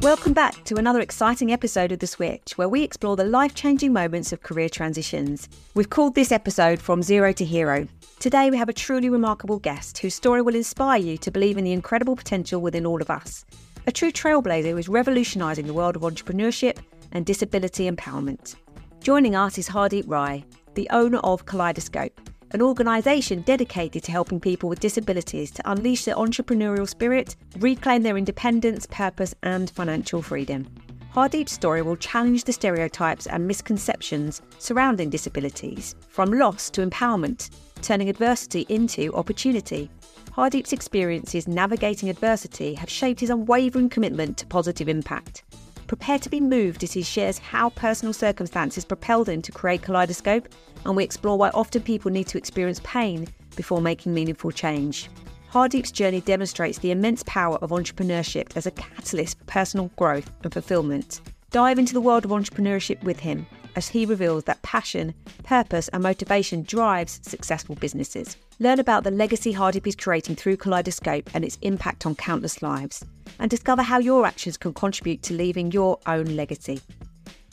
Welcome 0.00 0.32
back 0.32 0.62
to 0.66 0.76
another 0.76 1.00
exciting 1.00 1.50
episode 1.50 1.90
of 1.90 1.98
The 1.98 2.06
Switch, 2.06 2.56
where 2.56 2.68
we 2.68 2.84
explore 2.84 3.16
the 3.16 3.24
life 3.24 3.56
changing 3.56 3.92
moments 3.92 4.32
of 4.32 4.44
career 4.44 4.68
transitions. 4.68 5.48
We've 5.74 5.90
called 5.90 6.14
this 6.14 6.30
episode 6.30 6.80
From 6.80 7.02
Zero 7.02 7.32
to 7.32 7.44
Hero. 7.44 7.88
Today, 8.20 8.48
we 8.48 8.56
have 8.58 8.68
a 8.68 8.72
truly 8.72 9.10
remarkable 9.10 9.58
guest 9.58 9.98
whose 9.98 10.14
story 10.14 10.40
will 10.40 10.54
inspire 10.54 11.00
you 11.00 11.18
to 11.18 11.32
believe 11.32 11.58
in 11.58 11.64
the 11.64 11.72
incredible 11.72 12.14
potential 12.14 12.60
within 12.60 12.86
all 12.86 13.02
of 13.02 13.10
us. 13.10 13.44
A 13.88 13.92
true 13.92 14.12
trailblazer 14.12 14.70
who 14.70 14.76
is 14.76 14.88
revolutionising 14.88 15.66
the 15.66 15.74
world 15.74 15.96
of 15.96 16.02
entrepreneurship 16.02 16.78
and 17.10 17.26
disability 17.26 17.90
empowerment. 17.90 18.54
Joining 19.00 19.34
us 19.34 19.58
is 19.58 19.68
Hardeep 19.68 20.04
Rai, 20.06 20.44
the 20.74 20.88
owner 20.90 21.18
of 21.18 21.44
Kaleidoscope, 21.44 22.20
an 22.52 22.62
organisation 22.62 23.42
dedicated 23.42 24.02
to 24.04 24.12
helping 24.12 24.40
people 24.40 24.68
with 24.68 24.80
disabilities 24.80 25.50
to 25.50 25.70
unleash 25.70 26.04
their 26.04 26.14
entrepreneurial 26.14 26.88
spirit, 26.88 27.36
reclaim 27.58 28.02
their 28.02 28.16
independence, 28.16 28.86
purpose, 28.86 29.34
and 29.42 29.70
financial 29.70 30.22
freedom. 30.22 30.66
Hardeep's 31.10 31.52
story 31.52 31.82
will 31.82 31.96
challenge 31.96 32.44
the 32.44 32.52
stereotypes 32.52 33.26
and 33.26 33.46
misconceptions 33.46 34.40
surrounding 34.58 35.10
disabilities, 35.10 35.94
from 36.08 36.32
loss 36.32 36.70
to 36.70 36.86
empowerment, 36.86 37.50
turning 37.82 38.08
adversity 38.08 38.66
into 38.68 39.12
opportunity. 39.14 39.90
Hardeep's 40.32 40.72
experiences 40.72 41.48
navigating 41.48 42.08
adversity 42.08 42.74
have 42.74 42.88
shaped 42.88 43.20
his 43.20 43.30
unwavering 43.30 43.88
commitment 43.88 44.36
to 44.38 44.46
positive 44.46 44.88
impact. 44.88 45.42
Prepare 45.88 46.18
to 46.18 46.28
be 46.28 46.40
moved 46.40 46.84
as 46.84 46.92
he 46.92 47.02
shares 47.02 47.38
how 47.38 47.70
personal 47.70 48.12
circumstances 48.12 48.84
propelled 48.84 49.28
him 49.28 49.40
to 49.40 49.50
create 49.50 49.82
Kaleidoscope, 49.82 50.46
and 50.88 50.96
we 50.96 51.04
explore 51.04 51.38
why 51.38 51.50
often 51.50 51.82
people 51.82 52.10
need 52.10 52.26
to 52.26 52.38
experience 52.38 52.80
pain 52.82 53.28
before 53.54 53.80
making 53.80 54.12
meaningful 54.12 54.50
change. 54.50 55.08
Hardeep's 55.52 55.92
journey 55.92 56.20
demonstrates 56.22 56.78
the 56.78 56.90
immense 56.90 57.22
power 57.24 57.56
of 57.58 57.70
entrepreneurship 57.70 58.56
as 58.56 58.66
a 58.66 58.70
catalyst 58.72 59.38
for 59.38 59.44
personal 59.44 59.90
growth 59.96 60.30
and 60.42 60.52
fulfillment. 60.52 61.20
Dive 61.50 61.78
into 61.78 61.94
the 61.94 62.00
world 62.00 62.24
of 62.24 62.30
entrepreneurship 62.30 63.02
with 63.02 63.20
him 63.20 63.46
as 63.76 63.88
he 63.88 64.04
reveals 64.04 64.44
that 64.44 64.60
passion, 64.62 65.14
purpose, 65.44 65.88
and 65.88 66.02
motivation 66.02 66.62
drives 66.62 67.20
successful 67.22 67.74
businesses. 67.76 68.36
Learn 68.58 68.80
about 68.80 69.04
the 69.04 69.10
legacy 69.10 69.54
Hardeep 69.54 69.86
is 69.86 69.94
creating 69.94 70.36
through 70.36 70.56
Kaleidoscope 70.56 71.30
and 71.32 71.44
its 71.44 71.58
impact 71.62 72.04
on 72.04 72.14
countless 72.16 72.60
lives, 72.60 73.04
and 73.38 73.50
discover 73.50 73.82
how 73.82 73.98
your 73.98 74.26
actions 74.26 74.56
can 74.56 74.74
contribute 74.74 75.22
to 75.22 75.34
leaving 75.34 75.70
your 75.70 75.98
own 76.06 76.24
legacy. 76.34 76.80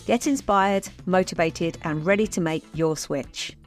Get 0.05 0.27
inspired, 0.27 0.87
motivated, 1.07 1.79
and 1.81 2.05
ready 2.05 2.27
to 2.27 2.39
make 2.39 2.63
your 2.75 2.95
switch. 2.95 3.57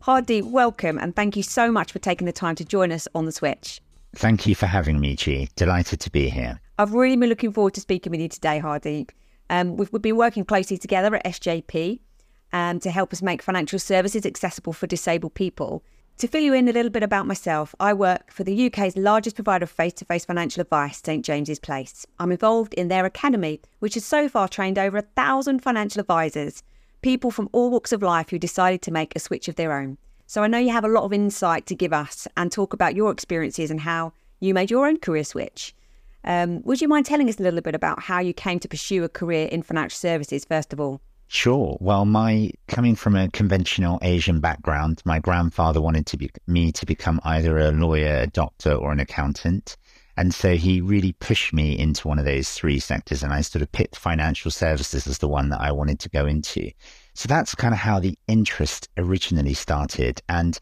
Hardeep, 0.00 0.48
welcome, 0.48 0.96
and 0.96 1.14
thank 1.14 1.36
you 1.36 1.42
so 1.42 1.72
much 1.72 1.90
for 1.90 1.98
taking 1.98 2.24
the 2.24 2.32
time 2.32 2.54
to 2.54 2.64
join 2.64 2.92
us 2.92 3.08
on 3.16 3.24
the 3.24 3.32
switch. 3.32 3.80
Thank 4.14 4.46
you 4.46 4.54
for 4.54 4.66
having 4.66 5.00
me, 5.00 5.16
G. 5.16 5.48
Delighted 5.56 5.98
to 6.00 6.10
be 6.10 6.28
here. 6.28 6.60
I've 6.78 6.92
really 6.92 7.16
been 7.16 7.28
looking 7.28 7.52
forward 7.52 7.74
to 7.74 7.80
speaking 7.80 8.12
with 8.12 8.20
you 8.20 8.28
today, 8.28 8.60
Hardeep. 8.62 9.10
Um, 9.50 9.76
we've, 9.76 9.92
we've, 9.92 10.00
been 10.00 10.16
working 10.16 10.44
closely 10.44 10.78
together 10.78 11.16
at 11.16 11.24
SJP 11.24 11.98
um, 12.52 12.78
to 12.78 12.92
help 12.92 13.12
us 13.12 13.20
make 13.20 13.42
financial 13.42 13.80
services 13.80 14.24
accessible 14.24 14.72
for 14.72 14.86
disabled 14.86 15.34
people. 15.34 15.82
To 16.18 16.26
fill 16.26 16.42
you 16.42 16.52
in 16.52 16.66
a 16.66 16.72
little 16.72 16.90
bit 16.90 17.04
about 17.04 17.28
myself, 17.28 17.76
I 17.78 17.92
work 17.92 18.32
for 18.32 18.42
the 18.42 18.66
UK's 18.66 18.96
largest 18.96 19.36
provider 19.36 19.62
of 19.62 19.70
face 19.70 19.92
to 19.94 20.04
face 20.04 20.24
financial 20.24 20.62
advice, 20.62 21.00
St 21.00 21.24
James's 21.24 21.60
Place. 21.60 22.04
I'm 22.18 22.32
involved 22.32 22.74
in 22.74 22.88
their 22.88 23.04
academy, 23.04 23.60
which 23.78 23.94
has 23.94 24.04
so 24.04 24.28
far 24.28 24.48
trained 24.48 24.80
over 24.80 24.98
a 24.98 25.02
thousand 25.02 25.62
financial 25.62 26.00
advisors, 26.00 26.64
people 27.02 27.30
from 27.30 27.48
all 27.52 27.70
walks 27.70 27.92
of 27.92 28.02
life 28.02 28.30
who 28.30 28.38
decided 28.40 28.82
to 28.82 28.90
make 28.90 29.14
a 29.14 29.20
switch 29.20 29.46
of 29.46 29.54
their 29.54 29.72
own. 29.72 29.96
So 30.26 30.42
I 30.42 30.48
know 30.48 30.58
you 30.58 30.72
have 30.72 30.84
a 30.84 30.88
lot 30.88 31.04
of 31.04 31.12
insight 31.12 31.66
to 31.66 31.76
give 31.76 31.92
us 31.92 32.26
and 32.36 32.50
talk 32.50 32.72
about 32.72 32.96
your 32.96 33.12
experiences 33.12 33.70
and 33.70 33.78
how 33.78 34.12
you 34.40 34.54
made 34.54 34.72
your 34.72 34.88
own 34.88 34.98
career 34.98 35.22
switch. 35.22 35.72
Um, 36.24 36.64
would 36.64 36.80
you 36.80 36.88
mind 36.88 37.06
telling 37.06 37.28
us 37.28 37.38
a 37.38 37.44
little 37.44 37.60
bit 37.60 37.76
about 37.76 38.02
how 38.02 38.18
you 38.18 38.34
came 38.34 38.58
to 38.58 38.68
pursue 38.68 39.04
a 39.04 39.08
career 39.08 39.46
in 39.46 39.62
financial 39.62 39.96
services, 39.96 40.44
first 40.44 40.72
of 40.72 40.80
all? 40.80 41.00
Sure. 41.30 41.76
Well, 41.80 42.06
my 42.06 42.52
coming 42.68 42.94
from 42.94 43.14
a 43.14 43.28
conventional 43.30 43.98
Asian 44.02 44.40
background, 44.40 45.02
my 45.04 45.18
grandfather 45.18 45.80
wanted 45.80 46.06
to 46.06 46.16
be 46.16 46.30
me 46.46 46.72
to 46.72 46.86
become 46.86 47.20
either 47.22 47.58
a 47.58 47.70
lawyer, 47.70 48.20
a 48.20 48.26
doctor, 48.26 48.72
or 48.72 48.92
an 48.92 49.00
accountant. 49.00 49.76
And 50.16 50.34
so 50.34 50.56
he 50.56 50.80
really 50.80 51.12
pushed 51.12 51.52
me 51.52 51.78
into 51.78 52.08
one 52.08 52.18
of 52.18 52.24
those 52.24 52.50
three 52.50 52.80
sectors. 52.80 53.22
And 53.22 53.32
I 53.32 53.42
sort 53.42 53.62
of 53.62 53.70
picked 53.72 53.96
financial 53.96 54.50
services 54.50 55.06
as 55.06 55.18
the 55.18 55.28
one 55.28 55.50
that 55.50 55.60
I 55.60 55.70
wanted 55.70 56.00
to 56.00 56.08
go 56.08 56.26
into. 56.26 56.70
So 57.14 57.28
that's 57.28 57.54
kind 57.54 57.74
of 57.74 57.78
how 57.78 58.00
the 58.00 58.18
interest 58.26 58.88
originally 58.96 59.54
started. 59.54 60.22
And 60.30 60.58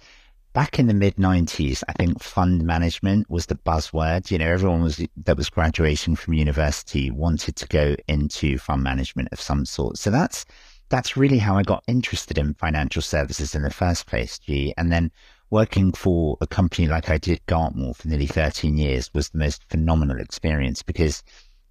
back 0.56 0.78
in 0.78 0.86
the 0.86 0.94
mid 0.94 1.16
90s, 1.16 1.84
I 1.86 1.92
think 1.92 2.22
fund 2.22 2.64
management 2.64 3.28
was 3.28 3.44
the 3.44 3.56
buzzword. 3.56 4.30
You 4.30 4.38
know, 4.38 4.50
everyone 4.50 4.82
was 4.82 5.06
that 5.24 5.36
was 5.36 5.50
graduating 5.50 6.16
from 6.16 6.32
university 6.32 7.10
wanted 7.10 7.56
to 7.56 7.66
go 7.66 7.94
into 8.08 8.56
fund 8.56 8.82
management 8.82 9.28
of 9.32 9.40
some 9.40 9.66
sort. 9.66 9.98
So 9.98 10.10
that's 10.10 10.46
that's 10.88 11.14
really 11.14 11.36
how 11.36 11.58
I 11.58 11.62
got 11.62 11.84
interested 11.86 12.38
in 12.38 12.54
financial 12.54 13.02
services 13.02 13.54
in 13.54 13.64
the 13.64 13.70
first 13.70 14.06
place, 14.06 14.38
G. 14.38 14.72
And 14.78 14.90
then 14.90 15.10
working 15.50 15.92
for 15.92 16.38
a 16.40 16.46
company 16.46 16.88
like 16.88 17.10
I 17.10 17.18
did 17.18 17.44
Gartmore 17.46 17.94
for 17.94 18.08
nearly 18.08 18.26
13 18.26 18.78
years 18.78 19.12
was 19.12 19.28
the 19.28 19.38
most 19.38 19.62
phenomenal 19.68 20.18
experience 20.18 20.82
because, 20.82 21.22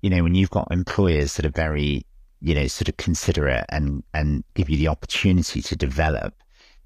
you 0.03 0.11
know, 0.11 0.21
when 0.21 0.35
you've 0.35 0.51
got 0.51 0.67
employers 0.69 1.37
that 1.37 1.45
are 1.47 1.49
very, 1.49 2.05
you 2.39 2.53
know, 2.53 2.67
sort 2.67 2.89
of 2.89 2.97
considerate 2.97 3.65
and, 3.69 4.03
and 4.13 4.43
give 4.53 4.69
you 4.69 4.77
the 4.77 4.89
opportunity 4.89 5.63
to 5.63 5.75
develop, 5.75 6.35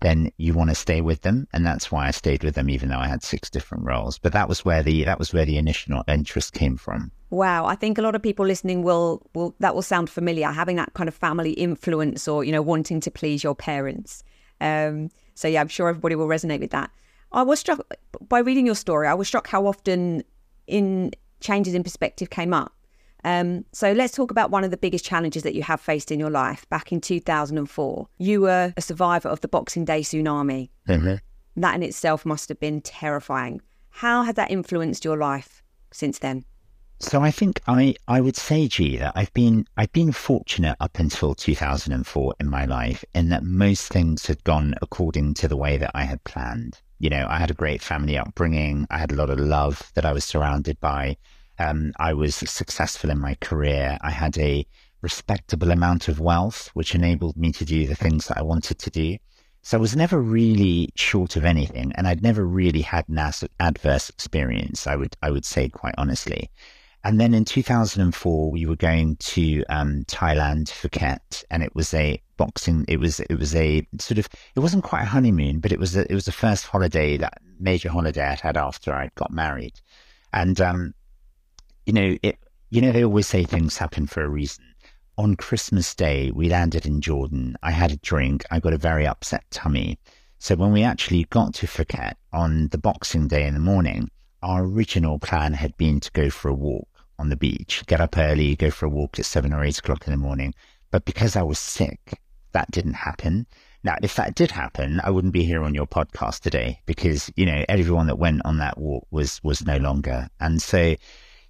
then 0.01 0.31
you 0.37 0.53
want 0.53 0.69
to 0.69 0.75
stay 0.75 1.01
with 1.01 1.21
them. 1.21 1.47
And 1.53 1.65
that's 1.65 1.91
why 1.91 2.07
I 2.07 2.11
stayed 2.11 2.43
with 2.43 2.55
them, 2.55 2.69
even 2.69 2.89
though 2.89 2.97
I 2.97 3.07
had 3.07 3.23
six 3.23 3.49
different 3.49 3.85
roles. 3.85 4.17
But 4.17 4.33
that 4.33 4.47
was 4.47 4.63
where 4.63 4.81
the, 4.83 5.03
that 5.03 5.19
was 5.19 5.33
where 5.33 5.45
the 5.45 5.57
initial 5.57 6.03
interest 6.07 6.53
came 6.53 6.77
from. 6.77 7.11
Wow. 7.29 7.65
I 7.65 7.75
think 7.75 7.97
a 7.97 8.01
lot 8.01 8.15
of 8.15 8.23
people 8.23 8.45
listening 8.45 8.81
will, 8.81 9.27
will, 9.35 9.55
that 9.59 9.75
will 9.75 9.81
sound 9.81 10.09
familiar, 10.09 10.47
having 10.47 10.77
that 10.77 10.93
kind 10.93 11.07
of 11.07 11.13
family 11.13 11.51
influence 11.51 12.27
or, 12.27 12.43
you 12.43 12.51
know, 12.51 12.61
wanting 12.61 12.99
to 13.01 13.11
please 13.11 13.43
your 13.43 13.55
parents. 13.55 14.23
Um, 14.61 15.09
so 15.35 15.47
yeah, 15.47 15.61
I'm 15.61 15.67
sure 15.67 15.89
everybody 15.89 16.15
will 16.15 16.27
resonate 16.27 16.59
with 16.59 16.71
that. 16.71 16.89
I 17.31 17.43
was 17.43 17.59
struck 17.59 17.79
by 18.27 18.39
reading 18.39 18.65
your 18.65 18.75
story. 18.75 19.07
I 19.07 19.13
was 19.13 19.27
struck 19.27 19.47
how 19.47 19.67
often 19.67 20.23
in 20.65 21.11
changes 21.39 21.73
in 21.73 21.83
perspective 21.83 22.29
came 22.29 22.53
up. 22.53 22.73
Um, 23.23 23.65
so 23.73 23.91
let's 23.91 24.13
talk 24.13 24.31
about 24.31 24.51
one 24.51 24.63
of 24.63 24.71
the 24.71 24.77
biggest 24.77 25.05
challenges 25.05 25.43
that 25.43 25.55
you 25.55 25.63
have 25.63 25.81
faced 25.81 26.11
in 26.11 26.19
your 26.19 26.29
life. 26.29 26.67
Back 26.69 26.91
in 26.91 27.01
2004, 27.01 28.07
you 28.17 28.41
were 28.41 28.73
a 28.77 28.81
survivor 28.81 29.29
of 29.29 29.41
the 29.41 29.47
Boxing 29.47 29.85
Day 29.85 30.01
tsunami. 30.01 30.69
Mm-hmm. 30.87 31.15
That 31.57 31.75
in 31.75 31.83
itself 31.83 32.25
must 32.25 32.49
have 32.49 32.59
been 32.59 32.81
terrifying. 32.81 33.61
How 33.89 34.23
has 34.23 34.35
that 34.35 34.51
influenced 34.51 35.03
your 35.03 35.17
life 35.17 35.61
since 35.91 36.19
then? 36.19 36.45
So 37.01 37.21
I 37.21 37.31
think 37.31 37.61
I, 37.65 37.95
I 38.09 38.19
would 38.19 38.35
say, 38.35 38.67
G, 38.67 38.97
that 38.97 39.13
I've 39.15 39.33
been 39.33 39.65
I've 39.77 39.91
been 39.93 40.11
fortunate 40.11 40.75
up 40.81 40.99
until 40.99 41.33
2004 41.33 42.35
in 42.41 42.49
my 42.49 42.65
life, 42.65 43.05
in 43.15 43.29
that 43.29 43.43
most 43.43 43.87
things 43.87 44.25
had 44.25 44.43
gone 44.43 44.75
according 44.81 45.33
to 45.35 45.47
the 45.47 45.55
way 45.55 45.77
that 45.77 45.91
I 45.93 46.03
had 46.03 46.21
planned. 46.25 46.81
You 46.99 47.09
know, 47.09 47.25
I 47.29 47.37
had 47.37 47.51
a 47.51 47.53
great 47.53 47.81
family 47.81 48.17
upbringing. 48.17 48.85
I 48.89 48.97
had 48.97 49.13
a 49.13 49.15
lot 49.15 49.29
of 49.29 49.39
love 49.39 49.91
that 49.95 50.05
I 50.05 50.11
was 50.11 50.25
surrounded 50.25 50.77
by. 50.81 51.15
Um, 51.59 51.93
I 51.99 52.13
was 52.13 52.35
successful 52.35 53.09
in 53.09 53.19
my 53.19 53.35
career. 53.35 53.97
I 54.01 54.11
had 54.11 54.37
a 54.37 54.65
respectable 55.01 55.71
amount 55.71 56.07
of 56.07 56.19
wealth, 56.19 56.69
which 56.73 56.95
enabled 56.95 57.37
me 57.37 57.51
to 57.53 57.65
do 57.65 57.85
the 57.85 57.95
things 57.95 58.27
that 58.27 58.37
I 58.37 58.41
wanted 58.41 58.79
to 58.79 58.89
do. 58.89 59.17
So 59.61 59.77
I 59.77 59.81
was 59.81 59.95
never 59.95 60.21
really 60.21 60.89
short 60.95 61.35
of 61.35 61.45
anything, 61.45 61.91
and 61.95 62.07
I'd 62.07 62.23
never 62.23 62.45
really 62.45 62.81
had 62.81 63.07
an 63.09 63.19
adverse 63.59 64.09
experience. 64.09 64.87
I 64.87 64.95
would 64.95 65.15
I 65.21 65.31
would 65.31 65.45
say 65.45 65.69
quite 65.69 65.95
honestly. 65.97 66.49
And 67.03 67.19
then 67.19 67.33
in 67.33 67.45
2004, 67.45 68.51
we 68.51 68.65
were 68.65 68.75
going 68.75 69.15
to 69.17 69.63
um, 69.69 70.03
Thailand, 70.05 70.67
Phuket, 70.67 71.45
and 71.49 71.63
it 71.63 71.73
was 71.73 71.93
a 71.93 72.21
boxing. 72.35 72.85
It 72.87 72.99
was 72.99 73.19
it 73.19 73.35
was 73.37 73.55
a 73.55 73.85
sort 73.99 74.17
of 74.17 74.27
it 74.55 74.59
wasn't 74.59 74.83
quite 74.83 75.03
a 75.03 75.13
honeymoon, 75.13 75.59
but 75.59 75.71
it 75.71 75.79
was 75.79 75.95
a, 75.95 76.09
it 76.11 76.15
was 76.15 76.25
the 76.25 76.31
first 76.31 76.65
holiday 76.65 77.17
that 77.17 77.41
major 77.59 77.89
holiday 77.89 78.23
I'd 78.23 78.39
had 78.39 78.57
after 78.57 78.93
I 78.93 79.09
got 79.15 79.31
married, 79.31 79.79
and 80.33 80.59
um, 80.61 80.93
you 81.85 81.93
know, 81.93 82.17
it, 82.21 82.37
you 82.69 82.81
know, 82.81 82.91
they 82.91 83.03
always 83.03 83.27
say 83.27 83.43
things 83.43 83.77
happen 83.77 84.07
for 84.07 84.23
a 84.23 84.29
reason. 84.29 84.65
On 85.17 85.35
Christmas 85.35 85.93
Day, 85.95 86.31
we 86.31 86.49
landed 86.49 86.85
in 86.85 87.01
Jordan. 87.01 87.57
I 87.61 87.71
had 87.71 87.91
a 87.91 87.97
drink. 87.97 88.45
I 88.51 88.59
got 88.59 88.73
a 88.73 88.77
very 88.77 89.05
upset 89.05 89.43
tummy. 89.51 89.99
So 90.37 90.55
when 90.55 90.71
we 90.71 90.83
actually 90.83 91.25
got 91.25 91.53
to 91.55 91.67
Phuket 91.67 92.13
on 92.31 92.69
the 92.69 92.77
Boxing 92.77 93.27
Day 93.27 93.45
in 93.45 93.53
the 93.53 93.59
morning, 93.59 94.09
our 94.41 94.63
original 94.63 95.19
plan 95.19 95.53
had 95.53 95.75
been 95.75 95.99
to 95.99 96.11
go 96.11 96.29
for 96.29 96.47
a 96.47 96.53
walk 96.53 96.87
on 97.17 97.27
the 97.27 97.35
beach, 97.35 97.83
get 97.87 97.99
up 97.99 98.17
early, 98.17 98.55
go 98.55 98.71
for 98.71 98.85
a 98.85 98.89
walk 98.89 99.19
at 99.19 99.25
seven 99.25 99.51
or 99.51 99.63
eight 99.63 99.77
o'clock 99.77 100.07
in 100.07 100.11
the 100.11 100.17
morning. 100.17 100.53
But 100.91 101.03
because 101.03 101.35
I 101.35 101.43
was 101.43 101.59
sick, 101.59 102.17
that 102.53 102.71
didn't 102.71 102.93
happen. 102.93 103.45
Now, 103.83 103.95
if 104.01 104.15
that 104.15 104.35
did 104.35 104.51
happen, 104.51 105.01
I 105.03 105.09
wouldn't 105.09 105.33
be 105.33 105.43
here 105.43 105.63
on 105.63 105.75
your 105.75 105.87
podcast 105.87 106.39
today 106.39 106.81
because, 106.85 107.31
you 107.35 107.45
know, 107.45 107.65
everyone 107.67 108.07
that 108.07 108.17
went 108.17 108.41
on 108.45 108.57
that 108.57 108.77
walk 108.77 109.05
was, 109.11 109.43
was 109.43 109.65
no 109.65 109.77
longer. 109.77 110.29
And 110.39 110.61
so, 110.61 110.95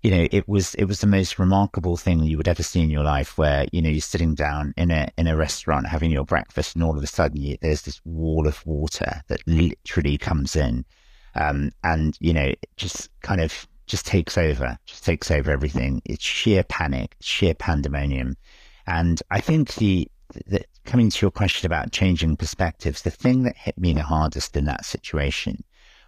you 0.01 0.12
know, 0.12 0.28
it 0.31 0.48
was 0.48 0.75
it 0.75 0.86
was 0.86 1.01
the 1.01 1.07
most 1.07 1.40
remarkable 1.40 1.98
thing 1.98 2.24
you 2.24 2.38
would 2.38 2.48
ever 2.48 2.63
see 2.63 2.81
in 2.81 2.90
your 2.90 3.04
life, 3.04 3.38
where 3.38 3.66
you 3.72 3.81
know 3.81 3.90
you're 3.90 4.01
sitting 4.01 4.36
down 4.36 4.74
in 4.78 4.92
a 4.92 5.10
in 5.18 5.28
a 5.28 5.36
restaurant 5.36 5.88
having 5.88 6.12
your 6.12 6.25
breakfast, 6.25 6.75
and 6.75 6.84
all 6.84 6.98
of 6.98 7.04
a 7.04 7.07
sudden 7.07 7.42
you, 7.42 7.57
there's 7.62 7.81
this 7.81 8.01
wall 8.06 8.48
of 8.48 8.66
water 8.66 9.22
that 9.28 9.46
literally 9.46 10.18
comes 10.18 10.56
in, 10.56 10.86
um, 11.36 11.72
and 11.84 12.18
you 12.19 12.34
know, 12.34 12.46
it 12.46 12.69
just 12.78 13.10
kind 13.22 13.42
of 13.42 13.68
just 13.88 14.06
takes 14.06 14.38
over, 14.38 14.78
just 14.86 15.04
takes 15.04 15.31
over 15.31 15.51
everything. 15.51 16.01
It's 16.06 16.24
sheer 16.24 16.63
panic, 16.63 17.16
sheer 17.19 17.54
pandemonium. 17.54 18.38
And 18.88 19.22
I 19.31 19.42
think 19.42 19.75
the, 19.75 20.07
the 20.48 20.63
coming 20.86 21.10
to 21.10 21.22
your 21.25 21.31
question 21.31 21.66
about 21.66 21.92
changing 21.92 22.38
perspectives, 22.38 23.01
the 23.01 23.12
thing 23.12 23.44
that 23.44 23.57
hit 23.57 23.78
me 23.78 23.94
the 23.94 24.04
hardest 24.04 24.56
in 24.56 24.66
that 24.66 24.86
situation 24.86 25.63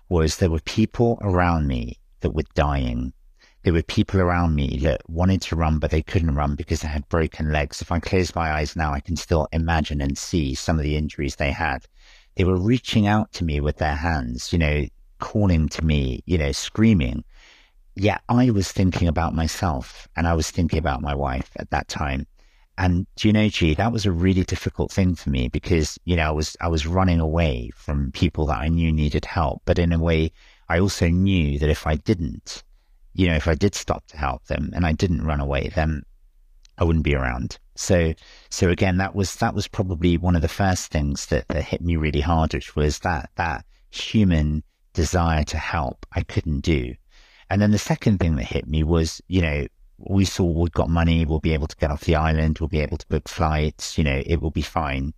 was 0.09 0.37
there 0.37 0.49
were 0.49 0.61
people 0.61 1.17
around 1.21 1.67
me 1.67 1.97
that 2.21 2.31
were 2.31 2.43
dying. 2.53 3.13
There 3.63 3.73
were 3.73 3.83
people 3.83 4.19
around 4.19 4.55
me 4.55 4.79
that 4.81 5.07
wanted 5.07 5.43
to 5.43 5.55
run, 5.55 5.77
but 5.77 5.91
they 5.91 6.01
couldn't 6.01 6.33
run 6.33 6.55
because 6.55 6.81
they 6.81 6.87
had 6.87 7.07
broken 7.09 7.51
legs. 7.51 7.79
If 7.79 7.91
I 7.91 7.99
close 7.99 8.33
my 8.33 8.51
eyes 8.51 8.75
now, 8.75 8.91
I 8.91 8.99
can 8.99 9.15
still 9.15 9.47
imagine 9.51 10.01
and 10.01 10.17
see 10.17 10.55
some 10.55 10.79
of 10.79 10.83
the 10.83 10.97
injuries 10.97 11.35
they 11.35 11.51
had. 11.51 11.85
They 12.35 12.43
were 12.43 12.57
reaching 12.57 13.05
out 13.05 13.31
to 13.33 13.43
me 13.43 13.59
with 13.59 13.77
their 13.77 13.95
hands, 13.95 14.51
you 14.51 14.57
know, 14.57 14.87
calling 15.19 15.69
to 15.69 15.85
me, 15.85 16.23
you 16.25 16.39
know, 16.39 16.51
screaming. 16.51 17.23
Yet 17.95 18.21
I 18.29 18.49
was 18.49 18.71
thinking 18.71 19.07
about 19.07 19.35
myself 19.35 20.07
and 20.15 20.27
I 20.27 20.33
was 20.33 20.49
thinking 20.49 20.79
about 20.79 21.03
my 21.03 21.13
wife 21.13 21.51
at 21.57 21.69
that 21.69 21.87
time. 21.87 22.25
And 22.79 23.05
do 23.15 23.27
you 23.27 23.33
know, 23.33 23.47
G, 23.47 23.75
that 23.75 23.91
was 23.91 24.07
a 24.07 24.11
really 24.11 24.43
difficult 24.43 24.91
thing 24.91 25.13
for 25.13 25.29
me 25.29 25.49
because, 25.49 25.99
you 26.05 26.15
know, 26.15 26.27
I 26.27 26.31
was, 26.31 26.57
I 26.61 26.67
was 26.67 26.87
running 26.87 27.19
away 27.19 27.69
from 27.75 28.11
people 28.11 28.47
that 28.47 28.57
I 28.57 28.69
knew 28.69 28.91
needed 28.91 29.25
help. 29.25 29.61
But 29.65 29.77
in 29.77 29.91
a 29.91 29.99
way, 29.99 30.31
I 30.67 30.79
also 30.79 31.09
knew 31.09 31.59
that 31.59 31.69
if 31.69 31.85
I 31.85 31.95
didn't, 31.95 32.63
you 33.13 33.27
know, 33.27 33.35
if 33.35 33.47
I 33.47 33.55
did 33.55 33.75
stop 33.75 34.07
to 34.07 34.17
help 34.17 34.45
them 34.45 34.71
and 34.73 34.85
I 34.85 34.93
didn't 34.93 35.25
run 35.25 35.39
away, 35.39 35.71
then 35.75 36.03
I 36.77 36.83
wouldn't 36.83 37.05
be 37.05 37.15
around. 37.15 37.57
So, 37.75 38.13
so 38.49 38.69
again, 38.69 38.97
that 38.97 39.15
was, 39.15 39.35
that 39.35 39.53
was 39.53 39.67
probably 39.67 40.17
one 40.17 40.35
of 40.35 40.41
the 40.41 40.47
first 40.47 40.91
things 40.91 41.27
that, 41.27 41.47
that 41.49 41.63
hit 41.63 41.81
me 41.81 41.95
really 41.95 42.21
hard, 42.21 42.53
which 42.53 42.75
was 42.75 42.99
that, 42.99 43.29
that 43.35 43.65
human 43.89 44.63
desire 44.93 45.43
to 45.45 45.57
help 45.57 46.05
I 46.13 46.23
couldn't 46.23 46.61
do. 46.61 46.95
And 47.49 47.61
then 47.61 47.71
the 47.71 47.77
second 47.77 48.19
thing 48.19 48.35
that 48.37 48.45
hit 48.45 48.67
me 48.67 48.83
was, 48.83 49.21
you 49.27 49.41
know, 49.41 49.67
we 49.97 50.25
saw 50.25 50.43
we've 50.45 50.71
got 50.71 50.89
money, 50.89 51.25
we'll 51.25 51.39
be 51.39 51.53
able 51.53 51.67
to 51.67 51.75
get 51.75 51.91
off 51.91 52.05
the 52.05 52.15
island, 52.15 52.59
we'll 52.59 52.67
be 52.67 52.79
able 52.79 52.97
to 52.97 53.07
book 53.07 53.27
flights, 53.27 53.97
you 53.97 54.03
know, 54.03 54.21
it 54.25 54.41
will 54.41 54.51
be 54.51 54.61
fine. 54.61 55.13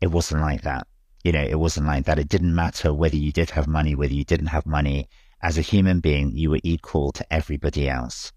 It 0.00 0.08
wasn't 0.10 0.40
like 0.40 0.62
that. 0.62 0.86
You 1.24 1.32
know, 1.32 1.42
it 1.42 1.58
wasn't 1.58 1.86
like 1.86 2.06
that. 2.06 2.18
It 2.18 2.28
didn't 2.28 2.54
matter 2.54 2.92
whether 2.92 3.16
you 3.16 3.30
did 3.30 3.50
have 3.50 3.68
money, 3.68 3.94
whether 3.94 4.14
you 4.14 4.24
didn't 4.24 4.46
have 4.46 4.66
money. 4.66 5.08
As 5.42 5.58
a 5.58 5.62
human 5.62 6.00
being, 6.00 6.32
you 6.36 6.50
were 6.50 6.60
equal 6.62 7.12
to 7.12 7.32
everybody 7.32 7.88
else. 7.88 8.32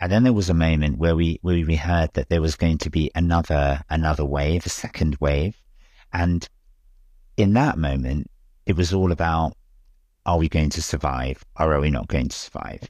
And 0.00 0.10
then 0.10 0.22
there 0.22 0.32
was 0.32 0.50
a 0.50 0.54
moment 0.54 0.98
where 0.98 1.16
we 1.16 1.38
where 1.42 1.54
we 1.66 1.76
heard 1.76 2.12
that 2.14 2.28
there 2.28 2.40
was 2.40 2.56
going 2.56 2.78
to 2.78 2.90
be 2.90 3.10
another 3.14 3.82
another 3.90 4.24
wave, 4.24 4.66
a 4.66 4.68
second 4.68 5.16
wave. 5.20 5.56
And 6.12 6.48
in 7.36 7.52
that 7.54 7.78
moment, 7.78 8.30
it 8.66 8.76
was 8.76 8.92
all 8.92 9.12
about 9.12 9.56
are 10.26 10.38
we 10.38 10.48
going 10.48 10.70
to 10.70 10.82
survive 10.82 11.44
or 11.58 11.74
are 11.74 11.80
we 11.80 11.90
not 11.90 12.08
going 12.08 12.28
to 12.28 12.36
survive? 12.36 12.88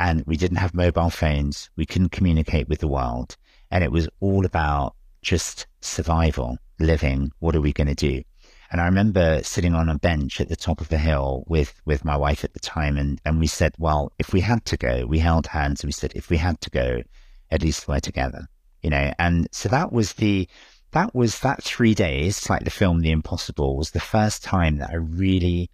and 0.00 0.24
we 0.26 0.36
didn't 0.36 0.56
have 0.56 0.74
mobile 0.74 1.10
phones. 1.10 1.68
We 1.76 1.84
couldn't 1.84 2.08
communicate 2.08 2.68
with 2.68 2.80
the 2.80 2.88
world. 2.88 3.36
And 3.70 3.84
it 3.84 3.92
was 3.92 4.08
all 4.20 4.46
about 4.46 4.94
just 5.20 5.66
survival, 5.82 6.56
living. 6.78 7.32
What 7.40 7.54
are 7.54 7.60
we 7.60 7.74
going 7.74 7.88
to 7.88 7.94
do? 7.94 8.22
And 8.70 8.80
I 8.80 8.84
remember 8.84 9.42
sitting 9.42 9.74
on 9.74 9.88
a 9.88 9.98
bench 9.98 10.40
at 10.40 10.48
the 10.48 10.56
top 10.56 10.80
of 10.80 10.88
the 10.88 10.98
hill 10.98 11.44
with, 11.48 11.74
with 11.84 12.04
my 12.04 12.16
wife 12.16 12.44
at 12.44 12.52
the 12.52 12.60
time. 12.60 12.96
And, 12.96 13.20
and 13.24 13.40
we 13.40 13.48
said, 13.48 13.74
well, 13.78 14.12
if 14.18 14.32
we 14.32 14.40
had 14.40 14.64
to 14.66 14.76
go, 14.76 15.06
we 15.06 15.18
held 15.18 15.48
hands 15.48 15.82
and 15.82 15.88
we 15.88 15.92
said, 15.92 16.12
if 16.14 16.30
we 16.30 16.36
had 16.36 16.60
to 16.60 16.70
go, 16.70 17.02
at 17.50 17.62
least 17.62 17.88
we're 17.88 17.98
together, 18.00 18.46
you 18.82 18.90
know? 18.90 19.12
And 19.18 19.48
so 19.50 19.68
that 19.70 19.92
was 19.92 20.12
the, 20.14 20.48
that 20.92 21.14
was 21.14 21.40
that 21.40 21.62
three 21.62 21.94
days, 21.94 22.48
like 22.48 22.64
the 22.64 22.70
film 22.70 23.00
The 23.00 23.10
Impossible 23.10 23.76
was 23.76 23.90
the 23.90 24.00
first 24.00 24.44
time 24.44 24.76
that 24.76 24.90
I 24.90 24.96
really 24.96 25.70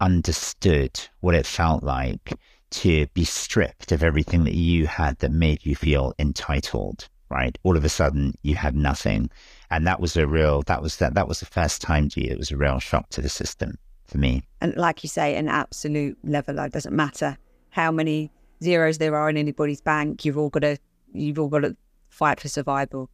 understood 0.00 1.00
what 1.20 1.34
it 1.34 1.46
felt 1.46 1.82
like 1.82 2.34
to 2.70 3.06
be 3.08 3.24
stripped 3.24 3.92
of 3.92 4.02
everything 4.02 4.44
that 4.44 4.54
you 4.54 4.86
had 4.86 5.18
that 5.18 5.32
made 5.32 5.64
you 5.64 5.74
feel 5.74 6.12
entitled, 6.18 7.08
right? 7.30 7.56
All 7.62 7.76
of 7.76 7.84
a 7.84 7.88
sudden 7.88 8.34
you 8.42 8.54
had 8.54 8.74
nothing. 8.74 9.30
And 9.70 9.86
that 9.86 10.00
was 10.00 10.16
a 10.16 10.26
real, 10.26 10.62
that 10.62 10.82
was 10.82 10.96
that, 10.96 11.14
that 11.14 11.28
was 11.28 11.40
the 11.40 11.46
first 11.46 11.82
time, 11.82 12.08
G, 12.08 12.22
it 12.22 12.38
was 12.38 12.50
a 12.50 12.56
real 12.56 12.78
shock 12.78 13.08
to 13.10 13.22
the 13.22 13.28
system 13.28 13.78
for 14.04 14.18
me. 14.18 14.42
And 14.60 14.76
like 14.76 15.02
you 15.02 15.08
say, 15.08 15.36
an 15.36 15.48
absolute 15.48 16.18
level, 16.24 16.58
it 16.58 16.72
doesn't 16.72 16.94
matter 16.94 17.36
how 17.70 17.90
many 17.92 18.30
zeros 18.62 18.98
there 18.98 19.14
are 19.14 19.28
in 19.30 19.36
anybody's 19.36 19.80
bank, 19.80 20.24
you've 20.24 20.38
all 20.38 20.48
got 20.48 20.60
to, 20.60 20.78
you've 21.12 21.38
all 21.38 21.48
got 21.48 21.60
to 21.60 21.76
fight 22.08 22.40
for 22.40 22.48
survival. 22.48 23.10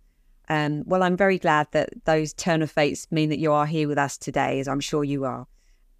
Um, 0.48 0.84
well, 0.86 1.02
I'm 1.02 1.16
very 1.16 1.38
glad 1.38 1.68
that 1.72 1.90
those 2.04 2.32
turn 2.34 2.62
of 2.62 2.70
fates 2.70 3.10
mean 3.10 3.30
that 3.30 3.38
you 3.38 3.52
are 3.52 3.66
here 3.66 3.88
with 3.88 3.98
us 3.98 4.16
today, 4.18 4.60
as 4.60 4.68
I'm 4.68 4.80
sure 4.80 5.02
you 5.02 5.24
are. 5.24 5.46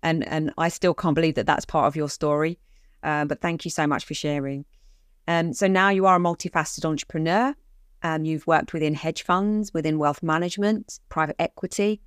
And 0.03 0.27
and 0.29 0.53
I 0.59 0.69
still 0.69 0.93
can't 0.93 1.15
believe 1.15 1.35
that 1.37 1.47
that's 1.47 1.65
part 1.65 1.87
of 1.87 1.97
your 1.97 2.11
story. 2.11 2.59
Uh, 3.03 3.25
but 3.25 3.41
thank 3.41 3.65
you 3.65 3.71
so 3.71 3.87
much 3.87 4.05
for 4.05 4.15
sharing. 4.15 4.65
Um, 5.27 5.55
so 5.55 5.67
now 5.67 5.89
you 5.89 6.05
are 6.07 6.17
a 6.17 6.21
multifaceted 6.21 6.85
entrepreneur. 6.85 7.55
Um, 8.05 8.25
you've 8.25 8.47
worked 8.47 8.73
within 8.73 8.95
hedge 8.95 9.23
funds, 9.23 9.75
within 9.75 9.99
wealth 9.99 10.23
management, 10.23 11.01
private 11.09 11.37
equity, 11.39 12.01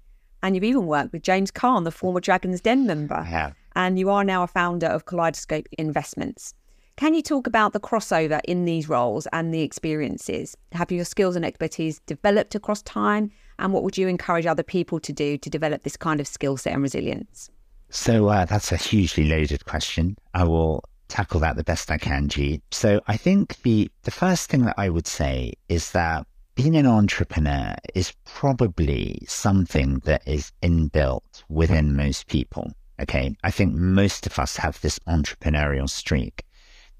and 0.44 0.55
you've 0.55 0.63
even 0.63 0.85
worked 0.85 1.11
with 1.11 1.23
James 1.23 1.51
Caan, 1.51 1.83
the 1.83 1.91
former 1.91 2.19
Dragon's 2.19 2.61
Den 2.61 2.85
member. 2.85 3.25
Yeah. 3.29 3.53
And 3.75 3.97
you 3.97 4.09
are 4.09 4.23
now 4.23 4.44
a 4.44 4.47
founder 4.47 4.88
of 4.88 5.05
Kaleidoscope 5.05 5.67
Investments. 5.77 6.53
Can 6.97 7.13
you 7.13 7.21
talk 7.21 7.45
about 7.45 7.73
the 7.73 7.79
crossover 7.79 8.39
in 8.45 8.65
these 8.65 8.89
roles 8.89 9.27
and 9.33 9.53
the 9.53 9.61
experiences? 9.61 10.55
Have 10.71 10.91
your 10.91 11.05
skills 11.05 11.35
and 11.35 11.45
expertise 11.45 12.00
developed 12.07 12.55
across 12.55 12.81
time? 12.83 13.31
And 13.59 13.73
what 13.73 13.83
would 13.83 13.97
you 13.97 14.07
encourage 14.07 14.45
other 14.45 14.63
people 14.63 15.00
to 15.01 15.13
do 15.13 15.38
to 15.38 15.50
develop 15.50 15.83
this 15.83 15.97
kind 15.97 16.19
of 16.19 16.27
skill 16.27 16.57
set 16.57 16.73
and 16.73 16.81
resilience? 16.81 17.50
So 17.89 18.27
uh, 18.27 18.45
that's 18.45 18.71
a 18.71 18.77
hugely 18.77 19.25
loaded 19.25 19.65
question. 19.65 20.17
I 20.33 20.43
will 20.43 20.83
tackle 21.07 21.39
that 21.42 21.56
the 21.56 21.63
best 21.63 21.92
I 21.92 21.98
can, 21.98 22.27
G. 22.27 22.62
So 22.71 23.01
I 23.07 23.18
think 23.18 23.62
the 23.63 23.89
the 24.04 24.12
first 24.12 24.50
thing 24.50 24.65
that 24.65 24.75
I 24.77 24.89
would 24.89 25.07
say 25.07 25.54
is 25.69 25.92
that 25.92 26.25
being 26.56 26.75
an 26.75 26.88
entrepreneur 26.88 27.75
is 27.94 28.13
probably 28.25 29.19
something 29.27 30.00
that 30.06 30.27
is 30.27 30.51
inbuilt 30.63 31.44
within 31.50 31.95
most 31.95 32.27
people. 32.27 32.71
Okay. 33.00 33.36
I 33.44 33.51
think 33.51 33.75
most 33.75 34.25
of 34.25 34.39
us 34.39 34.57
have 34.57 34.81
this 34.81 34.98
entrepreneurial 35.07 35.89
streak. 35.89 36.44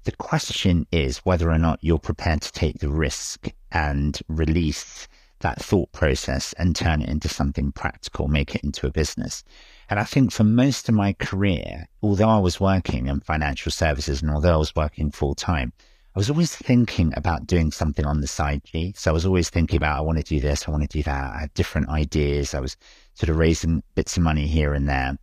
The 0.04 0.12
question 0.12 0.86
is 0.92 1.18
whether 1.18 1.50
or 1.50 1.58
not 1.58 1.80
you're 1.82 1.98
prepared 1.98 2.42
to 2.42 2.52
take 2.52 2.78
the 2.78 2.88
risk 2.88 3.48
and 3.72 4.18
release 4.28 5.08
that 5.40 5.60
thought 5.60 5.90
process 5.92 6.52
and 6.54 6.74
turn 6.74 7.02
it 7.02 7.08
into 7.08 7.28
something 7.28 7.72
practical, 7.72 8.28
make 8.28 8.54
it 8.54 8.62
into 8.62 8.86
a 8.86 8.92
business. 8.92 9.44
And 9.90 9.98
I 9.98 10.04
think 10.04 10.32
for 10.32 10.44
most 10.44 10.88
of 10.88 10.94
my 10.94 11.14
career, 11.14 11.88
although 12.02 12.28
I 12.28 12.38
was 12.38 12.60
working 12.60 13.06
in 13.06 13.20
financial 13.20 13.72
services 13.72 14.20
and 14.20 14.30
although 14.30 14.54
I 14.54 14.58
was 14.58 14.76
working 14.76 15.10
full 15.10 15.34
time, 15.34 15.72
I 16.14 16.18
was 16.18 16.28
always 16.28 16.54
thinking 16.54 17.14
about 17.16 17.46
doing 17.46 17.70
something 17.70 18.04
on 18.04 18.20
the 18.20 18.26
side, 18.26 18.62
G. 18.64 18.92
So 18.96 19.10
I 19.10 19.14
was 19.14 19.24
always 19.24 19.50
thinking 19.50 19.76
about, 19.76 19.96
I 19.96 20.00
want 20.02 20.18
to 20.18 20.24
do 20.24 20.40
this, 20.40 20.66
I 20.66 20.70
want 20.70 20.82
to 20.82 20.98
do 20.98 21.02
that. 21.04 21.34
I 21.34 21.40
had 21.40 21.54
different 21.54 21.88
ideas. 21.88 22.54
I 22.54 22.60
was 22.60 22.76
sort 23.14 23.30
of 23.30 23.36
raising 23.36 23.82
bits 23.94 24.16
of 24.16 24.22
money 24.22 24.46
here 24.46 24.74
and 24.74 24.88
there. 24.88 25.16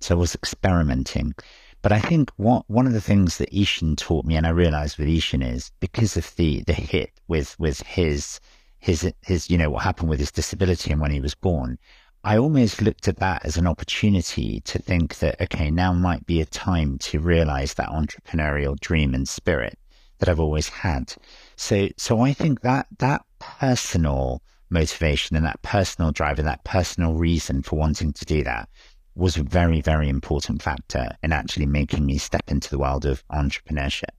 So 0.00 0.16
I 0.16 0.18
was 0.18 0.34
experimenting. 0.34 1.34
But 1.82 1.92
I 1.92 2.00
think 2.00 2.30
what 2.36 2.68
one 2.68 2.86
of 2.88 2.92
the 2.92 3.00
things 3.00 3.38
that 3.38 3.52
Eshan 3.52 3.96
taught 3.96 4.24
me, 4.24 4.34
and 4.34 4.46
I 4.46 4.50
realized 4.50 4.98
with 4.98 5.06
Eshan 5.06 5.46
is 5.46 5.70
because 5.78 6.16
of 6.16 6.34
the 6.34 6.62
the 6.62 6.72
hit 6.72 7.12
with 7.28 7.54
with 7.60 7.82
his 7.82 8.40
his 8.78 9.12
his 9.22 9.48
you 9.50 9.58
know 9.58 9.70
what 9.70 9.84
happened 9.84 10.08
with 10.08 10.18
his 10.18 10.32
disability 10.32 10.90
and 10.90 11.00
when 11.00 11.12
he 11.12 11.20
was 11.20 11.34
born, 11.34 11.78
I 12.26 12.38
almost 12.38 12.82
looked 12.82 13.06
at 13.06 13.18
that 13.18 13.44
as 13.44 13.56
an 13.56 13.68
opportunity 13.68 14.58
to 14.62 14.80
think 14.80 15.18
that 15.20 15.40
okay, 15.40 15.70
now 15.70 15.92
might 15.92 16.26
be 16.26 16.40
a 16.40 16.44
time 16.44 16.98
to 16.98 17.20
realize 17.20 17.74
that 17.74 17.88
entrepreneurial 17.88 18.76
dream 18.80 19.14
and 19.14 19.28
spirit 19.28 19.78
that 20.18 20.28
I've 20.28 20.40
always 20.40 20.68
had. 20.68 21.14
So 21.54 21.88
so 21.96 22.22
I 22.22 22.32
think 22.32 22.62
that 22.62 22.88
that 22.98 23.22
personal 23.38 24.42
motivation 24.70 25.36
and 25.36 25.46
that 25.46 25.62
personal 25.62 26.10
drive 26.10 26.40
and 26.40 26.48
that 26.48 26.64
personal 26.64 27.14
reason 27.14 27.62
for 27.62 27.76
wanting 27.76 28.12
to 28.14 28.24
do 28.24 28.42
that 28.42 28.68
was 29.14 29.36
a 29.36 29.44
very, 29.44 29.80
very 29.80 30.08
important 30.08 30.62
factor 30.62 31.10
in 31.22 31.32
actually 31.32 31.66
making 31.66 32.04
me 32.04 32.18
step 32.18 32.50
into 32.50 32.70
the 32.70 32.78
world 32.80 33.06
of 33.06 33.22
entrepreneurship. 33.28 34.10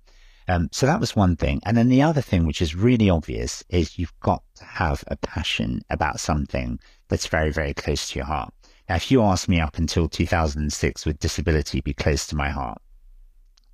Um, 0.47 0.69
so 0.71 0.85
that 0.85 1.01
was 1.01 1.13
one 1.13 1.35
thing. 1.35 1.59
And 1.65 1.75
then 1.75 1.89
the 1.89 2.03
other 2.03 2.21
thing, 2.21 2.45
which 2.45 2.61
is 2.61 2.73
really 2.73 3.09
obvious, 3.09 3.65
is 3.67 3.99
you've 3.99 4.17
got 4.21 4.43
to 4.55 4.63
have 4.63 5.03
a 5.07 5.17
passion 5.17 5.81
about 5.89 6.21
something 6.21 6.79
that's 7.09 7.27
very, 7.27 7.51
very 7.51 7.73
close 7.73 8.09
to 8.09 8.19
your 8.19 8.25
heart. 8.25 8.53
Now, 8.89 8.95
if 8.95 9.11
you 9.11 9.21
ask 9.21 9.49
me 9.49 9.59
up 9.59 9.77
until 9.77 10.07
2006, 10.07 11.05
would 11.05 11.19
disability 11.19 11.81
be 11.81 11.93
close 11.93 12.25
to 12.27 12.35
my 12.35 12.49
heart? 12.49 12.81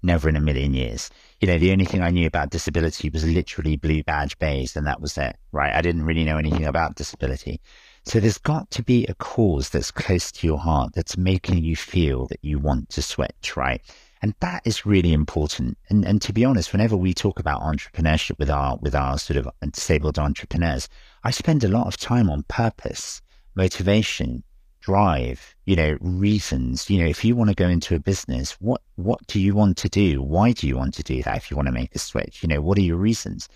Never 0.02 0.28
in 0.28 0.36
a 0.36 0.42
million 0.42 0.74
years. 0.74 1.10
You 1.40 1.48
know, 1.48 1.58
the 1.58 1.72
only 1.72 1.86
thing 1.86 2.02
I 2.02 2.10
knew 2.10 2.28
about 2.28 2.50
disability 2.50 3.10
was 3.10 3.24
literally 3.24 3.78
blue 3.78 4.04
badge 4.04 4.38
bays, 4.40 4.76
and 4.76 4.86
that 4.88 5.00
was 5.00 5.18
it, 5.18 5.38
right? 5.52 5.74
I 5.74 5.82
didn't 5.82 6.06
really 6.06 6.24
know 6.24 6.38
anything 6.38 6.66
about 6.66 6.96
disability. 6.96 7.62
So 8.06 8.20
there's 8.20 8.38
got 8.38 8.70
to 8.72 8.84
be 8.84 9.06
a 9.06 9.14
cause 9.16 9.70
that's 9.70 9.92
close 9.92 10.32
to 10.34 10.48
your 10.48 10.58
heart 10.58 10.94
that's 10.94 11.16
making 11.16 11.64
you 11.64 11.76
feel 11.76 12.28
that 12.28 12.40
you 12.42 12.60
want 12.60 12.90
to 12.90 13.02
switch, 13.02 13.56
right? 13.56 13.82
And 14.22 14.34
that 14.40 14.62
is 14.66 14.86
really 14.86 15.14
important. 15.14 15.78
And, 15.90 16.06
and 16.06 16.22
to 16.22 16.34
be 16.34 16.44
honest, 16.44 16.74
whenever 16.74 16.98
we 16.98 17.14
talk 17.14 17.40
about 17.40 17.62
entrepreneurship 17.62 18.40
with 18.40 18.50
our, 18.50 18.78
with 18.82 18.96
our 18.96 19.18
sort 19.18 19.38
of 19.38 19.48
disabled 19.72 20.18
entrepreneurs, 20.18 20.90
I 21.26 21.32
spend 21.32 21.64
a 21.64 21.70
lot 21.70 21.88
of 21.88 21.96
time 21.96 22.30
on 22.30 22.44
purpose, 22.44 23.22
motivation, 23.56 24.44
drive, 24.82 25.56
you 25.64 25.78
know, 25.78 25.98
reasons. 26.02 26.90
You 26.90 27.00
know, 27.00 27.10
if 27.10 27.24
you 27.24 27.34
want 27.34 27.50
to 27.50 27.56
go 27.56 27.70
into 27.70 27.96
a 27.96 28.00
business, 28.00 28.58
what 28.60 28.82
what 28.96 29.26
do 29.28 29.40
you 29.40 29.56
want 29.56 29.78
to 29.78 29.90
do? 29.90 30.22
Why 30.22 30.52
do 30.52 30.68
you 30.68 30.76
want 30.76 30.94
to 30.96 31.04
do 31.04 31.24
that? 31.24 31.38
If 31.38 31.50
you 31.50 31.56
want 31.56 31.68
to 31.68 31.72
make 31.72 31.96
a 31.96 32.00
switch, 32.00 32.44
you 32.44 32.50
know, 32.50 32.60
what 32.60 32.78
are 32.78 32.82
your 32.82 32.98
reasons? 32.98 33.48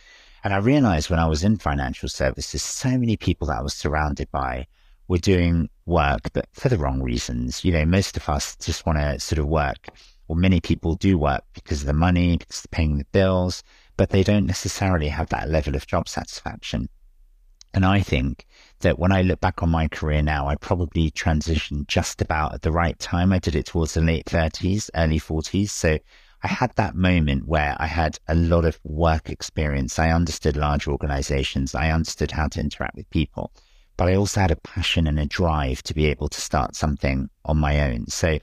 And 0.46 0.54
I 0.54 0.58
realized 0.58 1.10
when 1.10 1.20
I 1.20 1.28
was 1.28 1.44
in 1.44 1.58
financial 1.58 2.08
services, 2.08 2.64
so 2.64 2.98
many 2.98 3.18
people 3.18 3.48
that 3.48 3.58
I 3.58 3.62
was 3.62 3.74
surrounded 3.74 4.32
by 4.32 4.68
were 5.10 5.18
doing 5.18 5.70
work, 5.86 6.32
but 6.32 6.48
for 6.54 6.70
the 6.70 6.78
wrong 6.78 7.02
reasons. 7.02 7.66
You 7.66 7.74
know, 7.74 7.86
most 7.86 8.16
of 8.16 8.30
us 8.30 8.56
just 8.56 8.86
want 8.86 8.98
to 9.00 9.20
sort 9.20 9.40
of 9.40 9.48
work, 9.48 9.90
or 10.30 10.38
many 10.38 10.62
people 10.62 10.96
do 10.96 11.18
work 11.18 11.44
because 11.54 11.82
of 11.82 11.88
the 11.88 11.94
money, 11.94 12.38
because 12.38 12.62
they're 12.62 12.78
paying 12.78 12.98
the 12.98 13.06
bills, 13.12 13.62
but 13.98 14.12
they 14.12 14.24
don't 14.24 14.46
necessarily 14.46 15.10
have 15.10 15.28
that 15.30 15.50
level 15.50 15.76
of 15.76 15.86
job 15.86 16.08
satisfaction. 16.08 16.88
And 17.78 17.86
I 17.86 18.00
think 18.00 18.48
that 18.80 18.98
when 18.98 19.12
I 19.12 19.22
look 19.22 19.40
back 19.40 19.62
on 19.62 19.70
my 19.70 19.88
career 19.88 20.24
now, 20.24 20.48
I 20.48 20.56
probably 20.56 21.12
transitioned 21.12 21.86
just 21.86 22.24
about 22.24 22.56
at 22.56 22.64
the 22.64 22.72
right 22.72 22.98
time. 22.98 23.32
I 23.32 23.38
did 23.38 23.56
it 23.56 23.68
towards 23.68 23.94
the 23.94 24.02
late 24.02 24.26
30s, 24.26 24.90
early 24.96 25.20
40s. 25.20 25.70
So 25.70 26.00
I 26.42 26.48
had 26.48 26.74
that 26.78 26.96
moment 26.96 27.48
where 27.48 27.76
I 27.80 27.86
had 27.86 28.18
a 28.28 28.34
lot 28.34 28.66
of 28.66 28.80
work 28.84 29.30
experience. 29.30 30.00
I 30.00 30.10
understood 30.10 30.58
large 30.58 30.88
organizations. 30.88 31.76
I 31.76 31.92
understood 31.92 32.32
how 32.32 32.48
to 32.48 32.60
interact 32.60 32.96
with 32.96 33.08
people, 33.12 33.52
but 33.96 34.08
I 34.08 34.16
also 34.16 34.42
had 34.42 34.50
a 34.50 34.56
passion 34.56 35.06
and 35.06 35.20
a 35.20 35.28
drive 35.28 35.84
to 35.84 35.94
be 35.94 36.08
able 36.08 36.30
to 36.30 36.42
start 36.42 36.76
something 36.76 37.30
on 37.46 37.58
my 37.58 37.92
own. 37.92 38.08
So, 38.08 38.40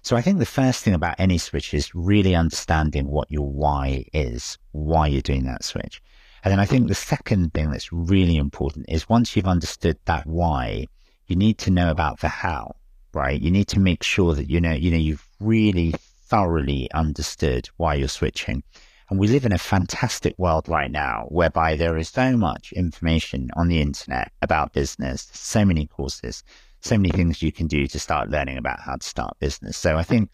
so 0.00 0.16
I 0.16 0.22
think 0.22 0.38
the 0.38 0.46
first 0.46 0.82
thing 0.82 0.94
about 0.94 1.20
any 1.20 1.36
switch 1.36 1.74
is 1.74 1.94
really 1.94 2.34
understanding 2.34 3.08
what 3.08 3.30
your 3.30 3.52
why 3.52 4.06
is, 4.14 4.56
why 4.72 5.08
you're 5.08 5.20
doing 5.20 5.44
that 5.44 5.62
switch. 5.62 6.00
And 6.44 6.52
then 6.52 6.60
I 6.60 6.66
think 6.66 6.88
the 6.88 6.94
second 6.94 7.52
thing 7.52 7.70
that's 7.70 7.92
really 7.92 8.36
important 8.36 8.86
is 8.88 9.08
once 9.08 9.34
you've 9.34 9.46
understood 9.46 9.98
that 10.04 10.26
why, 10.26 10.86
you 11.26 11.36
need 11.36 11.58
to 11.58 11.70
know 11.70 11.90
about 11.90 12.20
the 12.20 12.28
how, 12.28 12.76
right? 13.12 13.40
You 13.40 13.50
need 13.50 13.68
to 13.68 13.80
make 13.80 14.02
sure 14.02 14.34
that 14.34 14.48
you 14.48 14.60
know, 14.60 14.72
you 14.72 14.90
know, 14.90 14.96
you've 14.96 15.28
really 15.40 15.94
thoroughly 16.28 16.90
understood 16.92 17.68
why 17.76 17.94
you're 17.94 18.08
switching. 18.08 18.62
And 19.10 19.18
we 19.18 19.26
live 19.26 19.46
in 19.46 19.52
a 19.52 19.58
fantastic 19.58 20.38
world 20.38 20.68
right 20.68 20.90
now 20.90 21.26
whereby 21.30 21.76
there 21.76 21.96
is 21.96 22.10
so 22.10 22.36
much 22.36 22.72
information 22.72 23.48
on 23.56 23.68
the 23.68 23.80
internet 23.80 24.30
about 24.42 24.74
business, 24.74 25.28
so 25.32 25.64
many 25.64 25.86
courses, 25.86 26.44
so 26.80 26.96
many 26.96 27.10
things 27.10 27.42
you 27.42 27.50
can 27.50 27.66
do 27.66 27.86
to 27.86 27.98
start 27.98 28.30
learning 28.30 28.58
about 28.58 28.80
how 28.80 28.96
to 28.96 29.06
start 29.06 29.38
business. 29.40 29.76
So 29.76 29.96
I 29.96 30.02
think 30.02 30.30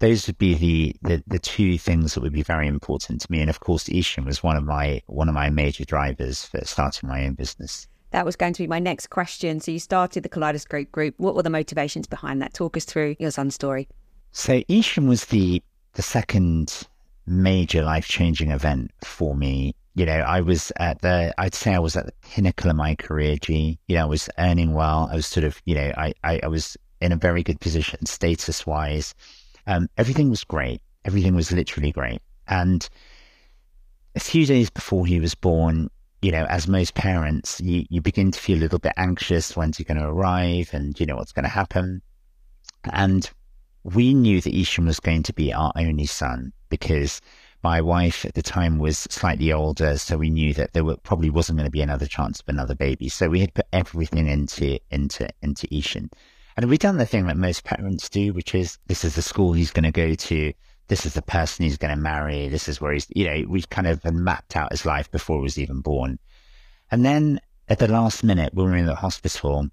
those 0.00 0.26
would 0.26 0.38
be 0.38 0.54
the, 0.54 0.96
the, 1.02 1.22
the 1.26 1.38
two 1.38 1.78
things 1.78 2.14
that 2.14 2.22
would 2.22 2.32
be 2.32 2.42
very 2.42 2.66
important 2.66 3.20
to 3.20 3.32
me. 3.32 3.40
And 3.40 3.50
of 3.50 3.60
course, 3.60 3.84
Eshan 3.84 4.24
was 4.24 4.42
one 4.42 4.56
of 4.56 4.64
my 4.64 5.02
one 5.06 5.28
of 5.28 5.34
my 5.34 5.50
major 5.50 5.84
drivers 5.84 6.44
for 6.44 6.64
starting 6.64 7.08
my 7.08 7.24
own 7.26 7.34
business. 7.34 7.88
That 8.10 8.24
was 8.24 8.36
going 8.36 8.54
to 8.54 8.62
be 8.62 8.66
my 8.66 8.78
next 8.78 9.08
question. 9.10 9.60
So 9.60 9.70
you 9.70 9.78
started 9.78 10.22
the 10.22 10.28
Kaleidoscope 10.28 10.90
Group. 10.90 11.14
What 11.18 11.34
were 11.34 11.42
the 11.42 11.50
motivations 11.50 12.06
behind 12.06 12.40
that? 12.40 12.54
Talk 12.54 12.76
us 12.76 12.84
through 12.84 13.16
your 13.18 13.30
son's 13.30 13.54
story. 13.54 13.88
So 14.32 14.60
Eshan 14.62 15.08
was 15.08 15.26
the 15.26 15.62
the 15.94 16.02
second 16.02 16.86
major 17.26 17.82
life 17.82 18.06
changing 18.06 18.50
event 18.50 18.92
for 19.04 19.34
me. 19.34 19.74
You 19.94 20.06
know, 20.06 20.12
I 20.18 20.40
was 20.40 20.72
at 20.76 21.02
the 21.02 21.34
I'd 21.38 21.54
say 21.54 21.74
I 21.74 21.80
was 21.80 21.96
at 21.96 22.06
the 22.06 22.12
pinnacle 22.22 22.70
of 22.70 22.76
my 22.76 22.94
career, 22.94 23.36
G. 23.36 23.78
You 23.88 23.96
know, 23.96 24.02
I 24.02 24.06
was 24.06 24.30
earning 24.38 24.74
well. 24.74 25.08
I 25.10 25.16
was 25.16 25.26
sort 25.26 25.44
of, 25.44 25.60
you 25.64 25.74
know, 25.74 25.92
I, 25.96 26.14
I, 26.22 26.40
I 26.44 26.46
was 26.46 26.76
in 27.00 27.12
a 27.12 27.16
very 27.16 27.42
good 27.42 27.60
position 27.60 28.06
status 28.06 28.66
wise. 28.66 29.14
Um, 29.68 29.88
everything 29.98 30.30
was 30.30 30.42
great. 30.42 30.80
Everything 31.04 31.34
was 31.36 31.52
literally 31.52 31.92
great. 31.92 32.20
And 32.48 32.88
a 34.16 34.20
few 34.20 34.46
days 34.46 34.70
before 34.70 35.06
he 35.06 35.20
was 35.20 35.34
born, 35.34 35.90
you 36.22 36.32
know, 36.32 36.46
as 36.46 36.66
most 36.66 36.94
parents, 36.94 37.60
you, 37.60 37.84
you 37.90 38.00
begin 38.00 38.32
to 38.32 38.40
feel 38.40 38.58
a 38.58 38.64
little 38.64 38.78
bit 38.78 38.94
anxious 38.96 39.54
when's 39.56 39.76
he 39.76 39.84
going 39.84 40.00
to 40.00 40.08
arrive 40.08 40.70
and, 40.72 40.98
you 40.98 41.06
know, 41.06 41.16
what's 41.16 41.32
going 41.32 41.44
to 41.44 41.50
happen. 41.50 42.02
And 42.84 43.30
we 43.84 44.14
knew 44.14 44.40
that 44.40 44.52
Eshan 44.52 44.86
was 44.86 45.00
going 45.00 45.22
to 45.24 45.32
be 45.34 45.52
our 45.52 45.70
only 45.76 46.06
son 46.06 46.52
because 46.70 47.20
my 47.62 47.80
wife 47.80 48.24
at 48.24 48.34
the 48.34 48.42
time 48.42 48.78
was 48.78 48.98
slightly 49.10 49.52
older, 49.52 49.98
so 49.98 50.16
we 50.16 50.30
knew 50.30 50.54
that 50.54 50.72
there 50.72 50.84
were, 50.84 50.96
probably 50.96 51.28
wasn't 51.28 51.58
going 51.58 51.66
to 51.66 51.70
be 51.70 51.82
another 51.82 52.06
chance 52.06 52.40
of 52.40 52.48
another 52.48 52.74
baby. 52.74 53.08
So 53.08 53.28
we 53.28 53.40
had 53.40 53.54
put 53.54 53.66
everything 53.72 54.28
into 54.28 54.78
into 54.90 55.28
into 55.42 55.66
Eshan. 55.68 56.10
And 56.58 56.68
we've 56.68 56.80
done 56.80 56.96
the 56.96 57.06
thing 57.06 57.28
that 57.28 57.36
most 57.36 57.62
parents 57.62 58.08
do, 58.08 58.32
which 58.32 58.52
is 58.52 58.78
this 58.88 59.04
is 59.04 59.14
the 59.14 59.22
school 59.22 59.52
he's 59.52 59.70
going 59.70 59.84
to 59.84 59.92
go 59.92 60.16
to. 60.16 60.52
This 60.88 61.06
is 61.06 61.14
the 61.14 61.22
person 61.22 61.62
he's 61.62 61.78
going 61.78 61.94
to 61.94 62.02
marry. 62.02 62.48
This 62.48 62.68
is 62.68 62.80
where 62.80 62.92
he's, 62.92 63.06
you 63.14 63.26
know, 63.26 63.44
we've 63.48 63.70
kind 63.70 63.86
of 63.86 64.04
mapped 64.12 64.56
out 64.56 64.72
his 64.72 64.84
life 64.84 65.08
before 65.08 65.36
he 65.36 65.42
was 65.44 65.58
even 65.60 65.82
born. 65.82 66.18
And 66.90 67.04
then 67.04 67.38
at 67.68 67.78
the 67.78 67.86
last 67.86 68.24
minute, 68.24 68.54
when 68.54 68.66
we 68.66 68.72
were 68.72 68.76
in 68.76 68.86
the 68.86 68.96
hospital, 68.96 69.68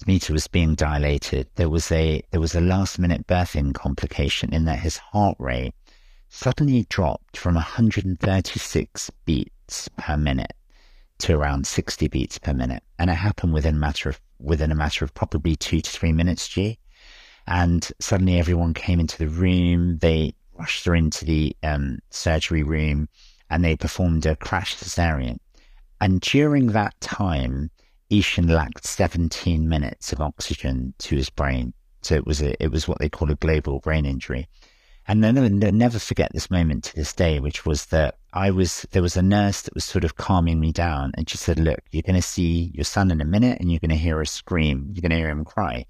his 0.00 0.06
meter 0.08 0.32
was 0.32 0.48
being 0.48 0.74
dilated. 0.74 1.46
There 1.54 1.70
was 1.70 1.92
a, 1.92 2.20
there 2.32 2.40
was 2.40 2.56
a 2.56 2.60
last 2.60 2.98
minute 2.98 3.28
birthing 3.28 3.72
complication 3.72 4.52
in 4.52 4.64
that 4.64 4.80
his 4.80 4.96
heart 4.96 5.36
rate 5.38 5.74
suddenly 6.28 6.86
dropped 6.88 7.36
from 7.36 7.54
136 7.54 9.10
beats 9.24 9.88
per 9.96 10.16
minute 10.16 10.54
to 11.18 11.36
around 11.36 11.68
60 11.68 12.08
beats 12.08 12.36
per 12.40 12.52
minute. 12.52 12.82
And 12.98 13.10
it 13.10 13.14
happened 13.14 13.52
within 13.52 13.76
a 13.76 13.78
matter 13.78 14.08
of 14.08 14.20
within 14.44 14.70
a 14.70 14.74
matter 14.74 15.04
of 15.04 15.14
probably 15.14 15.56
two 15.56 15.80
to 15.80 15.90
three 15.90 16.12
minutes, 16.12 16.48
G. 16.48 16.78
And 17.46 17.90
suddenly 18.00 18.38
everyone 18.38 18.74
came 18.74 19.00
into 19.00 19.18
the 19.18 19.28
room. 19.28 19.98
They 19.98 20.34
rushed 20.58 20.84
her 20.86 20.94
into 20.94 21.24
the 21.24 21.56
um, 21.62 21.98
surgery 22.10 22.62
room 22.62 23.08
and 23.50 23.64
they 23.64 23.76
performed 23.76 24.26
a 24.26 24.36
crash 24.36 24.76
cesarean. 24.76 25.38
And 26.00 26.20
during 26.20 26.68
that 26.68 26.98
time, 27.00 27.70
Eshan 28.10 28.48
lacked 28.48 28.86
17 28.86 29.68
minutes 29.68 30.12
of 30.12 30.20
oxygen 30.20 30.94
to 30.98 31.16
his 31.16 31.30
brain. 31.30 31.72
So 32.02 32.14
it 32.14 32.26
was 32.26 32.42
a, 32.42 32.62
it 32.62 32.70
was 32.70 32.86
what 32.86 32.98
they 32.98 33.08
call 33.08 33.30
a 33.30 33.36
global 33.36 33.80
brain 33.80 34.06
injury. 34.06 34.48
And 35.06 35.22
then 35.22 35.36
I'll 35.36 35.72
never 35.72 35.98
forget 35.98 36.30
this 36.32 36.50
moment 36.50 36.84
to 36.84 36.96
this 36.96 37.12
day, 37.12 37.40
which 37.40 37.66
was 37.66 37.86
that 37.86 38.16
I 38.36 38.50
was, 38.50 38.84
there 38.90 39.00
was 39.00 39.16
a 39.16 39.22
nurse 39.22 39.62
that 39.62 39.74
was 39.74 39.84
sort 39.84 40.02
of 40.02 40.16
calming 40.16 40.58
me 40.58 40.72
down 40.72 41.12
and 41.14 41.30
she 41.30 41.38
said, 41.38 41.60
look, 41.60 41.78
you're 41.92 42.02
going 42.02 42.16
to 42.16 42.22
see 42.22 42.72
your 42.74 42.84
son 42.84 43.12
in 43.12 43.20
a 43.20 43.24
minute 43.24 43.58
and 43.60 43.70
you're 43.70 43.78
going 43.78 43.90
to 43.90 43.96
hear 43.96 44.20
a 44.20 44.26
scream. 44.26 44.90
You're 44.92 45.02
going 45.02 45.10
to 45.10 45.16
hear 45.16 45.30
him 45.30 45.44
cry. 45.44 45.86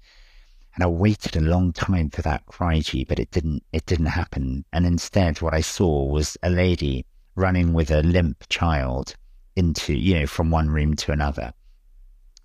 And 0.75 0.83
I 0.83 0.87
waited 0.87 1.35
a 1.35 1.41
long 1.41 1.73
time 1.73 2.11
for 2.11 2.21
that 2.21 2.45
cry, 2.45 2.81
G, 2.81 3.03
but 3.03 3.17
it 3.17 3.31
didn't, 3.31 3.63
it 3.73 3.87
didn't 3.87 4.05
happen. 4.05 4.63
And 4.71 4.85
instead 4.85 5.41
what 5.41 5.55
I 5.55 5.61
saw 5.61 6.05
was 6.05 6.37
a 6.43 6.51
lady 6.51 7.07
running 7.33 7.73
with 7.73 7.89
a 7.89 8.03
limp 8.03 8.43
child 8.47 9.15
into, 9.55 9.95
you 9.95 10.19
know, 10.19 10.27
from 10.27 10.51
one 10.51 10.69
room 10.69 10.95
to 10.97 11.11
another. 11.11 11.51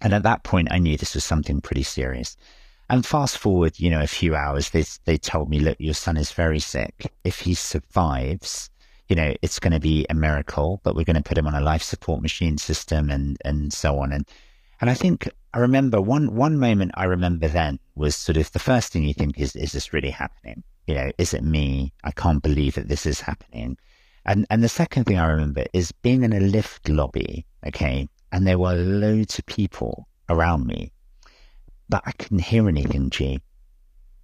And 0.00 0.14
at 0.14 0.22
that 0.22 0.44
point, 0.44 0.68
I 0.70 0.78
knew 0.78 0.96
this 0.96 1.14
was 1.14 1.24
something 1.24 1.60
pretty 1.60 1.82
serious. 1.82 2.38
And 2.88 3.04
fast 3.04 3.36
forward, 3.36 3.78
you 3.78 3.90
know, 3.90 4.00
a 4.00 4.06
few 4.06 4.34
hours, 4.34 4.70
they, 4.70 4.86
they 5.04 5.18
told 5.18 5.50
me, 5.50 5.60
look, 5.60 5.76
your 5.78 5.92
son 5.92 6.16
is 6.16 6.32
very 6.32 6.58
sick. 6.58 7.12
If 7.22 7.40
he 7.40 7.52
survives, 7.52 8.70
you 9.10 9.16
know, 9.16 9.34
it's 9.42 9.58
going 9.58 9.72
to 9.72 9.80
be 9.80 10.06
a 10.08 10.14
miracle, 10.14 10.80
but 10.82 10.94
we're 10.94 11.04
going 11.04 11.16
to 11.16 11.22
put 11.22 11.36
him 11.36 11.46
on 11.46 11.54
a 11.54 11.60
life 11.60 11.82
support 11.82 12.22
machine 12.22 12.56
system 12.56 13.10
and, 13.10 13.36
and 13.44 13.72
so 13.72 13.98
on. 13.98 14.12
And, 14.12 14.26
and 14.80 14.88
I 14.88 14.94
think 14.94 15.28
I 15.52 15.58
remember 15.58 16.00
one, 16.00 16.34
one 16.34 16.58
moment 16.58 16.92
I 16.94 17.04
remember 17.04 17.48
then 17.48 17.78
was 17.94 18.16
sort 18.16 18.38
of 18.38 18.50
the 18.52 18.58
first 18.58 18.92
thing 18.92 19.02
you 19.02 19.12
think 19.12 19.38
is, 19.38 19.54
is 19.56 19.72
this 19.72 19.92
really 19.92 20.10
happening? 20.10 20.62
You 20.86 20.94
know, 20.94 21.10
is 21.18 21.34
it 21.34 21.44
me? 21.44 21.92
I 22.04 22.12
can't 22.12 22.42
believe 22.42 22.76
that 22.76 22.88
this 22.88 23.04
is 23.04 23.20
happening. 23.20 23.76
And, 24.24 24.46
and 24.48 24.62
the 24.62 24.68
second 24.68 25.04
thing 25.04 25.18
I 25.18 25.26
remember 25.26 25.64
is 25.74 25.92
being 25.92 26.22
in 26.22 26.32
a 26.32 26.40
lift 26.40 26.88
lobby, 26.88 27.44
okay, 27.66 28.08
and 28.32 28.46
there 28.46 28.58
were 28.58 28.74
loads 28.74 29.38
of 29.38 29.46
people 29.46 30.08
around 30.28 30.66
me 30.66 30.92
but 31.90 32.02
I 32.06 32.12
couldn't 32.12 32.44
hear 32.44 32.68
anything, 32.68 33.10
G. 33.10 33.40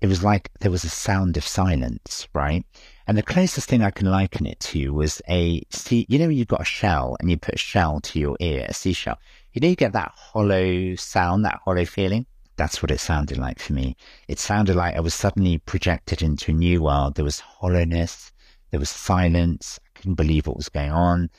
It 0.00 0.07
was 0.07 0.23
like 0.23 0.50
there 0.61 0.71
was 0.71 0.85
a 0.85 0.88
sound 0.88 1.37
of 1.37 1.45
silence, 1.45 2.28
right? 2.33 2.64
And 3.07 3.17
the 3.17 3.23
closest 3.23 3.69
thing 3.69 3.83
I 3.83 3.91
can 3.91 4.11
liken 4.11 4.47
it 4.47 4.59
to 4.61 4.93
was 4.93 5.23
a 5.29 5.63
sea. 5.71 6.07
You 6.09 6.19
know, 6.19 6.29
you've 6.29 6.49
got 6.49 6.63
a 6.63 6.65
shell 6.65 7.17
and 7.21 7.31
you 7.31 7.37
put 7.37 7.55
a 7.55 7.59
shell 7.59 8.01
to 8.01 8.19
your 8.19 8.37
ear, 8.41 8.67
a 8.69 8.75
seashell. 8.75 9.19
You 9.53 9.61
know, 9.61 9.69
you 9.69 9.77
get 9.77 9.93
that 9.93 10.13
hollow 10.15 10.95
sound, 10.97 11.45
that 11.45 11.61
hollow 11.65 11.85
feeling. 11.85 12.27
That's 12.57 12.83
what 12.83 12.91
it 12.91 12.99
sounded 12.99 13.39
like 13.39 13.61
for 13.61 13.75
me. 13.75 13.97
It 14.29 14.39
sounded 14.39 14.75
like 14.75 14.97
I 14.97 15.01
was 15.01 15.15
suddenly 15.15 15.59
projected 15.59 16.23
into 16.23 16.51
a 16.51 16.55
new 16.55 16.83
world. 16.83 17.15
There 17.15 17.25
was 17.25 17.41
hollowness, 17.41 18.33
there 18.71 18.81
was 18.81 18.91
silence. 18.91 19.79
I 19.85 19.99
couldn't 19.99 20.15
believe 20.15 20.47
what 20.47 20.57
was 20.57 20.69
going 20.69 20.91
on. 20.91 21.31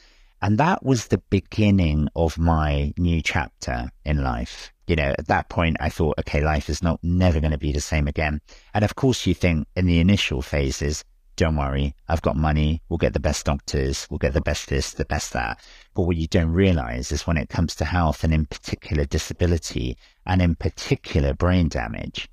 And 0.42 0.58
that 0.60 0.84
was 0.84 1.08
the 1.08 1.22
beginning 1.30 2.08
of 2.16 2.38
my 2.38 2.94
new 2.98 3.22
chapter 3.22 3.90
in 4.06 4.24
life 4.24 4.72
you 4.88 4.96
know, 4.96 5.14
at 5.18 5.28
that 5.28 5.50
point, 5.50 5.78
I 5.82 5.90
thought, 5.90 6.18
okay, 6.20 6.42
life 6.42 6.70
is 6.70 6.82
not 6.82 7.00
never 7.04 7.42
going 7.42 7.52
to 7.52 7.58
be 7.58 7.74
the 7.74 7.82
same 7.82 8.08
again. 8.08 8.40
And 8.74 8.86
of 8.86 8.96
course, 8.96 9.28
you 9.28 9.34
think 9.34 9.68
in 9.76 9.86
the 9.86 10.00
initial 10.00 10.42
phases, 10.42 11.04
don't 11.38 11.56
worry, 11.56 11.96
I've 12.10 12.22
got 12.22 12.36
money. 12.36 12.82
We'll 12.90 12.98
get 12.98 13.14
the 13.14 13.20
best 13.20 13.46
doctors. 13.46 14.08
We'll 14.10 14.18
get 14.18 14.34
the 14.34 14.42
best 14.42 14.68
this, 14.68 14.94
the 14.94 15.06
best 15.06 15.34
that. 15.34 15.64
But 15.94 16.02
what 16.02 16.18
you 16.18 16.28
don't 16.28 16.52
realize 16.52 17.12
is 17.12 17.26
when 17.26 17.38
it 17.38 17.48
comes 17.48 17.76
to 17.76 17.86
health 17.86 18.24
and 18.24 18.34
in 18.34 18.48
particular 18.48 19.06
disability 19.06 19.98
and 20.26 20.42
in 20.42 20.56
particular 20.56 21.34
brain 21.34 21.70
damage, 21.70 22.28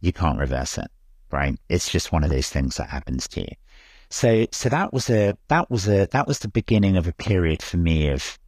you 0.00 0.12
can't 0.12 0.38
reverse 0.38 0.78
it, 0.78 0.90
right? 1.30 1.56
It's 1.68 1.90
just 1.90 2.10
one 2.10 2.24
of 2.24 2.30
those 2.30 2.48
things 2.48 2.78
that 2.78 2.88
happens 2.88 3.28
to 3.28 3.42
you. 3.42 3.54
So, 4.08 4.46
so 4.50 4.68
that 4.70 4.92
was 4.92 5.08
a, 5.10 5.36
that 5.48 5.70
was 5.70 5.86
a, 5.86 6.06
that 6.06 6.26
was 6.26 6.40
the 6.40 6.48
beginning 6.48 6.96
of 6.96 7.06
a 7.06 7.12
period 7.12 7.62
for 7.62 7.76
me 7.76 8.08
of 8.08 8.38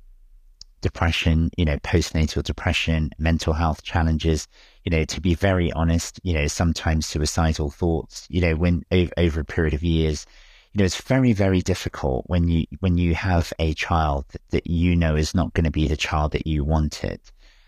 depression, 0.80 1.50
you 1.56 1.64
know, 1.64 1.78
postnatal 1.78 2.42
depression, 2.42 3.10
mental 3.18 3.52
health 3.52 3.82
challenges, 3.82 4.48
you 4.84 4.90
know, 4.90 5.04
to 5.04 5.20
be 5.20 5.34
very 5.34 5.72
honest, 5.72 6.20
you 6.22 6.34
know, 6.34 6.46
sometimes 6.46 7.06
suicidal 7.06 7.70
thoughts, 7.70 8.26
you 8.30 8.40
know, 8.40 8.54
when 8.54 8.84
over, 8.92 9.12
over 9.16 9.40
a 9.40 9.44
period 9.44 9.74
of 9.74 9.82
years, 9.82 10.26
you 10.72 10.78
know, 10.80 10.84
it's 10.84 11.00
very, 11.00 11.32
very 11.32 11.60
difficult 11.60 12.24
when 12.26 12.48
you 12.48 12.66
when 12.80 12.98
you 12.98 13.14
have 13.14 13.52
a 13.58 13.74
child 13.74 14.26
that, 14.32 14.42
that 14.50 14.66
you 14.66 14.94
know 14.94 15.16
is 15.16 15.34
not 15.34 15.54
going 15.54 15.64
to 15.64 15.70
be 15.70 15.88
the 15.88 15.96
child 15.96 16.32
that 16.32 16.46
you 16.46 16.64
wanted. 16.64 17.20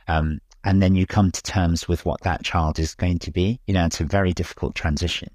Um, 0.08 0.40
and 0.64 0.82
then 0.82 0.96
you 0.96 1.06
come 1.06 1.30
to 1.30 1.42
terms 1.42 1.87
with 1.87 2.04
what 2.04 2.23
that 2.23 2.42
child 2.42 2.78
is 2.78 2.94
going 2.94 3.20
to 3.20 3.30
be. 3.30 3.61
You 3.66 3.75
know, 3.75 3.87
it's 3.87 4.00
a 4.00 4.04
very 4.04 4.32
difficult 4.32 4.75
transition. 4.75 5.30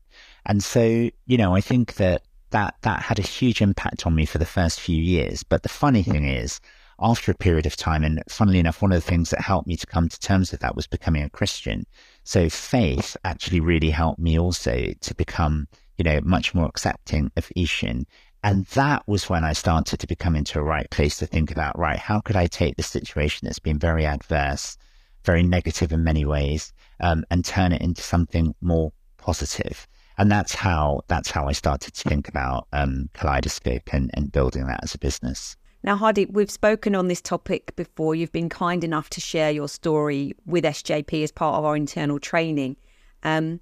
And 0.45 0.61
so, 0.61 1.09
you 1.25 1.38
know, 1.38 1.55
I 1.55 1.61
think 1.61 1.95
that 1.95 2.23
that, 2.50 2.75
that 2.81 3.01
had 3.01 3.17
a 3.17 3.23
huge 3.23 3.61
impact 3.61 4.05
on 4.05 4.13
me 4.13 4.25
for 4.25 4.38
the 4.38 4.45
first 4.45 4.81
few 4.81 5.01
years. 5.01 5.41
But 5.43 5.63
the 5.63 5.69
funny 5.69 6.03
thing 6.03 6.27
is, 6.27 6.59
after 7.01 7.31
a 7.31 7.36
period 7.36 7.65
of 7.65 7.75
time, 7.75 8.03
and 8.03 8.22
funnily 8.29 8.60
enough, 8.60 8.81
one 8.81 8.91
of 8.91 9.03
the 9.03 9.10
things 9.10 9.29
that 9.29 9.41
helped 9.41 9.67
me 9.67 9.75
to 9.77 9.88
come 9.88 10.10
to 10.10 10.20
terms 10.20 10.51
with 10.51 10.62
that 10.62 10.75
was 10.75 10.88
becoming 10.88 11.24
a 11.24 11.29
Christian. 11.29 11.86
So 12.24 12.50
faith 12.50 13.17
actually 13.24 13.60
really 13.60 13.89
helped 13.89 14.20
me 14.20 14.38
also 14.38 14.93
to 15.00 15.15
become, 15.15 15.67
you 15.98 16.03
know, 16.03 16.20
much 16.24 16.53
more 16.53 16.65
accepting 16.65 17.31
of 17.38 17.51
Eshan. 17.58 18.05
And 18.43 18.65
that 18.67 19.03
was 19.08 19.29
when 19.29 19.43
I 19.43 19.53
started 19.53 20.00
to 20.00 20.08
become 20.08 20.36
into 20.36 20.60
a 20.60 20.63
right 20.63 20.89
place 20.89 21.17
to 21.17 21.27
think 21.27 21.51
about, 21.51 21.77
right, 21.77 22.00
how 22.00 22.22
could 22.22 22.36
I 22.36 22.48
take 22.48 22.75
this 22.75 22.88
situation 22.88 23.46
that's 23.46 23.60
been 23.60 23.77
very 23.77 24.05
adverse 24.05 24.77
very 25.25 25.43
negative 25.43 25.91
in 25.91 26.03
many 26.03 26.25
ways, 26.25 26.74
um, 27.00 27.24
and 27.29 27.46
turn 27.46 27.72
it 27.72 27.81
into 27.81 28.01
something 28.01 28.55
more 28.62 28.91
positive. 29.17 29.88
And 30.17 30.31
that's 30.31 30.53
how 30.53 31.01
that's 31.08 31.31
how 31.31 31.48
I 31.48 31.53
started 31.53 31.93
to 31.93 32.10
think 32.10 32.27
about 32.27 32.67
um, 32.74 33.10
Kaleidoscope 33.13 33.93
and, 33.93 34.12
and 34.13 34.31
building 34.31 34.67
that 34.67 34.84
as 34.84 34.93
a 34.93 35.00
business. 35.00 35.55
Now, 35.83 35.95
Hardy, 35.95 36.25
we've 36.25 36.51
spoken 36.51 36.95
on 36.95 37.07
this 37.07 37.21
topic 37.21 37.75
before. 37.75 38.13
You've 38.13 38.31
been 38.31 38.50
kind 38.50 38.83
enough 38.83 39.09
to 39.11 39.21
share 39.21 39.50
your 39.50 39.67
story 39.67 40.33
with 40.45 40.63
SJP 40.63 41.23
as 41.23 41.31
part 41.31 41.57
of 41.57 41.65
our 41.65 41.75
internal 41.75 42.19
training. 42.19 42.75
Um, 43.23 43.61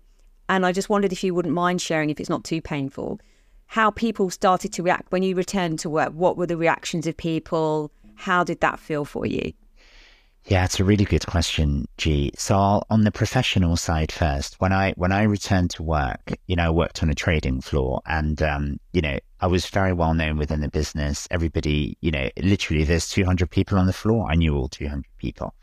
and 0.49 0.65
I 0.65 0.73
just 0.73 0.89
wondered 0.89 1.13
if 1.13 1.23
you 1.23 1.33
wouldn't 1.33 1.53
mind 1.53 1.81
sharing, 1.81 2.09
if 2.09 2.19
it's 2.19 2.29
not 2.29 2.43
too 2.43 2.61
painful, 2.61 3.19
how 3.67 3.91
people 3.91 4.29
started 4.29 4.73
to 4.73 4.83
react 4.83 5.11
when 5.11 5.23
you 5.23 5.35
returned 5.35 5.79
to 5.79 5.89
work. 5.89 6.11
What 6.11 6.35
were 6.35 6.47
the 6.47 6.57
reactions 6.57 7.07
of 7.07 7.15
people? 7.15 7.91
How 8.15 8.43
did 8.43 8.59
that 8.59 8.79
feel 8.79 9.05
for 9.05 9.25
you? 9.25 9.53
Yeah, 10.45 10.65
it's 10.65 10.79
a 10.79 10.83
really 10.83 11.05
good 11.05 11.27
question, 11.27 11.87
G. 11.97 12.31
So 12.35 12.55
I'll, 12.57 12.83
on 12.89 13.03
the 13.03 13.11
professional 13.11 13.77
side 13.77 14.11
first, 14.11 14.59
when 14.59 14.73
I 14.73 14.93
when 14.93 15.11
I 15.11 15.23
returned 15.23 15.69
to 15.71 15.83
work, 15.83 16.37
you 16.47 16.55
know, 16.55 16.65
I 16.65 16.69
worked 16.71 17.03
on 17.03 17.09
a 17.09 17.15
trading 17.15 17.61
floor, 17.61 18.01
and 18.07 18.41
um, 18.41 18.79
you 18.93 19.01
know, 19.01 19.19
I 19.41 19.47
was 19.47 19.67
very 19.67 19.93
well 19.93 20.13
known 20.13 20.37
within 20.37 20.61
the 20.61 20.69
business. 20.69 21.27
Everybody, 21.29 21.97
you 22.01 22.09
know, 22.11 22.29
literally, 22.41 22.83
there's 22.83 23.09
200 23.09 23.49
people 23.51 23.77
on 23.77 23.85
the 23.85 23.93
floor. 23.93 24.27
I 24.29 24.35
knew 24.35 24.55
all 24.55 24.69
200 24.69 25.05
people. 25.17 25.53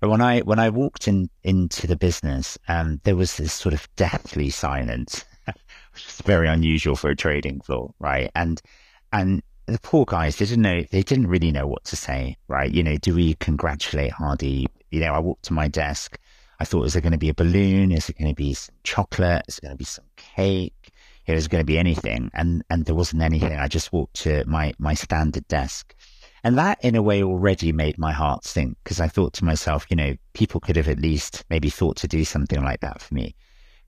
But 0.00 0.10
when 0.10 0.20
I 0.20 0.40
when 0.40 0.58
I 0.58 0.68
walked 0.70 1.06
in 1.06 1.30
into 1.44 1.86
the 1.86 1.96
business, 1.96 2.58
um, 2.66 3.00
there 3.04 3.16
was 3.16 3.36
this 3.36 3.52
sort 3.52 3.74
of 3.74 3.88
deathly 3.96 4.50
silence, 4.50 5.24
which 5.46 6.06
is 6.06 6.20
very 6.24 6.48
unusual 6.48 6.96
for 6.96 7.10
a 7.10 7.16
trading 7.16 7.60
floor, 7.60 7.94
right? 8.00 8.30
And 8.34 8.60
and 9.12 9.42
the 9.66 9.78
poor 9.80 10.04
guys 10.04 10.36
they 10.36 10.44
didn't 10.44 10.62
know 10.62 10.82
they 10.90 11.02
didn't 11.02 11.26
really 11.26 11.50
know 11.50 11.66
what 11.66 11.84
to 11.84 11.96
say 11.96 12.36
right? 12.48 12.70
You 12.70 12.82
know 12.82 12.96
do 12.96 13.14
we 13.14 13.34
congratulate 13.34 14.12
hardy? 14.12 14.66
You 14.90 15.00
know 15.00 15.12
i 15.12 15.18
walked 15.18 15.44
to 15.46 15.52
my 15.52 15.68
desk. 15.68 16.18
I 16.60 16.64
thought 16.64 16.84
is 16.84 16.92
there 16.92 17.02
going 17.02 17.12
to 17.12 17.18
be 17.18 17.28
a 17.28 17.34
balloon? 17.34 17.90
Is 17.90 18.08
it 18.08 18.18
going 18.18 18.30
to 18.30 18.34
be 18.34 18.54
some 18.54 18.74
chocolate? 18.84 19.42
Is 19.48 19.58
it 19.58 19.62
going 19.62 19.74
to 19.74 19.78
be 19.78 19.84
some 19.84 20.04
cake? 20.16 20.92
Is 21.26 21.46
it 21.46 21.50
going 21.50 21.62
to 21.62 21.66
be 21.66 21.78
anything? 21.78 22.30
And 22.34 22.62
and 22.70 22.84
there 22.84 22.94
wasn't 22.94 23.22
anything. 23.22 23.58
I 23.58 23.68
just 23.68 23.92
walked 23.92 24.14
to 24.22 24.44
my 24.46 24.74
my 24.78 24.94
standard 24.94 25.46
desk. 25.48 25.94
And 26.44 26.58
that 26.58 26.78
in 26.84 26.94
a 26.94 27.02
way 27.02 27.22
already 27.22 27.72
made 27.72 27.96
my 27.96 28.12
heart 28.12 28.44
sink 28.44 28.76
because 28.84 29.00
i 29.00 29.08
thought 29.08 29.32
to 29.32 29.46
myself 29.46 29.86
you 29.88 29.96
know 29.96 30.14
people 30.34 30.60
could 30.60 30.76
have 30.76 30.88
at 30.88 31.00
least 31.00 31.42
maybe 31.48 31.70
thought 31.70 31.96
to 31.96 32.06
do 32.06 32.22
something 32.22 32.62
like 32.62 32.80
that 32.80 33.00
for 33.00 33.14
me 33.14 33.34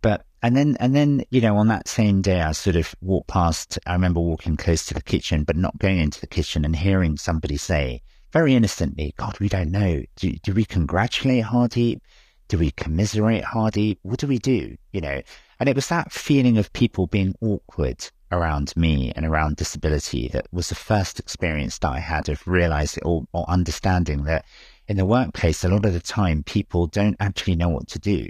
but 0.02 0.24
and 0.42 0.56
then, 0.56 0.76
and 0.78 0.94
then, 0.94 1.24
you 1.30 1.40
know, 1.40 1.56
on 1.56 1.68
that 1.68 1.88
same 1.88 2.22
day, 2.22 2.40
I 2.40 2.52
sort 2.52 2.76
of 2.76 2.94
walked 3.00 3.28
past. 3.28 3.78
I 3.86 3.94
remember 3.94 4.20
walking 4.20 4.56
close 4.56 4.86
to 4.86 4.94
the 4.94 5.02
kitchen, 5.02 5.42
but 5.42 5.56
not 5.56 5.78
going 5.78 5.98
into 5.98 6.20
the 6.20 6.26
kitchen 6.28 6.64
and 6.64 6.76
hearing 6.76 7.16
somebody 7.16 7.56
say 7.56 8.02
very 8.32 8.54
innocently, 8.54 9.14
God, 9.16 9.40
we 9.40 9.48
don't 9.48 9.70
know. 9.70 10.02
Do, 10.16 10.30
do 10.30 10.52
we 10.52 10.64
congratulate 10.64 11.44
Hardy? 11.44 12.00
Do 12.48 12.58
we 12.58 12.70
commiserate 12.70 13.44
Hardy? 13.44 13.98
What 14.02 14.20
do 14.20 14.26
we 14.26 14.38
do? 14.38 14.76
You 14.92 15.00
know, 15.00 15.22
and 15.58 15.68
it 15.68 15.74
was 15.74 15.88
that 15.88 16.12
feeling 16.12 16.58
of 16.58 16.72
people 16.72 17.06
being 17.06 17.34
awkward 17.40 18.08
around 18.30 18.72
me 18.76 19.12
and 19.16 19.24
around 19.24 19.56
disability 19.56 20.28
that 20.28 20.46
was 20.52 20.68
the 20.68 20.74
first 20.74 21.18
experience 21.18 21.78
that 21.78 21.88
I 21.88 21.98
had 21.98 22.28
of 22.28 22.46
realizing 22.46 23.02
or, 23.04 23.26
or 23.32 23.48
understanding 23.48 24.24
that 24.24 24.44
in 24.86 24.96
the 24.96 25.06
workplace, 25.06 25.64
a 25.64 25.68
lot 25.68 25.84
of 25.84 25.92
the 25.92 26.00
time, 26.00 26.42
people 26.42 26.86
don't 26.86 27.16
actually 27.18 27.56
know 27.56 27.70
what 27.70 27.88
to 27.88 27.98
do. 27.98 28.28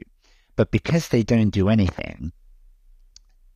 But 0.56 0.70
because 0.70 1.08
they 1.08 1.22
don't 1.22 1.50
do 1.50 1.68
anything, 1.68 2.32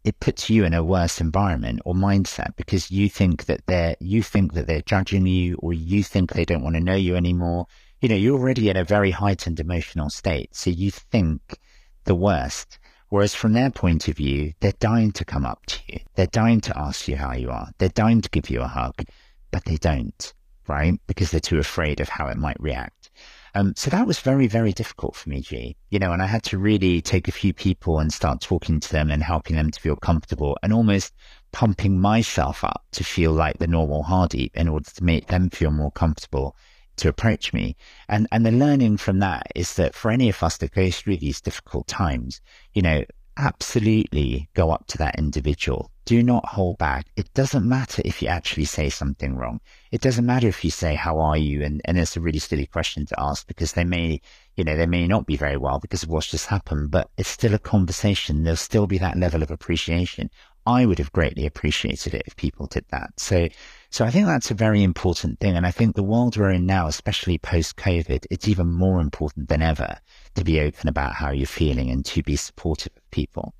it 0.05 0.21
puts 0.21 0.49
you 0.49 0.65
in 0.65 0.73
a 0.73 0.85
worse 0.85 1.21
environment 1.21 1.81
or 1.85 1.95
mindset 1.95 2.57
because 2.57 2.91
you 2.91 3.09
think 3.09 3.47
that 3.47 3.67
they're 3.67 3.97
you 4.01 4.23
think 4.23 4.55
that 4.55 4.67
they're 4.67 4.83
judging 4.83 5.27
you 5.27 5.57
or 5.57 5.73
you 5.73 6.03
think 6.03 6.33
they 6.33 6.45
don't 6.45 6.63
want 6.63 6.77
to 6.77 6.81
know 6.81 6.95
you 6.95 7.17
anymore. 7.17 7.67
You 8.01 8.09
know, 8.09 8.15
you're 8.15 8.39
already 8.39 8.71
in 8.71 8.77
a 8.77 8.85
very 8.85 9.11
heightened 9.11 9.61
emotional 9.61 10.09
state. 10.09 10.55
So 10.55 10.71
you 10.71 10.91
think 10.91 11.59
the 12.05 12.15
worst. 12.15 12.79
Whereas 13.11 13.35
from 13.35 13.53
their 13.53 13.71
point 13.71 14.09
of 14.09 14.17
view, 14.17 14.53
they're 14.61 14.73
dying 14.79 15.11
to 15.13 15.25
come 15.25 15.45
up 15.45 15.67
to 15.67 15.81
you. 15.89 15.99
They're 16.15 16.27
dying 16.27 16.61
to 16.63 16.79
ask 16.79 17.09
you 17.09 17.17
how 17.17 17.33
you 17.33 17.51
are. 17.51 17.69
They're 17.79 17.89
dying 17.89 18.21
to 18.21 18.31
give 18.31 18.49
you 18.49 18.61
a 18.61 18.69
hug, 18.69 19.05
but 19.51 19.65
they 19.65 19.77
don't, 19.77 20.33
right? 20.69 20.95
Because 21.09 21.31
they're 21.31 21.41
too 21.41 21.59
afraid 21.59 22.01
of 22.01 22.09
how 22.09 22.29
it 22.29 22.37
might 22.37 22.61
react. 22.61 23.11
Um, 23.55 23.75
so 23.77 23.91
that 23.91 24.07
was 24.07 24.21
very, 24.21 24.47
very 24.47 24.73
difficult 24.73 25.17
for 25.17 25.29
me, 25.29 25.41
G. 25.41 25.77
You 25.91 25.99
know, 25.99 26.13
and 26.13 26.23
I 26.23 26.27
had 26.27 26.43
to 26.45 26.59
really 26.59 27.01
take 27.03 27.29
a 27.29 27.33
few 27.33 27.53
people 27.53 27.99
and 27.99 28.13
start 28.13 28.41
talking 28.41 28.81
to 28.81 28.93
them 28.93 29.11
and 29.11 29.23
helping 29.23 29.57
them 29.57 29.71
to 29.71 29.81
feel 29.81 29.97
comfortable 29.97 30.57
and 30.63 30.73
almost 30.73 31.15
pumping 31.53 31.99
myself 31.99 32.63
up 32.63 32.85
to 32.93 33.05
feel 33.05 33.33
like 33.33 33.59
the 33.59 33.67
normal 33.67 34.03
Hardy 34.03 34.51
in 34.55 34.69
order 34.69 34.89
to 34.91 35.05
make 35.05 35.27
them 35.27 35.51
feel 35.51 35.71
more 35.71 35.91
comfortable 35.91 36.57
to 36.97 37.09
approach 37.09 37.53
me. 37.53 37.77
And 38.09 38.29
and 38.31 38.45
the 38.47 38.53
learning 38.53 38.99
from 38.99 39.19
that 39.21 39.47
is 39.55 39.75
that 39.75 39.95
for 39.95 40.11
any 40.11 40.29
of 40.29 40.43
us 40.43 40.59
that 40.59 40.73
go 40.73 40.91
through 40.91 41.17
these 41.17 41.41
difficult 41.41 41.89
times, 41.89 42.41
you 42.75 42.83
know, 42.83 43.05
absolutely 43.41 44.49
go 44.55 44.71
up 44.71 44.87
to 44.89 44.99
that 44.99 45.19
individual. 45.19 45.91
Do 46.05 46.23
not 46.23 46.45
hold 46.45 46.77
back. 46.77 47.07
It 47.17 47.33
doesn't 47.35 47.69
matter 47.69 48.03
if 48.05 48.21
you 48.21 48.29
actually 48.29 48.67
say 48.67 48.91
something 48.91 49.37
wrong. 49.37 49.61
It 49.91 50.01
doesn't 50.01 50.27
matter 50.27 50.49
if 50.49 50.65
you 50.65 50.71
say, 50.71 50.95
how 50.95 51.19
are 51.21 51.37
you? 51.37 51.63
And, 51.63 51.81
and 51.85 51.99
it's 51.99 52.17
a 52.17 52.21
really 52.21 52.39
silly 52.39 52.67
question 52.67 53.07
to 53.07 53.21
ask 53.21 53.47
because 53.47 53.73
they 53.73 53.85
may, 53.85 54.21
you 54.57 54.65
know, 54.65 54.77
they 54.77 54.87
may 54.87 55.07
not 55.07 55.27
be 55.27 55.37
very 55.37 55.57
well 55.57 55.79
because 55.79 56.03
of 56.03 56.11
what's 56.11 56.31
just 56.31 56.47
happened, 56.47 56.91
but 56.91 57.09
it's 57.17 57.29
still 57.29 57.55
a 57.55 57.59
conversation. 57.59 58.43
There'll 58.43 58.57
still 58.57 58.87
be 58.87 58.99
that 58.99 59.17
level 59.17 59.43
of 59.43 59.51
appreciation. 59.51 60.31
I 60.67 60.85
would 60.85 60.99
have 60.99 61.13
greatly 61.13 61.47
appreciated 61.47 62.13
it 62.13 62.25
if 62.27 62.37
people 62.37 62.67
did 62.67 62.85
that. 62.91 63.19
So, 63.19 63.49
so 63.89 64.05
I 64.05 64.11
think 64.11 64.27
that's 64.27 64.51
a 64.51 64.55
very 64.55 64.83
important 64.83 65.41
thing. 65.41 65.57
And 65.57 65.67
I 65.67 65.71
think 65.71 65.97
the 65.97 66.03
world 66.03 66.37
we're 66.37 66.51
in 66.51 66.67
now, 66.67 66.87
especially 66.87 67.39
post 67.39 67.77
COVID, 67.77 68.27
it's 68.31 68.49
even 68.49 68.69
more 68.69 69.01
important 69.01 69.49
than 69.49 69.63
ever 69.63 69.99
to 70.35 70.45
be 70.45 70.61
open 70.61 70.89
about 70.89 71.15
how 71.15 71.31
you're 71.31 71.47
feeling 71.47 71.91
and 71.91 72.05
to 72.07 72.23
be 72.23 72.37
supportive 72.37 72.93
of 72.97 73.11
people. 73.11 73.55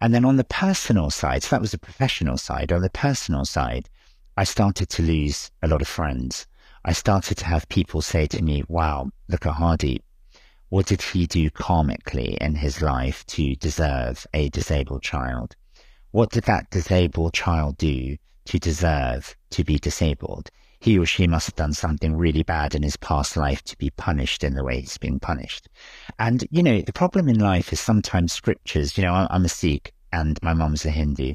And 0.00 0.14
then 0.14 0.24
on 0.24 0.36
the 0.36 0.44
personal 0.44 1.10
side, 1.10 1.42
so 1.42 1.50
that 1.50 1.60
was 1.60 1.72
the 1.72 1.78
professional 1.78 2.38
side. 2.38 2.72
On 2.72 2.82
the 2.82 2.90
personal 2.90 3.44
side, 3.44 3.88
I 4.36 4.44
started 4.44 4.88
to 4.90 5.02
lose 5.02 5.50
a 5.62 5.68
lot 5.68 5.82
of 5.82 5.88
friends. 5.88 6.46
I 6.84 6.92
started 6.92 7.36
to 7.38 7.44
have 7.46 7.68
people 7.68 8.00
say 8.02 8.26
to 8.28 8.42
me, 8.42 8.62
wow, 8.68 9.10
look 9.28 9.46
at 9.46 9.54
Hardy. 9.54 10.00
What 10.68 10.86
did 10.86 11.02
he 11.02 11.26
do 11.26 11.50
karmically 11.50 12.36
in 12.38 12.54
his 12.54 12.80
life 12.80 13.26
to 13.26 13.56
deserve 13.56 14.26
a 14.32 14.48
disabled 14.50 15.02
child? 15.02 15.56
What 16.12 16.30
did 16.30 16.44
that 16.44 16.70
disabled 16.70 17.34
child 17.34 17.76
do 17.78 18.16
to 18.44 18.58
deserve 18.58 19.36
to 19.50 19.64
be 19.64 19.78
disabled? 19.78 20.50
He 20.80 20.98
or 20.98 21.06
she 21.06 21.26
must 21.26 21.46
have 21.46 21.56
done 21.56 21.72
something 21.72 22.16
really 22.16 22.42
bad 22.42 22.74
in 22.74 22.82
his 22.82 22.96
past 22.96 23.36
life 23.36 23.62
to 23.64 23.76
be 23.78 23.90
punished 23.90 24.44
in 24.44 24.54
the 24.54 24.64
way 24.64 24.80
he's 24.80 24.98
being 24.98 25.18
punished. 25.18 25.68
And, 26.18 26.46
you 26.50 26.62
know, 26.62 26.80
the 26.82 26.92
problem 26.92 27.28
in 27.28 27.38
life 27.38 27.72
is 27.72 27.80
sometimes 27.80 28.32
scriptures, 28.32 28.96
you 28.96 29.04
know, 29.04 29.26
I'm 29.30 29.44
a 29.44 29.48
Sikh 29.48 29.92
and 30.12 30.38
my 30.42 30.54
mum's 30.54 30.84
a 30.84 30.90
Hindu. 30.90 31.34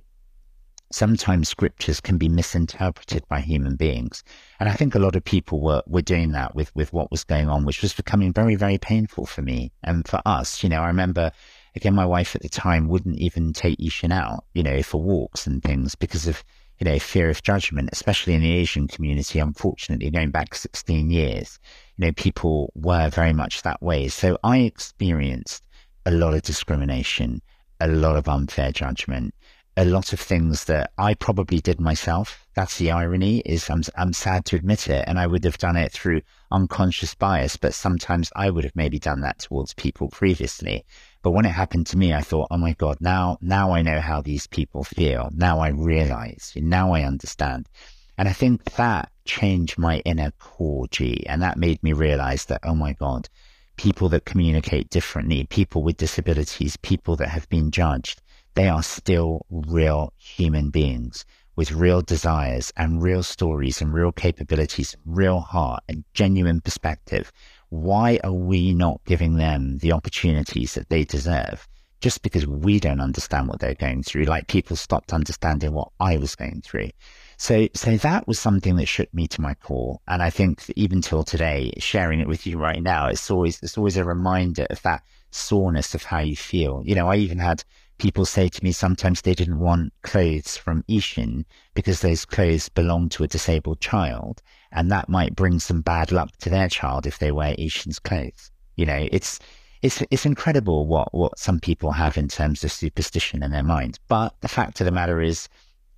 Sometimes 0.92 1.50
scriptures 1.50 2.00
can 2.00 2.18
be 2.18 2.30
misinterpreted 2.30 3.28
by 3.28 3.42
human 3.42 3.76
beings. 3.76 4.24
And 4.60 4.70
I 4.70 4.74
think 4.74 4.94
a 4.94 5.00
lot 5.00 5.16
of 5.16 5.24
people 5.26 5.60
were, 5.60 5.82
were 5.88 6.04
doing 6.04 6.32
that 6.34 6.56
with, 6.56 6.74
with 6.76 6.94
what 6.94 7.12
was 7.12 7.24
going 7.24 7.50
on, 7.50 7.66
which 7.66 7.82
was 7.82 7.94
becoming 7.94 8.32
very, 8.32 8.56
very 8.56 8.78
painful 8.78 9.26
for 9.26 9.42
me 9.42 9.72
and 9.84 10.08
for 10.08 10.22
us. 10.26 10.62
You 10.64 10.70
know, 10.70 10.82
I 10.82 10.88
remember 10.88 11.32
again, 11.76 11.96
my 11.96 12.06
wife 12.06 12.36
at 12.36 12.42
the 12.42 12.50
time 12.50 12.88
wouldn't 12.88 13.18
even 13.18 13.54
take 13.54 13.80
Eshan 13.80 14.12
out, 14.12 14.46
you 14.54 14.64
know, 14.64 14.82
for 14.84 15.02
walks 15.02 15.48
and 15.48 15.62
things 15.64 15.96
because 15.96 16.28
of, 16.28 16.44
you 16.84 16.92
know, 16.92 17.00
fear 17.00 17.30
of 17.30 17.42
judgment, 17.44 17.88
especially 17.94 18.34
in 18.34 18.42
the 18.42 18.52
Asian 18.52 18.90
community. 18.90 19.40
Unfortunately, 19.40 20.12
going 20.12 20.32
back 20.32 20.54
16 20.54 21.10
years, 21.10 21.58
you 21.96 22.06
know, 22.06 22.12
people 22.12 22.74
were 22.76 23.10
very 23.10 23.32
much 23.32 23.62
that 23.62 23.82
way. 23.82 24.10
So 24.10 24.38
I 24.44 24.58
experienced 24.60 25.64
a 26.06 26.12
lot 26.12 26.34
of 26.34 26.42
discrimination, 26.42 27.42
a 27.80 27.88
lot 27.88 28.18
of 28.18 28.28
unfair 28.28 28.74
judgment. 28.74 29.34
a 29.76 29.86
lot 29.86 30.14
of 30.14 30.20
things 30.20 30.66
that 30.66 30.92
I 30.98 31.14
probably 31.16 31.60
did 31.60 31.80
myself. 31.80 32.46
That's 32.54 32.78
the 32.78 32.92
irony 32.92 33.40
is 33.40 33.70
I'm, 33.70 33.82
I'm 33.96 34.14
sad 34.14 34.46
to 34.46 34.56
admit 34.56 34.88
it. 34.90 35.04
And 35.08 35.18
I 35.18 35.26
would 35.26 35.44
have 35.46 35.58
done 35.58 35.78
it 35.78 35.92
through 35.92 36.22
unconscious 36.52 37.16
bias, 37.16 37.58
but 37.58 37.74
sometimes 37.74 38.30
I 38.36 38.50
would 38.50 38.66
have 38.66 38.76
maybe 38.76 39.00
done 39.00 39.22
that 39.22 39.40
towards 39.40 39.74
people 39.74 40.10
previously. 40.10 40.86
But 41.24 41.32
when 41.32 41.46
it 41.46 41.52
happened 41.52 41.88
to 41.88 41.98
me, 41.98 42.14
I 42.14 42.22
thought, 42.22 42.50
oh 42.52 42.58
my 42.58 42.74
God, 42.74 42.98
now, 43.00 43.38
now 43.42 43.72
I 43.72 43.82
know 43.82 44.02
how 44.02 44.22
these 44.22 44.46
people 44.46 44.84
feel. 44.84 45.30
Now 45.34 45.60
I 45.60 45.70
realize, 45.70 46.52
now 46.56 46.92
I 46.94 47.04
understand. 47.04 47.70
And 48.18 48.28
I 48.28 48.34
think 48.34 48.64
that 48.76 49.10
changed 49.26 49.80
my 49.80 50.00
inner 50.00 50.32
core 50.32 50.88
G. 50.92 51.26
And 51.26 51.42
that 51.42 51.58
made 51.58 51.82
me 51.82 51.94
realize 51.94 52.46
that, 52.46 52.60
oh 52.64 52.76
my 52.76 52.92
God, 52.92 53.30
people 53.78 54.10
that 54.10 54.26
communicate 54.26 54.90
differently, 54.90 55.46
people 55.46 55.82
with 55.82 55.98
disabilities, 55.98 56.76
people 56.78 57.16
that 57.16 57.30
have 57.30 57.48
been 57.50 57.72
judged, 57.72 58.22
they 58.56 58.68
are 58.68 58.84
still 58.84 59.46
real 59.50 60.14
human 60.18 60.70
beings 60.70 61.26
with 61.56 61.72
real 61.72 62.02
desires 62.02 62.74
and 62.76 63.02
real 63.02 63.24
stories 63.24 63.82
and 63.82 63.94
real 63.94 64.12
capabilities, 64.12 64.96
real 65.06 65.40
heart 65.40 65.84
and 65.88 66.04
genuine 66.14 66.60
perspective. 66.60 67.32
Why 67.74 68.20
are 68.24 68.32
we 68.32 68.72
not 68.72 69.02
giving 69.04 69.38
them 69.38 69.80
the 69.80 69.94
opportunities 69.94 70.76
that 70.76 70.90
they 70.90 71.06
deserve? 71.06 71.68
Just 72.02 72.22
because 72.22 72.46
we 72.46 72.80
don't 72.80 73.02
understand 73.02 73.48
what 73.48 73.60
they're 73.60 73.74
going 73.74 74.04
through, 74.04 74.26
like 74.26 74.48
people 74.48 74.76
stopped 74.76 75.12
understanding 75.12 75.74
what 75.74 75.88
I 76.00 76.18
was 76.18 76.36
going 76.36 76.62
through. 76.64 76.92
So, 77.38 77.68
so 77.74 77.98
that 77.98 78.28
was 78.28 78.38
something 78.38 78.76
that 78.76 78.86
shook 78.86 79.12
me 79.12 79.28
to 79.30 79.42
my 79.42 79.56
core. 79.56 80.00
And 80.08 80.22
I 80.22 80.30
think 80.30 80.72
even 80.76 81.02
till 81.02 81.24
today, 81.24 81.74
sharing 81.80 82.20
it 82.20 82.28
with 82.28 82.46
you 82.46 82.60
right 82.60 82.84
now, 82.84 83.08
it's 83.08 83.32
always, 83.32 83.60
it's 83.64 83.76
always 83.76 83.98
a 83.98 84.04
reminder 84.04 84.68
of 84.70 84.80
that 84.84 85.02
soreness 85.32 85.96
of 85.96 86.04
how 86.04 86.20
you 86.20 86.36
feel. 86.36 86.84
You 86.86 86.94
know, 86.94 87.10
I 87.10 87.16
even 87.16 87.40
had 87.40 87.64
people 87.98 88.26
say 88.26 88.50
to 88.50 88.64
me 88.64 88.72
sometimes 88.72 89.22
they 89.22 89.34
didn't 89.34 89.60
want 89.60 89.94
clothes 90.04 90.58
from 90.58 90.84
Eshan 90.84 91.46
because 91.74 92.02
those 92.02 92.26
clothes 92.26 92.70
belonged 92.70 93.12
to 93.14 93.24
a 93.24 93.28
disabled 93.28 93.80
child, 93.80 94.42
and 94.74 94.92
that 94.92 95.10
might 95.10 95.36
bring 95.36 95.60
some 95.60 95.82
bad 95.82 96.12
luck 96.12 96.36
to 96.40 96.50
their 96.50 96.68
child 96.68 97.06
if 97.06 97.20
they 97.20 97.32
wear 97.32 97.56
Eshan's 97.56 98.00
clothes. 98.00 98.52
You 98.76 98.86
know, 98.86 99.08
it's 99.12 99.40
it's 99.82 100.04
it's 100.12 100.26
incredible 100.26 100.88
what 100.88 101.14
what 101.14 101.38
some 101.38 101.60
people 101.60 101.92
have 101.92 102.18
in 102.18 102.28
terms 102.28 102.64
of 102.64 102.72
superstition 102.72 103.44
in 103.44 103.52
their 103.52 103.64
mind. 103.64 104.00
But 104.08 104.34
the 104.42 104.48
fact 104.48 104.82
of 104.82 104.86
the 104.86 104.92
matter 104.92 105.22
is, 105.22 105.48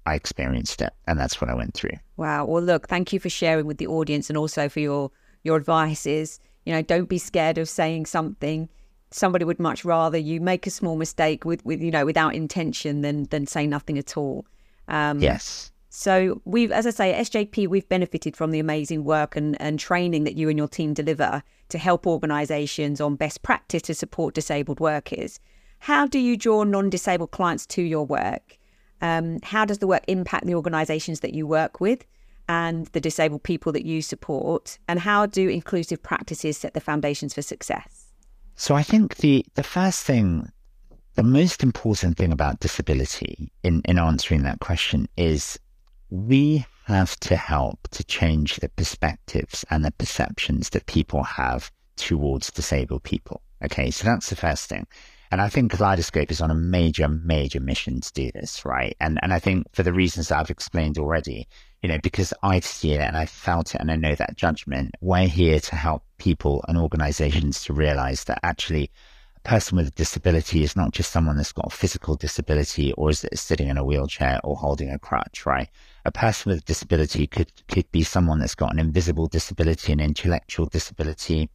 I 0.06 0.16
experienced 0.16 0.82
it, 0.82 0.92
and 1.08 1.20
that's 1.20 1.40
what 1.40 1.50
I 1.50 1.56
went 1.56 1.74
through. 1.74 1.98
Wow. 2.18 2.46
Well, 2.46 2.64
look, 2.64 2.88
thank 2.88 3.14
you 3.14 3.20
for 3.20 3.30
sharing 3.30 3.66
with 3.66 3.78
the 3.78 3.88
audience, 3.88 4.30
and 4.30 4.38
also 4.38 4.70
for 4.70 4.80
your 4.80 5.12
your 5.44 5.58
advice. 5.58 6.06
Is 6.06 6.40
you 6.66 6.74
know, 6.74 6.82
don't 6.82 7.10
be 7.10 7.18
scared 7.18 7.58
of 7.58 7.70
saying 7.70 8.08
something 8.08 8.70
somebody 9.12 9.46
would 9.46 9.60
much 9.60 9.86
rather 9.86 10.18
you 10.18 10.42
make 10.42 10.68
a 10.68 10.70
small 10.70 10.98
mistake 10.98 11.46
with, 11.46 11.64
with 11.66 11.82
you 11.82 11.92
know 11.92 12.06
without 12.06 12.36
intention 12.36 13.02
than 13.02 13.24
than 13.26 13.48
say 13.48 13.66
nothing 13.66 13.98
at 13.98 14.18
all. 14.18 14.46
Um, 14.88 15.20
yes. 15.20 15.72
So 15.98 16.42
we've, 16.44 16.74
as 16.74 16.86
I 16.86 16.90
say, 16.90 17.14
at 17.14 17.26
SJP, 17.28 17.70
we've 17.70 17.88
benefited 17.88 18.36
from 18.36 18.52
the 18.52 18.60
amazing 18.60 19.06
work 19.06 19.38
and, 19.38 19.60
and 19.62 19.80
training 19.80 20.26
that 20.26 20.36
you 20.36 20.50
and 20.50 20.58
your 20.58 20.68
team 20.68 20.94
deliver 20.94 21.42
to 21.70 21.78
help 21.78 22.06
organisations 22.06 23.00
on 23.00 23.16
best 23.16 23.44
practice 23.44 23.82
to 23.84 23.94
support 23.94 24.36
disabled 24.36 24.82
workers. 24.82 25.40
How 25.80 26.06
do 26.06 26.20
you 26.20 26.36
draw 26.36 26.64
non-disabled 26.64 27.32
clients 27.32 27.66
to 27.68 27.82
your 27.82 28.06
work? 28.06 28.58
Um, 29.02 29.40
how 29.42 29.64
does 29.64 29.78
the 29.78 29.88
work 29.88 30.04
impact 30.10 30.46
the 30.46 30.56
organisations 30.56 31.22
that 31.22 31.34
you 31.34 31.48
work 31.48 31.80
with 31.80 32.06
and 32.50 32.88
the 32.88 33.00
disabled 33.00 33.44
people 33.44 33.72
that 33.72 33.86
you 33.86 34.02
support? 34.02 34.78
And 34.90 35.00
how 35.00 35.26
do 35.28 35.48
inclusive 35.48 36.04
practices 36.04 36.58
set 36.58 36.74
the 36.74 36.82
foundations 36.82 37.34
for 37.34 37.42
success? 37.42 38.12
So 38.58 38.76
I 38.76 38.84
think 38.84 39.16
the, 39.18 39.46
the 39.54 39.64
first 39.64 40.04
thing, 40.04 40.52
the 41.14 41.24
most 41.24 41.64
important 41.64 42.18
thing 42.18 42.34
about 42.34 42.60
disability 42.60 43.50
in, 43.64 43.82
in 43.86 43.98
answering 43.98 44.44
that 44.44 44.60
question 44.60 45.08
is 45.16 45.58
we 46.16 46.66
have 46.86 47.20
to 47.20 47.36
help 47.36 47.88
to 47.90 48.04
change 48.04 48.58
the 48.58 48.70
perspectives 48.70 49.66
and 49.70 49.84
the 49.84 49.92
perceptions 49.92 50.70
that 50.70 50.86
people 50.86 51.24
have 51.24 51.72
towards 51.98 52.52
disabled 52.52 53.04
people. 53.04 53.42
Okay, 53.64 53.92
so 53.92 54.06
that's 54.06 54.30
the 54.30 54.36
first 54.36 54.70
thing. 54.70 54.86
And 55.32 55.42
I 55.42 55.50
think 55.50 55.72
Kaleidoscope 55.72 56.32
is 56.32 56.40
on 56.40 56.52
a 56.52 56.56
major, 56.56 57.08
major 57.08 57.60
mission 57.60 58.00
to 58.00 58.14
do 58.14 58.32
this, 58.34 58.64
right? 58.64 58.96
And 59.02 59.20
and 59.24 59.34
I 59.34 59.40
think 59.40 59.66
for 59.74 59.84
the 59.84 59.92
reasons 59.92 60.30
that 60.30 60.40
I've 60.40 60.52
explained 60.52 60.98
already, 60.98 61.48
you 61.82 61.90
know, 61.90 61.98
because 62.02 62.34
I've 62.44 62.66
seen 62.66 63.02
it 63.02 63.08
and 63.08 63.18
I 63.18 63.26
felt 63.26 63.76
it 63.76 63.82
and 63.82 63.92
I 63.92 63.96
know 63.96 64.16
that 64.16 64.38
judgment, 64.38 64.96
we're 65.02 65.28
here 65.28 65.60
to 65.60 65.76
help 65.76 66.04
people 66.20 66.64
and 66.68 66.78
organizations 66.78 67.64
to 67.66 67.74
realize 67.74 68.26
that 68.26 68.40
actually 68.44 68.92
person 69.46 69.78
with 69.78 69.88
a 69.88 69.92
disability 69.92 70.64
is 70.64 70.76
not 70.76 70.92
just 70.92 71.12
someone 71.12 71.38
that's 71.38 71.54
got 71.54 71.72
a 71.72 71.76
physical 71.76 72.16
disability 72.16 72.92
or 72.94 73.12
is 73.12 73.26
sitting 73.34 73.70
in 73.70 73.78
a 73.78 73.84
wheelchair 73.84 74.40
or 74.44 74.58
holding 74.58 74.90
a 74.90 75.00
crutch, 75.00 75.46
right? 75.46 75.70
A 76.04 76.12
person 76.12 76.52
with 76.52 76.62
a 76.62 76.66
disability 76.66 77.28
could, 77.28 77.52
could 77.68 77.90
be 77.92 78.04
someone 78.04 78.40
that's 78.40 78.56
got 78.56 78.74
an 78.74 78.80
invisible 78.80 79.28
disability, 79.28 79.94
an 79.94 80.00
intellectual 80.00 80.66
disability, 80.66 81.50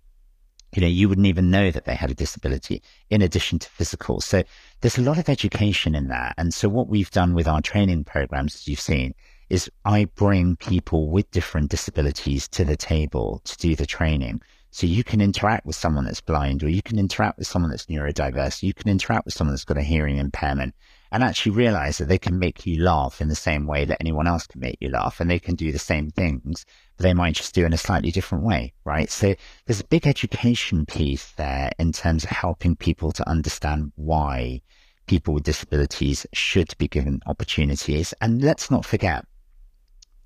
you 0.74 0.81
know, 0.81 0.88
you 0.88 1.09
wouldn't 1.09 1.26
even 1.26 1.50
know 1.50 1.70
that 1.70 1.85
they 1.85 1.96
had 1.96 2.11
a 2.11 2.14
disability 2.14 2.83
in 3.11 3.22
addition 3.22 3.59
to 3.59 3.68
physical. 3.68 4.20
So 4.20 4.44
there's 4.81 4.98
a 4.98 5.03
lot 5.03 5.18
of 5.18 5.29
education 5.29 5.94
in 5.94 6.09
that. 6.09 6.35
And 6.38 6.55
so 6.55 6.68
what 6.68 6.88
we've 6.88 7.11
done 7.11 7.35
with 7.35 7.48
our 7.48 7.61
training 7.61 8.05
programs, 8.05 8.55
as 8.55 8.68
you've 8.68 8.81
seen, 8.81 9.14
is 9.48 9.68
I 9.85 10.05
bring 10.05 10.55
people 10.55 11.11
with 11.11 11.31
different 11.33 11.70
disabilities 11.70 12.46
to 12.48 12.64
the 12.64 12.76
table 12.76 13.40
to 13.44 13.57
do 13.57 13.74
the 13.74 13.87
training. 13.87 14.42
So 14.72 14.87
you 14.87 15.02
can 15.02 15.20
interact 15.20 15.66
with 15.66 15.74
someone 15.74 16.04
that's 16.04 16.20
blind, 16.20 16.62
or 16.62 16.68
you 16.68 16.80
can 16.80 16.98
interact 16.98 17.38
with 17.38 17.48
someone 17.48 17.70
that's 17.70 17.87
neurodiverse, 17.87 18.62
you 18.62 18.72
can 18.72 18.88
interact 18.88 19.24
with 19.24 19.35
someone 19.35 19.52
that's 19.52 19.64
got 19.64 19.76
a 19.76 19.83
hearing 19.83 20.18
impairment, 20.18 20.76
and 21.11 21.24
actually 21.24 21.52
realize 21.52 21.98
that 21.98 22.06
they 22.06 22.18
can 22.18 22.38
make 22.38 22.64
you 22.66 22.80
laugh 22.80 23.20
in 23.20 23.26
the 23.26 23.35
same 23.35 23.66
way 23.66 23.85
that 23.85 23.98
anyone 24.00 24.28
else 24.28 24.46
can 24.46 24.61
make 24.61 24.78
you 24.80 24.88
laugh, 24.88 25.18
and 25.18 25.28
they 25.28 25.40
can 25.40 25.56
do 25.56 25.72
the 25.72 25.78
same 25.78 26.11
things, 26.11 26.64
but 26.96 27.02
they 27.02 27.12
might 27.14 27.35
just 27.35 27.52
do 27.52 27.66
in 27.66 27.72
a 27.72 27.78
slightly 27.78 28.12
different 28.12 28.44
way, 28.44 28.72
right? 28.85 29.11
So 29.11 29.35
there's 29.66 29.80
a 29.80 29.85
big 29.85 30.06
education 30.06 30.87
piece 30.87 31.33
there 31.33 31.72
in 31.80 31.90
terms 31.90 32.22
of 32.22 32.30
helping 32.30 32.76
people 32.76 33.11
to 33.11 33.28
understand 33.28 33.90
why 33.96 34.62
people 35.06 35.35
with 35.35 35.42
disabilities 35.42 36.24
should 36.33 36.72
be 36.78 36.87
given 36.87 37.20
opportunities. 37.26 38.14
And 38.20 38.40
let's 38.40 38.70
not 38.70 38.85
forget, 38.85 39.26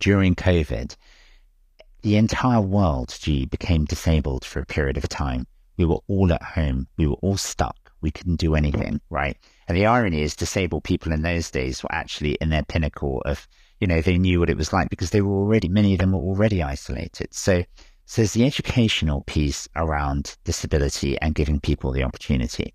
during 0.01 0.35
COVID, 0.35 0.97
the 2.05 2.17
entire 2.17 2.61
world, 2.61 3.17
G, 3.19 3.47
became 3.47 3.87
disabled 3.87 4.45
for 4.45 4.61
a 4.61 4.67
period 4.67 4.99
of 4.99 5.09
time. 5.09 5.47
We 5.79 5.87
were 5.87 6.01
all 6.07 6.31
at 6.35 6.43
home. 6.43 6.87
We 6.99 7.07
were 7.07 7.17
all 7.23 7.39
stuck. 7.39 7.91
We 8.03 8.11
couldn't 8.11 8.37
do 8.37 8.55
anything, 8.55 9.01
right? 9.09 9.39
And 9.67 9.75
the 9.75 9.87
irony 9.87 10.21
is 10.21 10.37
disabled 10.37 10.85
people 10.85 11.13
in 11.13 11.23
those 11.23 11.51
days 11.51 11.83
were 11.83 11.93
actually 11.93 12.33
in 12.43 12.51
their 12.51 12.63
pinnacle 12.63 13.23
of, 13.25 13.49
you 13.81 13.87
know, 13.87 14.03
they 14.03 14.19
knew 14.19 14.39
what 14.39 14.51
it 14.51 14.59
was 14.59 14.71
like 14.71 14.91
because 14.91 15.11
they 15.11 15.23
were 15.23 15.35
already, 15.35 15.67
many 15.67 15.95
of 15.95 15.99
them 15.99 16.13
were 16.13 16.19
already 16.19 16.63
isolated. 16.63 17.33
So, 17.33 17.65
so 18.05 18.21
there's 18.21 18.35
the 18.35 18.45
educational 18.45 19.23
piece 19.23 19.67
around 19.75 20.37
disability 20.45 21.19
and 21.23 21.35
giving 21.35 21.59
people 21.59 21.91
the 21.91 22.05
opportunity. 22.05 22.75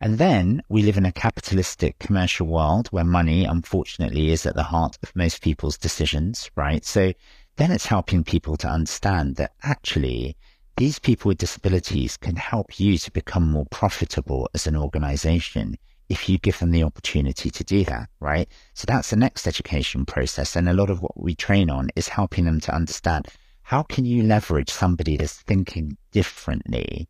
And 0.00 0.16
then 0.16 0.62
we 0.70 0.82
live 0.82 0.96
in 0.96 1.04
a 1.04 1.12
capitalistic 1.12 1.98
commercial 1.98 2.46
world 2.46 2.88
where 2.88 3.04
money, 3.04 3.44
unfortunately, 3.44 4.32
is 4.32 4.46
at 4.46 4.54
the 4.54 4.62
heart 4.62 4.96
of 5.02 5.14
most 5.14 5.42
people's 5.42 5.76
decisions, 5.76 6.50
right? 6.56 6.82
So 6.84 7.12
then 7.56 7.70
it's 7.70 7.86
helping 7.86 8.24
people 8.24 8.56
to 8.58 8.68
understand 8.68 9.36
that 9.36 9.52
actually 9.62 10.36
these 10.76 10.98
people 10.98 11.28
with 11.28 11.38
disabilities 11.38 12.16
can 12.16 12.36
help 12.36 12.80
you 12.80 12.98
to 12.98 13.10
become 13.12 13.50
more 13.50 13.66
profitable 13.70 14.50
as 14.54 14.66
an 14.66 14.76
organization 14.76 15.76
if 16.08 16.28
you 16.28 16.36
give 16.38 16.58
them 16.58 16.70
the 16.70 16.82
opportunity 16.82 17.50
to 17.50 17.64
do 17.64 17.84
that, 17.84 18.08
right? 18.20 18.48
So 18.74 18.84
that's 18.86 19.10
the 19.10 19.16
next 19.16 19.46
education 19.46 20.04
process. 20.04 20.56
And 20.56 20.68
a 20.68 20.74
lot 20.74 20.90
of 20.90 21.00
what 21.00 21.18
we 21.20 21.34
train 21.34 21.70
on 21.70 21.88
is 21.96 22.08
helping 22.08 22.44
them 22.44 22.60
to 22.60 22.74
understand 22.74 23.28
how 23.62 23.82
can 23.82 24.04
you 24.04 24.22
leverage 24.22 24.70
somebody 24.70 25.16
that's 25.16 25.40
thinking 25.40 25.96
differently 26.10 27.08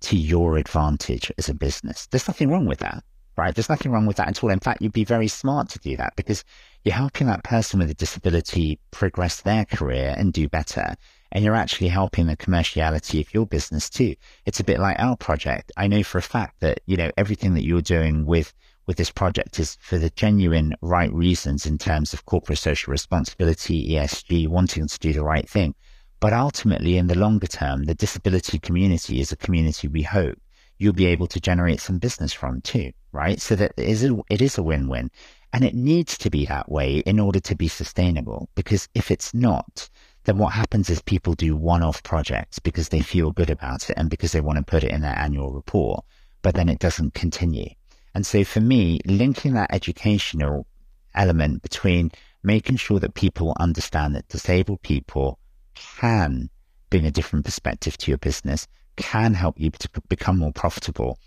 to 0.00 0.16
your 0.16 0.56
advantage 0.56 1.30
as 1.38 1.48
a 1.48 1.54
business. 1.54 2.06
There's 2.06 2.28
nothing 2.28 2.50
wrong 2.50 2.66
with 2.66 2.80
that, 2.80 3.04
right? 3.36 3.54
There's 3.54 3.68
nothing 3.68 3.92
wrong 3.92 4.06
with 4.06 4.16
that 4.16 4.28
at 4.28 4.42
all. 4.42 4.50
In 4.50 4.60
fact, 4.60 4.82
you'd 4.82 4.92
be 4.92 5.04
very 5.04 5.28
smart 5.28 5.68
to 5.70 5.78
do 5.78 5.96
that 5.96 6.14
because 6.16 6.44
you're 6.84 6.94
helping 6.94 7.26
that 7.26 7.44
person 7.44 7.78
with 7.78 7.90
a 7.90 7.94
disability 7.94 8.78
progress 8.90 9.42
their 9.42 9.64
career 9.64 10.14
and 10.16 10.32
do 10.32 10.48
better. 10.48 10.94
And 11.32 11.44
you're 11.44 11.54
actually 11.54 11.88
helping 11.88 12.26
the 12.26 12.36
commerciality 12.36 13.20
of 13.20 13.34
your 13.34 13.46
business 13.46 13.90
too. 13.90 14.14
It's 14.46 14.60
a 14.60 14.64
bit 14.64 14.78
like 14.78 14.98
our 14.98 15.16
project. 15.16 15.72
I 15.76 15.86
know 15.86 16.02
for 16.02 16.18
a 16.18 16.22
fact 16.22 16.60
that, 16.60 16.80
you 16.86 16.96
know, 16.96 17.10
everything 17.16 17.54
that 17.54 17.64
you're 17.64 17.82
doing 17.82 18.24
with 18.26 18.54
with 18.86 18.96
this 18.96 19.10
project 19.10 19.58
is 19.58 19.76
for 19.80 19.98
the 19.98 20.10
genuine 20.10 20.72
right 20.80 21.12
reasons 21.12 21.66
in 21.66 21.76
terms 21.76 22.14
of 22.14 22.24
corporate 22.24 22.58
social 22.58 22.92
responsibility, 22.92 23.90
ESG, 23.90 24.46
wanting 24.46 24.86
to 24.86 24.98
do 25.00 25.12
the 25.12 25.24
right 25.24 25.48
thing. 25.48 25.74
But 26.20 26.32
ultimately, 26.32 26.96
in 26.96 27.08
the 27.08 27.18
longer 27.18 27.48
term, 27.48 27.84
the 27.84 27.96
disability 27.96 28.60
community 28.60 29.20
is 29.20 29.32
a 29.32 29.36
community 29.36 29.88
we 29.88 30.02
hope 30.02 30.38
you'll 30.78 30.92
be 30.92 31.06
able 31.06 31.26
to 31.28 31.40
generate 31.40 31.80
some 31.80 31.98
business 31.98 32.32
from 32.32 32.60
too, 32.60 32.92
right? 33.12 33.40
So 33.40 33.56
that 33.56 33.72
it 33.76 33.88
is 33.88 34.04
a, 34.04 34.16
it 34.30 34.42
is 34.42 34.58
a 34.58 34.62
win-win. 34.62 35.10
And 35.52 35.64
it 35.64 35.74
needs 35.74 36.18
to 36.18 36.30
be 36.30 36.44
that 36.46 36.70
way 36.70 36.98
in 36.98 37.18
order 37.18 37.40
to 37.40 37.54
be 37.54 37.68
sustainable. 37.68 38.48
Because 38.54 38.88
if 38.94 39.10
it's 39.10 39.32
not, 39.32 39.88
then 40.24 40.38
what 40.38 40.52
happens 40.52 40.90
is 40.90 41.00
people 41.02 41.34
do 41.34 41.56
one-off 41.56 42.02
projects 42.02 42.58
because 42.58 42.88
they 42.88 43.00
feel 43.00 43.30
good 43.30 43.48
about 43.48 43.88
it 43.88 43.96
and 43.96 44.10
because 44.10 44.32
they 44.32 44.40
want 44.40 44.58
to 44.58 44.64
put 44.64 44.84
it 44.84 44.90
in 44.90 45.00
their 45.00 45.18
annual 45.18 45.52
report, 45.52 46.04
but 46.42 46.54
then 46.54 46.68
it 46.68 46.80
doesn't 46.80 47.14
continue. 47.14 47.70
And 48.14 48.26
so 48.26 48.44
for 48.44 48.60
me, 48.60 49.00
linking 49.06 49.54
that 49.54 49.72
educational 49.72 50.66
element 51.14 51.62
between 51.62 52.10
making 52.42 52.76
sure 52.76 52.98
that 53.00 53.14
people 53.14 53.56
understand 53.58 54.14
that 54.14 54.28
disabled 54.28 54.82
people 54.82 55.38
can 55.74 56.50
bring 56.90 57.06
a 57.06 57.10
different 57.10 57.44
perspective 57.44 57.96
to 57.98 58.10
your 58.10 58.18
business, 58.18 58.66
can 58.96 59.34
help 59.34 59.58
you 59.58 59.70
to 59.70 59.88
become 60.08 60.38
more 60.38 60.52
profitable. 60.52 61.18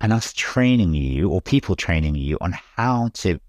And 0.00 0.12
us 0.12 0.32
training 0.32 0.94
you 0.94 1.30
or 1.30 1.40
people 1.40 1.76
training 1.76 2.16
you 2.16 2.36
on 2.40 2.52
how 2.76 3.08
to 3.14 3.40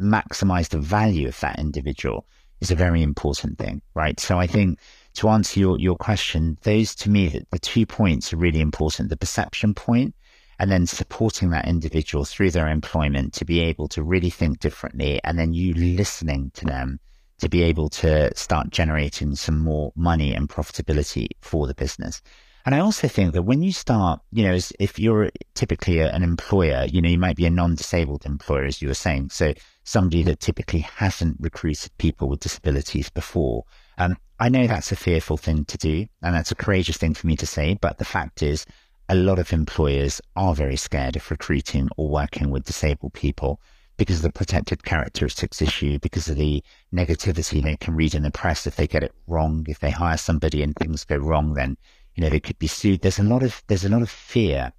maximize 0.00 0.68
the 0.68 0.78
value 0.78 1.28
of 1.28 1.38
that 1.40 1.58
individual 1.58 2.26
is 2.60 2.70
a 2.70 2.76
very 2.76 3.02
important 3.02 3.58
thing, 3.58 3.82
right? 3.94 4.18
So 4.18 4.38
I 4.38 4.46
think 4.46 4.78
to 5.14 5.28
answer 5.28 5.60
your, 5.60 5.78
your 5.78 5.96
question, 5.96 6.58
those 6.62 6.94
to 6.96 7.10
me, 7.10 7.28
the, 7.28 7.46
the 7.50 7.58
two 7.58 7.86
points 7.86 8.32
are 8.32 8.36
really 8.36 8.60
important. 8.60 9.10
The 9.10 9.16
perception 9.16 9.74
point 9.74 10.14
and 10.58 10.70
then 10.70 10.86
supporting 10.86 11.50
that 11.50 11.66
individual 11.66 12.24
through 12.24 12.50
their 12.50 12.68
employment 12.68 13.32
to 13.34 13.44
be 13.44 13.60
able 13.60 13.88
to 13.88 14.02
really 14.02 14.30
think 14.30 14.60
differently 14.60 15.20
and 15.24 15.38
then 15.38 15.52
you 15.52 15.74
listening 15.74 16.50
to 16.54 16.64
them 16.64 17.00
to 17.38 17.48
be 17.48 17.64
able 17.64 17.88
to 17.88 18.32
start 18.36 18.70
generating 18.70 19.34
some 19.34 19.58
more 19.58 19.92
money 19.96 20.32
and 20.32 20.48
profitability 20.48 21.26
for 21.40 21.66
the 21.66 21.74
business. 21.74 22.22
And 22.64 22.74
I 22.74 22.78
also 22.78 23.08
think 23.08 23.32
that 23.32 23.42
when 23.42 23.62
you 23.62 23.72
start, 23.72 24.20
you 24.30 24.44
know, 24.44 24.56
if 24.78 24.98
you're 24.98 25.30
typically 25.54 25.98
an 25.98 26.22
employer, 26.22 26.86
you 26.88 27.02
know, 27.02 27.08
you 27.08 27.18
might 27.18 27.36
be 27.36 27.46
a 27.46 27.50
non-disabled 27.50 28.24
employer, 28.24 28.64
as 28.64 28.80
you 28.80 28.88
were 28.88 28.94
saying. 28.94 29.30
So 29.30 29.52
somebody 29.84 30.22
that 30.24 30.40
typically 30.40 30.80
hasn't 30.80 31.38
recruited 31.40 31.90
people 31.98 32.28
with 32.28 32.40
disabilities 32.40 33.10
before. 33.10 33.64
Um, 33.98 34.16
I 34.38 34.48
know 34.48 34.66
that's 34.66 34.92
a 34.92 34.96
fearful 34.96 35.36
thing 35.36 35.64
to 35.66 35.78
do, 35.78 36.06
and 36.22 36.34
that's 36.34 36.52
a 36.52 36.56
courageous 36.56 36.96
thing 36.96 37.14
for 37.14 37.26
me 37.26 37.36
to 37.36 37.46
say. 37.46 37.74
But 37.80 37.98
the 37.98 38.04
fact 38.04 38.42
is, 38.42 38.64
a 39.08 39.14
lot 39.16 39.38
of 39.38 39.52
employers 39.52 40.20
are 40.36 40.54
very 40.54 40.76
scared 40.76 41.16
of 41.16 41.30
recruiting 41.30 41.88
or 41.96 42.08
working 42.08 42.50
with 42.50 42.64
disabled 42.64 43.12
people 43.12 43.60
because 43.96 44.16
of 44.16 44.22
the 44.22 44.32
protected 44.32 44.84
characteristics 44.84 45.60
issue, 45.60 45.98
because 45.98 46.28
of 46.28 46.36
the 46.36 46.62
negativity 46.94 47.62
they 47.62 47.76
can 47.76 47.94
read 47.94 48.14
in 48.14 48.22
the 48.22 48.30
press 48.30 48.66
if 48.66 48.76
they 48.76 48.86
get 48.86 49.02
it 49.02 49.12
wrong, 49.26 49.66
if 49.68 49.80
they 49.80 49.90
hire 49.90 50.16
somebody 50.16 50.62
and 50.62 50.74
things 50.76 51.04
go 51.04 51.16
wrong, 51.16 51.54
then 51.54 51.76
you 52.14 52.22
know, 52.22 52.30
they 52.30 52.40
could 52.40 52.58
be 52.58 52.66
sued. 52.66 53.00
There's 53.00 53.18
a 53.18 53.24
lot 53.24 53.42
of 53.42 53.62
there's 53.66 53.84
a 53.84 53.88
lot 53.88 54.02
of 54.02 54.10
fear, 54.10 54.72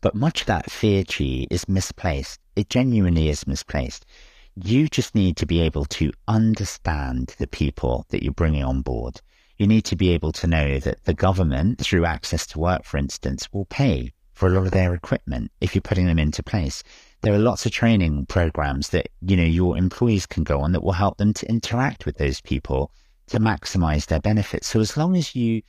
but 0.00 0.14
much 0.14 0.42
of 0.42 0.46
that 0.48 0.70
fear, 0.70 1.04
G, 1.04 1.46
is 1.50 1.68
misplaced. 1.68 2.40
It 2.56 2.70
genuinely 2.70 3.28
is 3.28 3.46
misplaced. 3.46 4.06
You 4.56 4.88
just 4.88 5.14
need 5.14 5.36
to 5.36 5.46
be 5.46 5.60
able 5.60 5.84
to 5.86 6.12
understand 6.26 7.34
the 7.38 7.46
people 7.46 8.04
that 8.08 8.22
you're 8.22 8.32
bringing 8.32 8.64
on 8.64 8.82
board. 8.82 9.20
You 9.58 9.66
need 9.66 9.84
to 9.86 9.96
be 9.96 10.10
able 10.10 10.32
to 10.32 10.46
know 10.46 10.78
that 10.80 11.04
the 11.04 11.14
government, 11.14 11.80
through 11.80 12.04
access 12.04 12.46
to 12.48 12.58
work, 12.58 12.84
for 12.84 12.96
instance, 12.96 13.48
will 13.52 13.66
pay 13.66 14.12
for 14.32 14.48
a 14.48 14.52
lot 14.52 14.64
of 14.64 14.72
their 14.72 14.94
equipment 14.94 15.52
if 15.60 15.74
you're 15.74 15.82
putting 15.82 16.06
them 16.06 16.18
into 16.18 16.42
place. 16.42 16.82
There 17.20 17.34
are 17.34 17.38
lots 17.38 17.66
of 17.66 17.72
training 17.72 18.26
programs 18.26 18.88
that, 18.88 19.08
you 19.20 19.36
know, 19.36 19.44
your 19.44 19.76
employees 19.76 20.24
can 20.24 20.44
go 20.44 20.60
on 20.62 20.72
that 20.72 20.82
will 20.82 20.92
help 20.92 21.18
them 21.18 21.34
to 21.34 21.48
interact 21.48 22.06
with 22.06 22.16
those 22.16 22.40
people 22.40 22.90
to 23.26 23.38
maximize 23.38 24.06
their 24.06 24.20
benefits. 24.20 24.66
So 24.66 24.80
as 24.80 24.96
long 24.96 25.14
as 25.14 25.36
you 25.36 25.60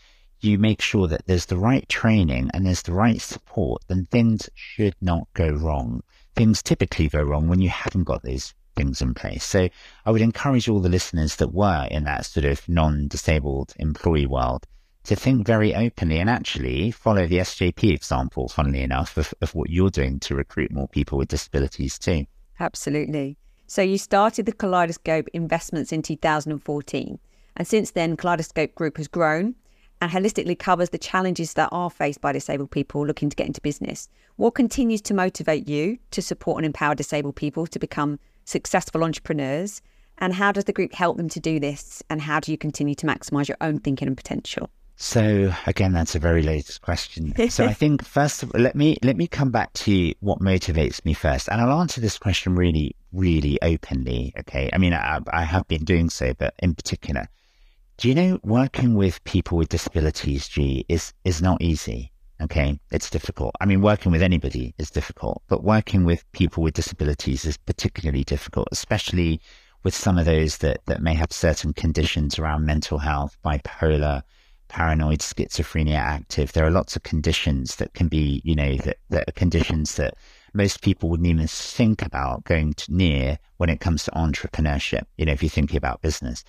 you 0.44 0.58
make 0.58 0.82
sure 0.82 1.08
that 1.08 1.26
there's 1.26 1.46
the 1.46 1.58
right 1.58 1.88
training 1.90 2.50
and 2.54 2.66
there's 2.66 2.82
the 2.84 2.94
right 2.94 3.22
support, 3.22 3.84
then 3.88 4.08
things 4.08 4.50
should 4.56 4.96
not 5.02 5.28
go 5.34 5.50
wrong. 5.50 6.02
Things 6.36 6.64
typically 6.64 7.08
go 7.08 7.22
wrong 7.22 7.48
when 7.48 7.62
you 7.62 7.70
haven't 7.70 8.06
got 8.06 8.24
these 8.24 8.54
things 8.76 9.02
in 9.02 9.14
place. 9.14 9.44
So 9.44 9.70
I 10.06 10.12
would 10.12 10.22
encourage 10.22 10.70
all 10.70 10.80
the 10.80 10.90
listeners 10.90 11.36
that 11.38 11.54
were 11.54 11.88
in 11.92 12.06
that 12.06 12.26
sort 12.26 12.46
of 12.46 12.68
non-disabled 12.68 13.74
employee 13.78 14.26
world 14.26 14.66
to 15.04 15.16
think 15.16 15.46
very 15.46 15.76
openly 15.76 16.20
and 16.20 16.30
actually 16.30 16.92
follow 16.92 17.28
the 17.28 17.38
SJP 17.38 17.92
example, 17.92 18.48
funnily 18.48 18.82
enough, 18.82 19.18
of, 19.18 19.34
of 19.42 19.54
what 19.56 19.70
you're 19.70 19.90
doing 19.90 20.20
to 20.22 20.36
recruit 20.36 20.72
more 20.72 20.88
people 20.88 21.18
with 21.18 21.28
disabilities 21.28 21.98
too. 21.98 22.26
Absolutely. 22.60 23.38
So 23.68 23.82
you 23.82 23.98
started 23.98 24.46
the 24.46 24.52
Kaleidoscope 24.52 25.28
investments 25.34 25.92
in 25.92 26.02
2014. 26.02 27.20
And 27.56 27.68
since 27.68 27.92
then, 27.92 28.16
Kaleidoscope 28.16 28.76
Group 28.76 28.98
has 28.98 29.08
grown 29.08 29.56
and 30.02 30.12
holistically 30.12 30.58
covers 30.58 30.90
the 30.90 30.98
challenges 30.98 31.54
that 31.54 31.70
are 31.72 31.90
faced 31.90 32.20
by 32.20 32.32
disabled 32.32 32.72
people 32.72 33.06
looking 33.06 33.30
to 33.30 33.36
get 33.36 33.48
into 33.48 33.62
business. 33.62 34.10
What 34.36 34.56
continues 34.56 35.02
to 35.04 35.14
motivate 35.14 35.70
you 35.70 36.00
to 36.10 36.22
support 36.22 36.58
and 36.58 36.66
empower 36.66 36.96
disabled 36.96 37.36
people 37.36 37.68
to 37.68 37.80
become 37.80 38.20
successful 38.46 39.04
entrepreneurs? 39.04 39.82
And 40.18 40.34
how 40.34 40.52
does 40.52 40.66
the 40.66 40.74
group 40.74 40.94
help 40.94 41.18
them 41.18 41.30
to 41.30 41.40
do 41.40 41.60
this? 41.60 42.02
And 42.10 42.20
how 42.22 42.40
do 42.40 42.52
you 42.52 42.58
continue 42.58 42.96
to 42.96 43.08
maximize 43.08 43.48
your 43.48 43.58
own 43.62 43.80
thinking 43.80 44.08
and 44.08 44.18
potential? 44.18 44.70
So 44.96 45.52
again, 45.66 45.94
that's 45.94 46.14
a 46.14 46.20
very 46.20 46.44
latest 46.44 46.82
question. 46.82 47.34
So 47.50 47.66
I 47.66 47.74
think 47.82 48.06
first 48.06 48.44
of 48.44 48.52
all, 48.54 48.62
let 48.62 48.76
me 48.76 48.98
let 49.02 49.18
me 49.18 49.26
come 49.26 49.50
back 49.50 49.74
to 49.74 50.14
what 50.20 50.40
motivates 50.40 51.04
me 51.06 51.14
first, 51.14 51.48
and 51.50 51.60
I'll 51.60 51.80
answer 51.80 52.02
this 52.02 52.20
question 52.20 52.56
really, 52.56 52.96
really 53.12 53.60
openly. 53.64 54.32
Okay, 54.40 54.70
I 54.72 54.78
mean 54.78 54.94
I, 54.94 55.20
I 55.34 55.44
have 55.44 55.68
been 55.68 55.86
doing 55.86 56.12
so, 56.12 56.36
but 56.36 56.54
in 56.60 56.76
particular, 56.76 57.28
do 58.02 58.10
you 58.10 58.16
know 58.16 58.40
working 58.42 58.96
with 58.96 59.24
people 59.26 59.60
with 59.60 59.70
disabilities, 59.70 60.48
G, 60.48 60.84
is 60.90 61.14
is 61.24 61.40
not 61.40 61.62
easy. 61.62 62.12
Okay, 62.42 62.80
it's 62.90 63.12
difficult. 63.12 63.54
I 63.62 63.68
mean, 63.68 63.82
working 63.82 64.12
with 64.12 64.24
anybody 64.24 64.74
is 64.80 64.90
difficult, 64.90 65.44
but 65.48 65.64
working 65.64 66.04
with 66.04 66.26
people 66.32 66.64
with 66.64 66.74
disabilities 66.74 67.46
is 67.46 67.58
particularly 67.58 68.24
difficult, 68.24 68.70
especially 68.72 69.40
with 69.84 69.94
some 69.94 70.18
of 70.18 70.26
those 70.26 70.58
that, 70.58 70.80
that 70.88 71.04
may 71.04 71.14
have 71.14 71.32
certain 71.32 71.74
conditions 71.74 72.40
around 72.40 72.66
mental 72.66 72.98
health, 72.98 73.38
bipolar, 73.46 74.24
paranoid, 74.68 75.20
schizophrenia 75.20 75.94
active. 75.94 76.54
There 76.54 76.66
are 76.66 76.72
lots 76.72 76.96
of 76.96 77.04
conditions 77.04 77.76
that 77.76 77.94
can 77.94 78.08
be, 78.08 78.42
you 78.44 78.56
know, 78.56 78.78
that, 78.78 78.98
that 79.12 79.30
are 79.30 79.34
conditions 79.34 79.98
that 79.98 80.16
most 80.56 80.82
people 80.82 81.08
wouldn't 81.08 81.30
even 81.30 81.46
think 81.46 82.02
about 82.04 82.46
going 82.46 82.74
to 82.74 82.92
near 82.92 83.38
when 83.58 83.70
it 83.70 83.80
comes 83.80 84.06
to 84.06 84.12
entrepreneurship, 84.12 85.04
you 85.20 85.26
know, 85.28 85.34
if 85.34 85.44
you're 85.44 85.52
thinking 85.52 85.78
about 85.78 86.02
business. 86.02 86.44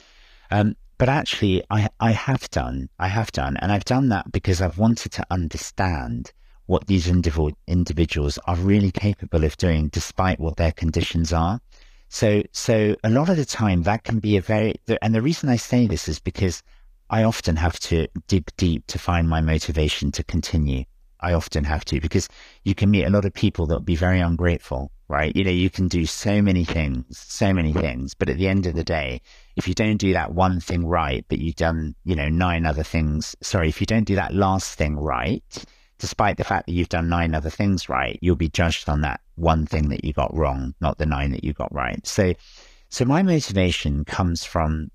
Um, 0.50 0.76
but 1.02 1.08
actually, 1.08 1.64
I, 1.68 1.88
I 1.98 2.12
have 2.12 2.48
done, 2.50 2.88
I 2.96 3.08
have 3.08 3.32
done, 3.32 3.56
and 3.56 3.72
I've 3.72 3.84
done 3.84 4.10
that 4.10 4.30
because 4.30 4.62
I've 4.62 4.78
wanted 4.78 5.10
to 5.10 5.26
understand 5.32 6.30
what 6.66 6.86
these 6.86 7.08
individual 7.08 7.50
individuals 7.66 8.38
are 8.46 8.54
really 8.54 8.92
capable 8.92 9.42
of 9.42 9.56
doing 9.56 9.88
despite 9.88 10.38
what 10.38 10.58
their 10.58 10.70
conditions 10.70 11.32
are. 11.32 11.60
So, 12.08 12.44
so 12.52 12.94
a 13.02 13.10
lot 13.10 13.28
of 13.28 13.36
the 13.36 13.44
time 13.44 13.82
that 13.82 14.04
can 14.04 14.20
be 14.20 14.36
a 14.36 14.40
very, 14.40 14.76
and 15.02 15.12
the 15.12 15.22
reason 15.22 15.48
I 15.48 15.56
say 15.56 15.88
this 15.88 16.06
is 16.06 16.20
because 16.20 16.62
I 17.10 17.24
often 17.24 17.56
have 17.56 17.80
to 17.80 18.06
dig 18.28 18.48
deep 18.56 18.86
to 18.86 18.96
find 18.96 19.28
my 19.28 19.40
motivation 19.40 20.12
to 20.12 20.22
continue. 20.22 20.84
I 21.18 21.32
often 21.32 21.64
have 21.64 21.84
to 21.86 22.00
because 22.00 22.28
you 22.62 22.76
can 22.76 22.92
meet 22.92 23.06
a 23.06 23.10
lot 23.10 23.24
of 23.24 23.34
people 23.34 23.66
that 23.66 23.74
will 23.74 23.80
be 23.80 23.96
very 23.96 24.20
ungrateful 24.20 24.92
right? 25.12 25.36
You 25.36 25.44
know, 25.44 25.50
you 25.50 25.68
can 25.68 25.88
do 25.88 26.06
so 26.06 26.40
many 26.40 26.64
things, 26.64 27.18
so 27.18 27.52
many 27.52 27.74
things, 27.74 28.14
but 28.14 28.30
at 28.30 28.38
the 28.38 28.48
end 28.48 28.64
of 28.64 28.74
the 28.74 28.82
day, 28.82 29.20
if 29.56 29.68
you 29.68 29.74
don't 29.74 29.98
do 29.98 30.14
that 30.14 30.32
one 30.32 30.58
thing 30.58 30.86
right, 30.86 31.22
but 31.28 31.38
you've 31.38 31.56
done, 31.56 31.94
you 32.06 32.16
know, 32.16 32.30
nine 32.30 32.64
other 32.64 32.82
things, 32.82 33.36
sorry, 33.42 33.68
if 33.68 33.78
you 33.78 33.86
don't 33.86 34.04
do 34.04 34.14
that 34.14 34.32
last 34.32 34.78
thing 34.78 34.96
right, 34.96 35.44
despite 35.98 36.38
the 36.38 36.44
fact 36.44 36.64
that 36.64 36.72
you've 36.72 36.88
done 36.88 37.10
nine 37.10 37.34
other 37.34 37.50
things 37.50 37.90
right, 37.90 38.18
you'll 38.22 38.36
be 38.36 38.48
judged 38.48 38.88
on 38.88 39.02
that 39.02 39.20
one 39.34 39.66
thing 39.66 39.90
that 39.90 40.02
you 40.02 40.14
got 40.14 40.34
wrong, 40.34 40.74
not 40.80 40.96
the 40.96 41.04
nine 41.04 41.30
that 41.32 41.44
you 41.44 41.52
got 41.52 41.72
right. 41.74 42.06
So, 42.06 42.32
so 42.88 43.04
my 43.04 43.22
motivation 43.22 44.06
comes 44.06 44.44
from 44.46 44.90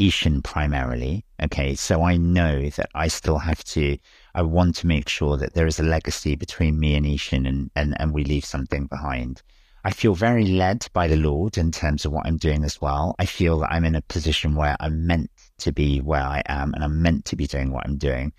Eshan 0.00 0.42
primarily. 0.42 1.24
Okay. 1.40 1.76
So 1.76 2.02
I 2.02 2.16
know 2.16 2.68
that 2.70 2.90
I 2.94 3.06
still 3.06 3.38
have 3.38 3.62
to 3.64 3.98
I 4.34 4.42
want 4.42 4.76
to 4.76 4.86
make 4.86 5.08
sure 5.08 5.36
that 5.36 5.54
there 5.54 5.66
is 5.66 5.78
a 5.78 5.82
legacy 5.82 6.36
between 6.36 6.80
me 6.80 6.94
and 6.94 7.04
Eshan 7.04 7.46
and, 7.46 7.70
and, 7.76 7.94
and 8.00 8.14
we 8.14 8.24
leave 8.24 8.44
something 8.44 8.86
behind. 8.86 9.42
I 9.84 9.90
feel 9.90 10.14
very 10.14 10.46
led 10.46 10.86
by 10.92 11.08
the 11.08 11.16
Lord 11.16 11.58
in 11.58 11.72
terms 11.72 12.04
of 12.04 12.12
what 12.12 12.26
I'm 12.26 12.36
doing 12.36 12.64
as 12.64 12.80
well. 12.80 13.14
I 13.18 13.26
feel 13.26 13.58
that 13.58 13.72
I'm 13.72 13.84
in 13.84 13.96
a 13.96 14.02
position 14.02 14.54
where 14.54 14.76
I'm 14.80 15.06
meant 15.06 15.30
to 15.58 15.72
be 15.72 15.98
where 15.98 16.22
I 16.22 16.42
am 16.46 16.72
and 16.72 16.82
I'm 16.84 17.02
meant 17.02 17.24
to 17.26 17.36
be 17.36 17.46
doing 17.46 17.72
what 17.72 17.84
I'm 17.84 17.98
doing. 17.98 18.32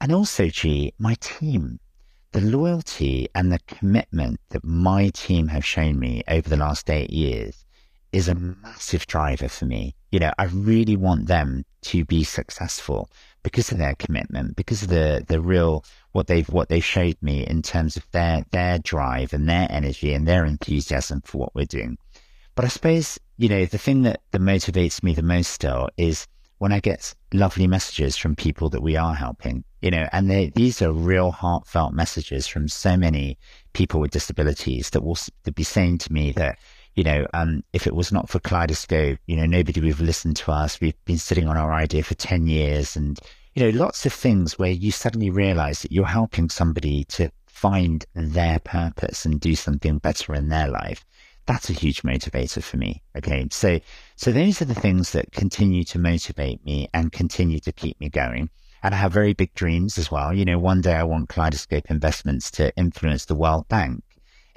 And 0.00 0.12
also, 0.12 0.48
G, 0.48 0.92
my 0.98 1.14
team, 1.20 1.78
the 2.32 2.40
loyalty 2.40 3.28
and 3.34 3.52
the 3.52 3.60
commitment 3.66 4.40
that 4.50 4.64
my 4.64 5.10
team 5.10 5.48
have 5.48 5.64
shown 5.64 5.98
me 5.98 6.22
over 6.28 6.48
the 6.48 6.56
last 6.56 6.90
eight 6.90 7.10
years 7.10 7.64
is 8.12 8.28
a 8.28 8.34
massive 8.34 9.06
driver 9.06 9.48
for 9.48 9.66
me. 9.66 9.94
You 10.10 10.18
know, 10.18 10.32
I 10.38 10.44
really 10.44 10.96
want 10.96 11.26
them 11.26 11.64
to 11.82 12.04
be 12.04 12.24
successful 12.24 13.08
because 13.42 13.72
of 13.72 13.78
their 13.78 13.94
commitment, 13.94 14.56
because 14.56 14.82
of 14.82 14.88
the 14.88 15.24
the 15.26 15.40
real 15.40 15.84
what 16.12 16.26
they've 16.26 16.48
what 16.48 16.68
they 16.68 16.80
showed 16.80 17.16
me 17.20 17.46
in 17.46 17.62
terms 17.62 17.96
of 17.96 18.06
their 18.12 18.44
their 18.50 18.78
drive 18.78 19.32
and 19.32 19.48
their 19.48 19.66
energy 19.70 20.12
and 20.14 20.26
their 20.26 20.44
enthusiasm 20.44 21.22
for 21.24 21.38
what 21.38 21.54
we're 21.54 21.64
doing. 21.64 21.96
But 22.54 22.64
I 22.64 22.68
suppose 22.68 23.18
you 23.36 23.48
know 23.48 23.64
the 23.64 23.78
thing 23.78 24.02
that, 24.02 24.20
that 24.32 24.40
motivates 24.40 25.02
me 25.02 25.14
the 25.14 25.22
most 25.22 25.52
still 25.52 25.88
is 25.96 26.26
when 26.60 26.72
I 26.72 26.80
get 26.80 27.14
lovely 27.32 27.66
messages 27.66 28.18
from 28.18 28.36
people 28.36 28.68
that 28.68 28.82
we 28.82 28.94
are 28.94 29.14
helping, 29.14 29.64
you 29.80 29.90
know, 29.90 30.06
and 30.12 30.30
they, 30.30 30.52
these 30.54 30.82
are 30.82 30.92
real 30.92 31.30
heartfelt 31.30 31.94
messages 31.94 32.46
from 32.46 32.68
so 32.68 32.98
many 32.98 33.38
people 33.72 33.98
with 33.98 34.10
disabilities 34.10 34.90
that 34.90 35.02
will 35.02 35.16
be 35.54 35.62
saying 35.62 35.96
to 35.96 36.12
me 36.12 36.32
that 36.32 36.58
you 36.94 37.04
know, 37.04 37.26
um, 37.34 37.62
if 37.72 37.86
it 37.86 37.94
was 37.94 38.12
not 38.12 38.28
for 38.28 38.40
Kaleidoscope, 38.40 39.18
you 39.26 39.36
know, 39.36 39.46
nobody 39.46 39.80
would 39.80 39.90
have 39.90 40.00
listened 40.00 40.36
to 40.36 40.52
us. 40.52 40.80
We've 40.80 41.04
been 41.04 41.18
sitting 41.18 41.48
on 41.48 41.56
our 41.56 41.72
idea 41.72 42.02
for 42.02 42.14
10 42.14 42.46
years 42.46 42.96
and, 42.96 43.18
you 43.54 43.62
know, 43.62 43.78
lots 43.78 44.06
of 44.06 44.12
things 44.12 44.58
where 44.58 44.70
you 44.70 44.90
suddenly 44.90 45.30
realize 45.30 45.82
that 45.82 45.92
you're 45.92 46.06
helping 46.06 46.48
somebody 46.48 47.04
to 47.04 47.30
find 47.46 48.06
their 48.14 48.58
purpose 48.58 49.24
and 49.24 49.40
do 49.40 49.54
something 49.54 49.98
better 49.98 50.34
in 50.34 50.48
their 50.48 50.68
life. 50.68 51.04
That's 51.46 51.70
a 51.70 51.74
huge 51.74 52.02
motivator 52.02 52.62
for 52.62 52.76
me. 52.76 53.02
Okay. 53.16 53.46
So, 53.50 53.80
so 54.16 54.32
those 54.32 54.60
are 54.62 54.66
the 54.66 54.74
things 54.74 55.12
that 55.12 55.32
continue 55.32 55.84
to 55.84 55.98
motivate 55.98 56.64
me 56.64 56.88
and 56.94 57.12
continue 57.12 57.60
to 57.60 57.72
keep 57.72 58.00
me 58.00 58.08
going. 58.08 58.50
And 58.82 58.94
I 58.94 58.98
have 58.98 59.12
very 59.12 59.34
big 59.34 59.52
dreams 59.54 59.98
as 59.98 60.10
well. 60.10 60.32
You 60.32 60.44
know, 60.44 60.58
one 60.58 60.80
day 60.80 60.94
I 60.94 61.02
want 61.04 61.28
Kaleidoscope 61.28 61.90
Investments 61.90 62.50
to 62.52 62.74
influence 62.76 63.26
the 63.26 63.34
World 63.34 63.68
Bank 63.68 64.02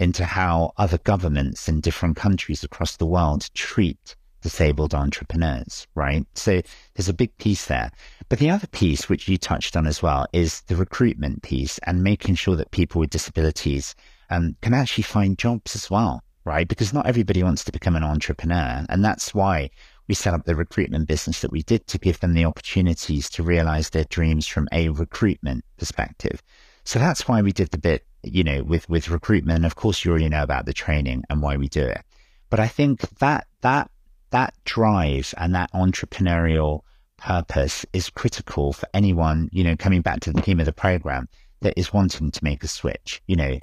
into 0.04 0.26
how 0.26 0.74
other 0.78 1.00
governments 1.00 1.68
in 1.68 1.82
different 1.82 2.16
countries 2.16 2.64
across 2.64 2.98
the 2.98 3.06
world 3.06 3.50
treat 3.56 4.16
disabled 4.44 4.94
entrepreneurs, 4.94 5.88
right? 5.96 6.28
So 6.36 6.62
there's 6.94 7.10
a 7.10 7.14
big 7.14 7.36
piece 7.38 7.66
there. 7.66 7.90
But 8.30 8.40
the 8.40 8.50
other 8.50 8.68
piece, 8.68 9.10
which 9.10 9.28
you 9.28 9.38
touched 9.38 9.76
on 9.76 9.88
as 9.88 10.04
well, 10.04 10.28
is 10.34 10.62
the 10.64 10.76
recruitment 10.76 11.42
piece 11.42 11.80
and 11.88 12.04
making 12.04 12.36
sure 12.36 12.58
that 12.58 12.72
people 12.72 13.00
with 13.00 13.10
disabilities 13.10 13.96
um, 14.30 14.56
can 14.62 14.74
actually 14.74 15.04
find 15.06 15.38
jobs 15.38 15.76
as 15.76 15.90
well, 15.90 16.22
right? 16.44 16.68
Because 16.68 16.94
not 16.94 17.08
everybody 17.08 17.42
wants 17.42 17.64
to 17.64 17.72
become 17.72 17.96
an 17.96 18.04
entrepreneur. 18.04 18.86
And 18.90 19.04
that's 19.04 19.34
why 19.34 19.70
we 20.08 20.16
set 20.16 20.34
up 20.34 20.46
the 20.46 20.56
recruitment 20.56 21.08
business 21.08 21.40
that 21.40 21.52
we 21.52 21.64
did 21.64 21.88
to 21.88 21.98
give 21.98 22.20
them 22.20 22.34
the 22.34 22.46
opportunities 22.46 23.30
to 23.32 23.44
realize 23.44 23.90
their 23.90 24.04
dreams 24.06 24.46
from 24.46 24.68
a 24.74 24.90
recruitment 24.90 25.64
perspective. 25.78 26.44
So 26.84 27.00
that's 27.00 27.28
why 27.28 27.42
we 27.42 27.54
did 27.54 27.72
the 27.72 27.78
bit, 27.78 28.06
you 28.24 28.44
know, 28.44 28.64
with, 28.64 28.90
with 28.90 29.10
recruitment. 29.10 29.66
Of 29.66 29.76
course, 29.76 30.04
you 30.04 30.12
already 30.12 30.30
know 30.30 30.44
about 30.44 30.66
the 30.66 30.74
training 30.74 31.24
and 31.30 31.42
why 31.42 31.58
we 31.58 31.68
do 31.68 31.86
it. 31.86 32.02
But 32.50 32.60
I 32.60 32.68
think 32.68 33.02
that, 33.20 33.48
that, 33.62 33.90
that 34.32 34.54
drive 34.66 35.34
and 35.38 35.56
that 35.56 35.72
entrepreneurial 35.74 36.82
purpose 37.18 37.86
is 37.94 38.10
critical 38.10 38.74
for 38.74 38.88
anyone, 38.94 39.50
you 39.52 39.64
know, 39.64 39.76
coming 39.76 40.02
back 40.02 40.20
to 40.22 40.32
the 40.32 40.42
theme 40.42 40.60
of 40.60 40.66
the 40.66 40.74
program 40.74 41.28
that 41.62 41.78
is 41.78 41.94
wanting 41.94 42.32
to 42.32 42.44
make 42.44 42.64
a 42.64 42.68
switch, 42.68 43.22
you 43.28 43.36
know, 43.36 43.60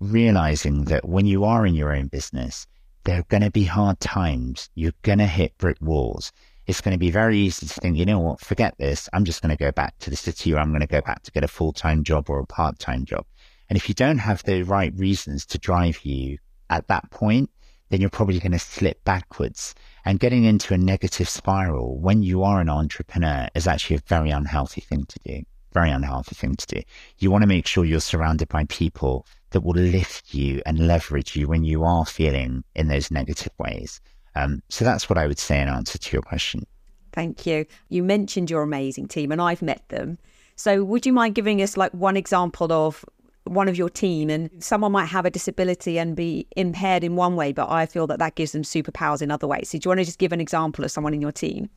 realizing 0.00 0.84
that 0.84 1.08
when 1.08 1.26
you 1.26 1.44
are 1.44 1.66
in 1.66 1.74
your 1.74 1.94
own 1.94 2.08
business, 2.08 2.66
there 3.04 3.20
are 3.20 3.24
going 3.24 3.42
to 3.42 3.50
be 3.50 3.64
hard 3.64 4.00
times. 4.00 4.70
You're 4.74 4.92
going 5.02 5.18
to 5.18 5.26
hit 5.26 5.56
brick 5.58 5.76
walls. 5.80 6.32
It's 6.66 6.80
going 6.80 6.92
to 6.92 6.98
be 6.98 7.10
very 7.10 7.38
easy 7.38 7.66
to 7.66 7.80
think, 7.80 7.96
you 7.96 8.06
know 8.06 8.20
what, 8.20 8.40
forget 8.40 8.74
this. 8.78 9.08
I'm 9.12 9.24
just 9.24 9.42
going 9.42 9.56
to 9.56 9.62
go 9.62 9.72
back 9.72 9.98
to 9.98 10.10
the 10.10 10.16
city 10.16 10.54
or 10.54 10.58
I'm 10.58 10.70
going 10.70 10.80
to 10.80 10.86
go 10.86 11.00
back 11.00 11.22
to 11.24 11.32
get 11.32 11.44
a 11.44 11.48
full 11.48 11.72
time 11.72 12.04
job 12.04 12.30
or 12.30 12.38
a 12.38 12.46
part 12.46 12.78
time 12.78 13.04
job. 13.04 13.26
And 13.72 13.78
if 13.78 13.88
you 13.88 13.94
don't 13.94 14.18
have 14.18 14.42
the 14.42 14.64
right 14.64 14.92
reasons 14.98 15.46
to 15.46 15.56
drive 15.56 16.04
you 16.04 16.36
at 16.68 16.88
that 16.88 17.10
point, 17.10 17.48
then 17.88 18.02
you're 18.02 18.10
probably 18.10 18.38
going 18.38 18.52
to 18.52 18.58
slip 18.58 19.02
backwards. 19.04 19.74
And 20.04 20.20
getting 20.20 20.44
into 20.44 20.74
a 20.74 20.76
negative 20.76 21.26
spiral 21.26 21.98
when 21.98 22.22
you 22.22 22.42
are 22.42 22.60
an 22.60 22.68
entrepreneur 22.68 23.48
is 23.54 23.66
actually 23.66 23.96
a 23.96 24.02
very 24.06 24.28
unhealthy 24.28 24.82
thing 24.82 25.06
to 25.06 25.18
do. 25.24 25.40
Very 25.72 25.90
unhealthy 25.90 26.34
thing 26.34 26.54
to 26.54 26.66
do. 26.66 26.82
You 27.16 27.30
want 27.30 27.44
to 27.44 27.48
make 27.48 27.66
sure 27.66 27.86
you're 27.86 28.00
surrounded 28.00 28.50
by 28.50 28.64
people 28.64 29.26
that 29.52 29.62
will 29.62 29.72
lift 29.72 30.34
you 30.34 30.60
and 30.66 30.86
leverage 30.86 31.34
you 31.34 31.48
when 31.48 31.64
you 31.64 31.82
are 31.82 32.04
feeling 32.04 32.64
in 32.74 32.88
those 32.88 33.10
negative 33.10 33.54
ways. 33.56 34.02
Um, 34.34 34.62
so 34.68 34.84
that's 34.84 35.08
what 35.08 35.16
I 35.16 35.26
would 35.26 35.38
say 35.38 35.62
in 35.62 35.68
answer 35.68 35.96
to 35.96 36.12
your 36.12 36.20
question. 36.20 36.66
Thank 37.14 37.46
you. 37.46 37.64
You 37.88 38.02
mentioned 38.02 38.50
your 38.50 38.60
amazing 38.60 39.08
team, 39.08 39.32
and 39.32 39.40
I've 39.40 39.62
met 39.62 39.88
them. 39.88 40.18
So, 40.56 40.84
would 40.84 41.06
you 41.06 41.14
mind 41.14 41.34
giving 41.34 41.62
us 41.62 41.78
like 41.78 41.92
one 41.92 42.18
example 42.18 42.70
of 42.70 43.02
one 43.44 43.68
of 43.68 43.76
your 43.76 43.88
team 43.88 44.30
and 44.30 44.50
someone 44.62 44.92
might 44.92 45.06
have 45.06 45.24
a 45.24 45.30
disability 45.30 45.98
and 45.98 46.14
be 46.14 46.46
impaired 46.56 47.04
in 47.04 47.16
one 47.16 47.36
way, 47.36 47.52
but 47.52 47.68
I 47.70 47.86
feel 47.86 48.06
that 48.06 48.18
that 48.18 48.34
gives 48.34 48.52
them 48.52 48.62
superpowers 48.62 49.22
in 49.22 49.30
other 49.30 49.46
ways. 49.46 49.70
So, 49.70 49.78
do 49.78 49.86
you 49.86 49.90
want 49.90 50.00
to 50.00 50.04
just 50.04 50.18
give 50.18 50.32
an 50.32 50.40
example 50.40 50.84
of 50.84 50.90
someone 50.90 51.14
in 51.14 51.20
your 51.20 51.32
team? 51.32 51.68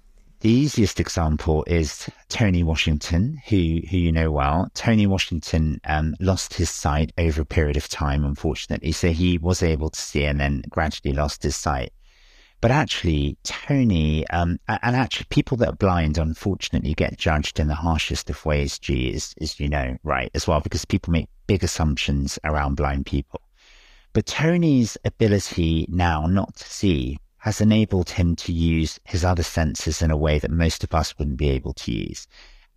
The 0.41 0.49
easiest 0.49 0.99
example 0.99 1.63
is 1.65 2.09
Tony 2.29 2.61
Washington, 2.61 3.41
who 3.47 3.81
who 3.89 3.97
you 3.97 4.11
know 4.11 4.31
well. 4.31 4.69
Tony 4.73 5.07
Washington 5.07 5.79
um, 5.85 6.15
lost 6.19 6.53
his 6.53 6.69
sight 6.69 7.11
over 7.17 7.41
a 7.41 7.45
period 7.45 7.77
of 7.77 7.87
time, 7.87 8.25
unfortunately. 8.25 8.91
So 8.91 9.11
he 9.11 9.37
was 9.37 9.63
able 9.63 9.89
to 9.89 9.99
see 9.99 10.25
and 10.25 10.39
then 10.39 10.63
gradually 10.69 11.15
lost 11.15 11.41
his 11.43 11.55
sight. 11.55 11.93
But 12.61 12.71
actually, 12.71 13.37
Tony, 13.43 14.27
um, 14.29 14.59
and 14.67 14.95
actually, 14.95 15.27
people 15.29 15.57
that 15.57 15.69
are 15.69 15.75
blind, 15.75 16.17
unfortunately, 16.17 16.93
get 16.93 17.17
judged 17.17 17.59
in 17.59 17.67
the 17.67 17.75
harshest 17.75 18.29
of 18.29 18.45
ways, 18.45 18.79
G, 18.79 19.13
as, 19.13 19.35
as 19.39 19.59
you 19.59 19.69
know, 19.69 19.97
right, 20.03 20.31
as 20.33 20.47
well, 20.47 20.61
because 20.61 20.83
people 20.85 21.11
make 21.11 21.29
big 21.47 21.63
assumptions 21.63 22.39
around 22.43 22.75
blind 22.75 23.05
people. 23.05 23.41
But 24.13 24.25
Tony's 24.25 24.97
ability 25.03 25.87
now 25.89 26.25
not 26.25 26.55
to 26.55 26.63
see 26.63 27.19
has 27.39 27.61
enabled 27.61 28.09
him 28.09 28.35
to 28.37 28.51
use 28.51 28.99
his 29.03 29.23
other 29.23 29.43
senses 29.43 30.01
in 30.01 30.09
a 30.09 30.17
way 30.17 30.39
that 30.39 30.49
most 30.49 30.83
of 30.83 30.95
us 30.95 31.17
wouldn't 31.17 31.37
be 31.37 31.49
able 31.49 31.73
to 31.73 31.91
use. 31.91 32.27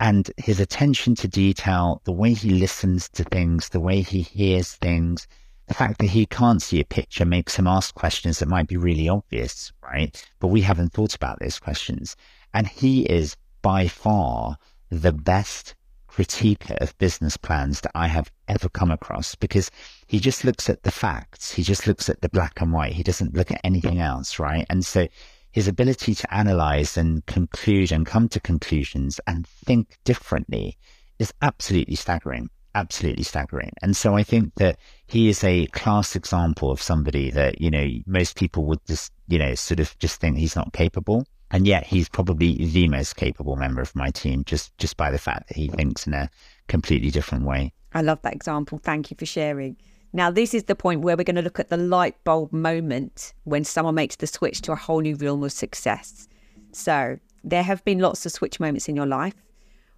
And 0.00 0.30
his 0.36 0.60
attention 0.60 1.14
to 1.16 1.28
detail, 1.28 2.02
the 2.04 2.12
way 2.12 2.34
he 2.34 2.50
listens 2.50 3.08
to 3.10 3.24
things, 3.24 3.70
the 3.70 3.80
way 3.80 4.02
he 4.02 4.22
hears 4.22 4.74
things, 4.74 5.26
the 5.68 5.74
fact 5.74 5.98
that 5.98 6.10
he 6.10 6.26
can't 6.26 6.62
see 6.62 6.80
a 6.80 6.84
picture 6.84 7.24
makes 7.24 7.56
him 7.56 7.66
ask 7.66 7.94
questions 7.94 8.38
that 8.38 8.48
might 8.48 8.68
be 8.68 8.76
really 8.76 9.08
obvious, 9.08 9.72
right? 9.82 10.22
But 10.38 10.48
we 10.48 10.62
haven't 10.62 10.92
thought 10.92 11.14
about 11.14 11.40
those 11.40 11.58
questions. 11.58 12.16
And 12.54 12.66
he 12.66 13.02
is 13.02 13.36
by 13.60 13.88
far 13.88 14.56
the 14.90 15.12
best 15.12 15.74
critiquer 16.18 16.76
of 16.78 16.98
business 16.98 17.36
plans 17.36 17.80
that 17.82 17.92
I 17.94 18.08
have 18.08 18.32
ever 18.48 18.68
come 18.68 18.90
across 18.90 19.36
because 19.36 19.70
he 20.08 20.18
just 20.18 20.44
looks 20.44 20.68
at 20.68 20.82
the 20.82 20.90
facts. 20.90 21.52
He 21.52 21.62
just 21.62 21.86
looks 21.86 22.08
at 22.08 22.20
the 22.22 22.28
black 22.28 22.60
and 22.60 22.72
white. 22.72 22.92
He 22.92 23.04
doesn't 23.04 23.36
look 23.36 23.52
at 23.52 23.60
anything 23.62 24.00
else, 24.00 24.40
right? 24.40 24.66
And 24.68 24.84
so 24.84 25.06
his 25.52 25.68
ability 25.68 26.16
to 26.16 26.34
analyze 26.34 26.96
and 26.96 27.24
conclude 27.26 27.92
and 27.92 28.04
come 28.04 28.28
to 28.30 28.40
conclusions 28.40 29.20
and 29.28 29.46
think 29.46 29.96
differently 30.04 30.76
is 31.20 31.32
absolutely 31.40 31.94
staggering. 31.94 32.50
Absolutely 32.74 33.22
staggering. 33.22 33.70
And 33.80 33.96
so 33.96 34.16
I 34.16 34.24
think 34.24 34.54
that 34.56 34.76
he 35.06 35.28
is 35.28 35.44
a 35.44 35.66
class 35.68 36.16
example 36.16 36.72
of 36.72 36.82
somebody 36.82 37.30
that, 37.30 37.60
you 37.60 37.70
know, 37.70 37.88
most 38.06 38.36
people 38.36 38.64
would 38.64 38.84
just, 38.86 39.12
you 39.28 39.38
know, 39.38 39.54
sort 39.54 39.78
of 39.78 39.96
just 40.00 40.20
think 40.20 40.36
he's 40.36 40.56
not 40.56 40.72
capable. 40.72 41.24
And 41.50 41.66
yet 41.66 41.86
he's 41.86 42.08
probably 42.08 42.56
the 42.56 42.88
most 42.88 43.16
capable 43.16 43.56
member 43.56 43.80
of 43.80 43.94
my 43.96 44.10
team 44.10 44.44
just, 44.44 44.76
just 44.78 44.96
by 44.96 45.10
the 45.10 45.18
fact 45.18 45.48
that 45.48 45.56
he 45.56 45.68
thinks 45.68 46.06
in 46.06 46.14
a 46.14 46.30
completely 46.68 47.10
different 47.10 47.44
way. 47.44 47.72
I 47.94 48.02
love 48.02 48.20
that 48.22 48.34
example. 48.34 48.78
Thank 48.82 49.10
you 49.10 49.16
for 49.18 49.26
sharing. 49.26 49.76
Now, 50.12 50.30
this 50.30 50.54
is 50.54 50.64
the 50.64 50.74
point 50.74 51.00
where 51.02 51.16
we're 51.16 51.24
going 51.24 51.36
to 51.36 51.42
look 51.42 51.60
at 51.60 51.68
the 51.68 51.76
light 51.76 52.22
bulb 52.24 52.52
moment 52.52 53.34
when 53.44 53.64
someone 53.64 53.94
makes 53.94 54.16
the 54.16 54.26
switch 54.26 54.62
to 54.62 54.72
a 54.72 54.76
whole 54.76 55.00
new 55.00 55.16
realm 55.16 55.42
of 55.42 55.52
success. 55.52 56.28
So, 56.72 57.18
there 57.44 57.62
have 57.62 57.84
been 57.84 57.98
lots 57.98 58.24
of 58.26 58.32
switch 58.32 58.58
moments 58.58 58.88
in 58.88 58.96
your 58.96 59.06
life. 59.06 59.34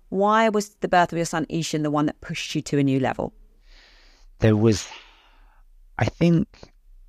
Why 0.09 0.49
was 0.49 0.71
the 0.81 0.89
birth 0.89 1.13
of 1.13 1.19
your 1.19 1.27
son 1.27 1.47
Eshan 1.47 1.83
the 1.83 1.91
one 1.91 2.07
that 2.07 2.21
pushed 2.21 2.55
you 2.55 2.63
to 2.63 2.79
a 2.79 2.83
new 2.83 2.99
level? 2.99 3.33
There 4.41 4.57
was, 4.57 4.89
I 5.99 6.07
think, 6.07 6.49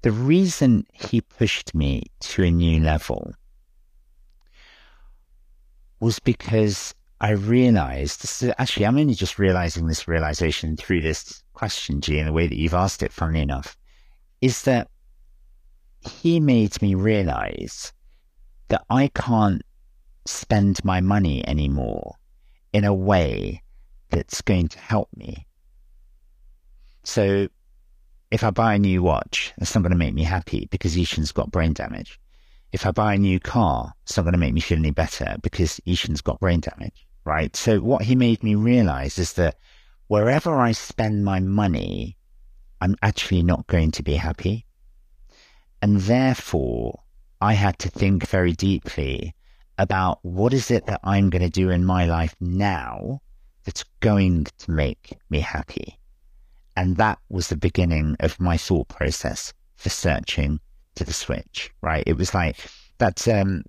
the 0.04 0.12
reason 0.12 0.86
he 0.94 1.22
pushed 1.22 1.74
me 1.74 2.04
to 2.22 2.44
a 2.44 2.52
new 2.52 2.80
level 2.80 3.34
was 6.02 6.20
because 6.20 6.94
I 7.22 7.32
realized 7.32 8.44
actually, 8.58 8.86
I'm 8.86 8.98
only 8.98 9.14
just 9.14 9.40
realizing 9.40 9.86
this 9.88 10.08
realization 10.08 10.76
through 10.76 11.02
this 11.02 11.44
question, 11.54 12.02
G, 12.02 12.18
in 12.18 12.26
the 12.26 12.34
way 12.34 12.48
that 12.48 12.58
you've 12.58 12.74
asked 12.74 13.04
it, 13.04 13.14
funnily 13.14 13.42
enough, 13.42 13.78
is 14.42 14.64
that 14.64 14.90
he 16.02 16.40
made 16.40 16.82
me 16.82 16.96
realize 16.96 17.94
that 18.70 18.84
I 18.90 19.10
can't 19.14 19.62
spend 20.26 20.84
my 20.84 21.00
money 21.00 21.48
anymore 21.48 22.16
in 22.74 22.84
a 22.84 22.94
way 22.94 23.62
that's 24.10 24.42
going 24.42 24.68
to 24.70 24.80
help 24.80 25.10
me. 25.16 25.46
So 27.04 27.48
if 28.32 28.44
I 28.44 28.50
buy 28.50 28.76
a 28.76 28.80
new 28.80 29.04
watch, 29.04 29.54
it's 29.58 29.76
not 29.76 29.82
going 29.82 29.92
to 29.92 29.98
make 29.98 30.16
me 30.16 30.24
happy 30.24 30.68
because 30.72 30.96
Eshan's 30.96 31.32
got 31.32 31.52
brain 31.52 31.74
damage 31.74 32.20
if 32.72 32.86
I 32.86 32.92
buy 32.92 33.16
a 33.16 33.18
new 33.18 33.40
car, 33.40 33.94
it's 34.04 34.16
not 34.16 34.24
going 34.24 34.34
to 34.34 34.40
make 34.40 34.54
me 34.54 34.62
feel 34.62 34.78
any 34.78 34.92
better 34.92 35.36
because 35.42 35.82
Eshan's 35.86 36.22
got 36.22 36.40
brain 36.40 36.62
damage, 36.62 37.06
right? 37.26 37.56
So 37.56 37.80
what 37.80 38.04
he 38.04 38.16
made 38.16 38.44
me 38.44 38.56
realize 38.56 39.20
is 39.20 39.34
that 39.34 39.58
wherever 40.08 40.60
I 40.60 40.72
spend 40.72 41.26
my 41.26 41.40
money, 41.40 42.18
I'm 42.80 42.96
actually 43.02 43.44
not 43.44 43.68
going 43.68 43.92
to 43.92 44.04
be 44.04 44.16
happy. 44.16 44.66
And 45.82 45.98
therefore, 46.02 47.02
I 47.42 47.54
had 47.54 47.78
to 47.80 47.90
think 47.90 48.28
very 48.28 48.54
deeply 48.54 49.36
about 49.78 50.20
what 50.22 50.54
is 50.54 50.72
it 50.72 50.86
that 50.86 51.02
I'm 51.04 51.30
going 51.30 51.42
to 51.42 51.50
do 51.50 51.70
in 51.70 51.84
my 51.84 52.06
life 52.06 52.36
now 52.40 53.22
that's 53.64 53.84
going 54.00 54.46
to 54.60 54.72
make 54.72 55.18
me 55.30 55.40
happy. 55.40 55.98
And 56.76 56.98
that 56.98 57.20
was 57.30 57.50
the 57.50 57.58
beginning 57.58 58.16
of 58.20 58.40
my 58.40 58.58
thought 58.58 58.88
process 58.88 59.54
for 59.76 59.90
searching 59.90 60.60
to 60.96 61.04
the 61.04 61.14
switch, 61.14 61.72
right? 61.82 62.04
It 62.06 62.18
was 62.18 62.34
like 62.34 62.58
that's 62.98 63.28
um 63.28 63.64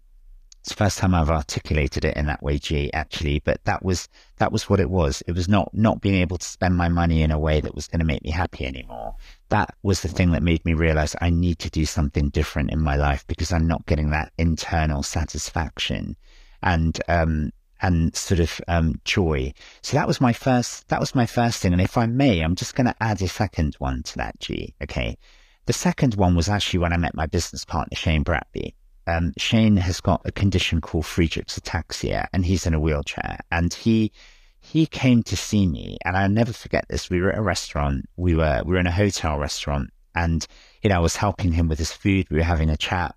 it's 0.60 0.68
the 0.68 0.76
first 0.76 0.98
time 0.98 1.12
I've 1.12 1.28
articulated 1.28 2.04
it 2.04 2.16
in 2.16 2.26
that 2.26 2.40
way, 2.40 2.56
G, 2.56 2.92
actually, 2.92 3.40
but 3.40 3.64
that 3.64 3.84
was 3.84 4.08
that 4.36 4.52
was 4.52 4.70
what 4.70 4.78
it 4.78 4.90
was. 4.90 5.20
It 5.26 5.32
was 5.32 5.48
not 5.48 5.70
not 5.74 6.00
being 6.00 6.20
able 6.20 6.38
to 6.38 6.46
spend 6.46 6.76
my 6.76 6.88
money 6.88 7.22
in 7.22 7.32
a 7.32 7.38
way 7.38 7.60
that 7.60 7.74
was 7.74 7.88
going 7.88 7.98
to 7.98 8.06
make 8.06 8.22
me 8.22 8.30
happy 8.30 8.64
anymore. 8.64 9.16
That 9.48 9.74
was 9.82 10.02
the 10.02 10.08
thing 10.08 10.30
that 10.30 10.42
made 10.42 10.64
me 10.64 10.74
realize 10.74 11.16
I 11.20 11.30
need 11.30 11.58
to 11.60 11.70
do 11.70 11.84
something 11.84 12.28
different 12.28 12.70
in 12.70 12.80
my 12.80 12.94
life 12.94 13.26
because 13.26 13.52
I'm 13.52 13.66
not 13.66 13.86
getting 13.86 14.10
that 14.10 14.32
internal 14.38 15.02
satisfaction. 15.02 16.16
And 16.62 17.00
um 17.08 17.50
and 17.82 18.14
sort 18.14 18.38
of 18.38 18.60
um, 18.68 19.00
joy. 19.04 19.52
So 19.82 19.96
that 19.96 20.06
was 20.06 20.20
my 20.20 20.32
first. 20.32 20.86
That 20.88 21.00
was 21.00 21.16
my 21.16 21.26
first 21.26 21.60
thing. 21.60 21.72
And 21.72 21.82
if 21.82 21.98
I 21.98 22.06
may, 22.06 22.40
I'm 22.40 22.54
just 22.54 22.76
going 22.76 22.86
to 22.86 22.94
add 23.00 23.20
a 23.20 23.26
second 23.26 23.74
one 23.80 24.04
to 24.04 24.16
that. 24.18 24.38
G. 24.38 24.72
Okay. 24.80 25.18
The 25.66 25.72
second 25.72 26.16
one 26.16 26.34
was 26.34 26.48
actually 26.48 26.80
when 26.80 26.92
I 26.92 26.96
met 26.96 27.14
my 27.14 27.26
business 27.26 27.64
partner 27.64 27.96
Shane 27.96 28.24
Bradby. 28.24 28.74
Um, 29.06 29.32
Shane 29.36 29.76
has 29.76 30.00
got 30.00 30.20
a 30.24 30.32
condition 30.32 30.80
called 30.80 31.04
Friedreich's 31.04 31.56
ataxia, 31.56 32.26
and 32.32 32.44
he's 32.44 32.66
in 32.66 32.74
a 32.74 32.80
wheelchair. 32.80 33.38
And 33.52 33.72
he 33.72 34.10
he 34.58 34.86
came 34.86 35.22
to 35.24 35.36
see 35.36 35.66
me, 35.68 35.98
and 36.04 36.16
I'll 36.16 36.28
never 36.28 36.52
forget 36.52 36.86
this. 36.88 37.10
We 37.10 37.20
were 37.20 37.30
at 37.32 37.38
a 37.38 37.42
restaurant. 37.42 38.08
We 38.16 38.34
were 38.34 38.62
we 38.64 38.72
were 38.72 38.80
in 38.80 38.88
a 38.88 38.92
hotel 38.92 39.38
restaurant, 39.38 39.90
and 40.16 40.44
you 40.82 40.90
know 40.90 40.96
I 40.96 41.00
was 41.00 41.16
helping 41.16 41.52
him 41.52 41.68
with 41.68 41.78
his 41.78 41.92
food. 41.92 42.28
We 42.28 42.38
were 42.38 42.44
having 42.44 42.70
a 42.70 42.76
chat, 42.76 43.14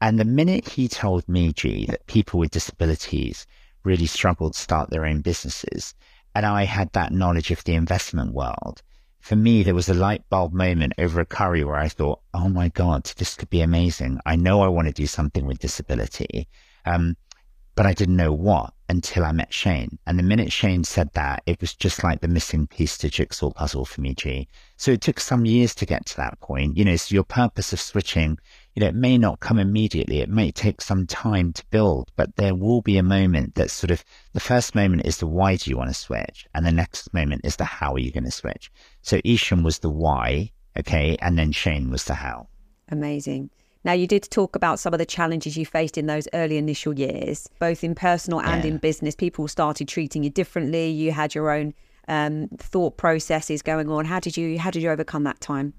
and 0.00 0.18
the 0.18 0.24
minute 0.24 0.68
he 0.68 0.88
told 0.88 1.28
me, 1.28 1.52
G, 1.52 1.86
that 1.86 2.06
people 2.06 2.40
with 2.40 2.50
disabilities 2.50 3.46
really 3.84 4.06
struggled 4.06 4.54
to 4.54 4.58
start 4.60 4.90
their 4.90 5.04
own 5.04 5.20
businesses, 5.20 5.94
and 6.34 6.44
I 6.44 6.64
had 6.64 6.92
that 6.92 7.12
knowledge 7.12 7.52
of 7.52 7.62
the 7.62 7.74
investment 7.74 8.32
world, 8.34 8.82
for 9.24 9.36
me, 9.36 9.62
there 9.62 9.74
was 9.74 9.88
a 9.88 9.94
light 9.94 10.22
bulb 10.28 10.52
moment 10.52 10.92
over 10.98 11.18
a 11.18 11.24
curry 11.24 11.64
where 11.64 11.76
I 11.76 11.88
thought, 11.88 12.20
oh 12.34 12.50
my 12.50 12.68
God, 12.68 13.04
this 13.16 13.34
could 13.34 13.48
be 13.48 13.62
amazing. 13.62 14.20
I 14.26 14.36
know 14.36 14.60
I 14.60 14.68
want 14.68 14.86
to 14.86 14.92
do 14.92 15.06
something 15.06 15.46
with 15.46 15.60
disability. 15.60 16.46
Um, 16.84 17.16
but 17.74 17.86
I 17.86 17.94
didn't 17.94 18.16
know 18.16 18.34
what 18.34 18.74
until 18.90 19.24
I 19.24 19.32
met 19.32 19.50
Shane. 19.50 19.98
And 20.06 20.18
the 20.18 20.22
minute 20.22 20.52
Shane 20.52 20.84
said 20.84 21.10
that, 21.14 21.42
it 21.46 21.58
was 21.62 21.72
just 21.72 22.04
like 22.04 22.20
the 22.20 22.28
missing 22.28 22.66
piece 22.66 22.98
to 22.98 23.08
jigsaw 23.08 23.50
puzzle 23.50 23.86
for 23.86 24.02
me, 24.02 24.12
G. 24.12 24.46
So 24.76 24.90
it 24.90 25.00
took 25.00 25.18
some 25.18 25.46
years 25.46 25.74
to 25.76 25.86
get 25.86 26.04
to 26.04 26.16
that 26.18 26.38
point. 26.40 26.76
You 26.76 26.84
know, 26.84 26.96
so 26.96 27.14
your 27.14 27.24
purpose 27.24 27.72
of 27.72 27.80
switching, 27.80 28.38
you 28.74 28.80
know, 28.80 28.88
it 28.88 28.94
may 28.94 29.16
not 29.16 29.40
come 29.40 29.58
immediately. 29.58 30.20
It 30.20 30.28
may 30.28 30.50
take 30.50 30.80
some 30.80 31.06
time 31.06 31.52
to 31.52 31.64
build, 31.70 32.10
but 32.16 32.36
there 32.36 32.54
will 32.54 32.82
be 32.82 32.98
a 32.98 33.04
moment 33.04 33.54
that 33.54 33.70
sort 33.70 33.92
of 33.92 34.04
the 34.32 34.40
first 34.40 34.74
moment 34.74 35.06
is 35.06 35.18
the 35.18 35.26
why 35.26 35.56
do 35.56 35.70
you 35.70 35.76
want 35.76 35.90
to 35.90 35.94
switch? 35.94 36.46
And 36.54 36.66
the 36.66 36.72
next 36.72 37.14
moment 37.14 37.42
is 37.44 37.56
the 37.56 37.64
how 37.64 37.94
are 37.94 38.00
you 38.00 38.10
going 38.10 38.24
to 38.24 38.30
switch? 38.32 38.72
So 39.02 39.18
Eshan 39.18 39.62
was 39.62 39.78
the 39.78 39.90
why, 39.90 40.50
okay, 40.76 41.16
and 41.20 41.38
then 41.38 41.52
Shane 41.52 41.90
was 41.90 42.04
the 42.04 42.14
how. 42.14 42.48
Amazing. 42.88 43.50
Now, 43.84 43.92
you 43.92 44.06
did 44.06 44.28
talk 44.30 44.56
about 44.56 44.80
some 44.80 44.94
of 44.94 44.98
the 44.98 45.06
challenges 45.06 45.56
you 45.58 45.66
faced 45.66 45.98
in 45.98 46.06
those 46.06 46.26
early 46.32 46.56
initial 46.56 46.98
years, 46.98 47.48
both 47.58 47.84
in 47.84 47.94
personal 47.94 48.40
and 48.40 48.64
yeah. 48.64 48.70
in 48.70 48.78
business. 48.78 49.14
People 49.14 49.46
started 49.46 49.88
treating 49.88 50.24
you 50.24 50.30
differently. 50.30 50.88
You 50.88 51.12
had 51.12 51.34
your 51.34 51.50
own 51.50 51.74
um, 52.08 52.48
thought 52.58 52.96
processes 52.96 53.60
going 53.60 53.90
on. 53.90 54.06
How 54.06 54.20
did 54.20 54.36
you 54.36 54.58
how 54.58 54.70
did 54.70 54.82
you 54.82 54.90
overcome 54.90 55.24
that 55.24 55.40
time? 55.40 55.74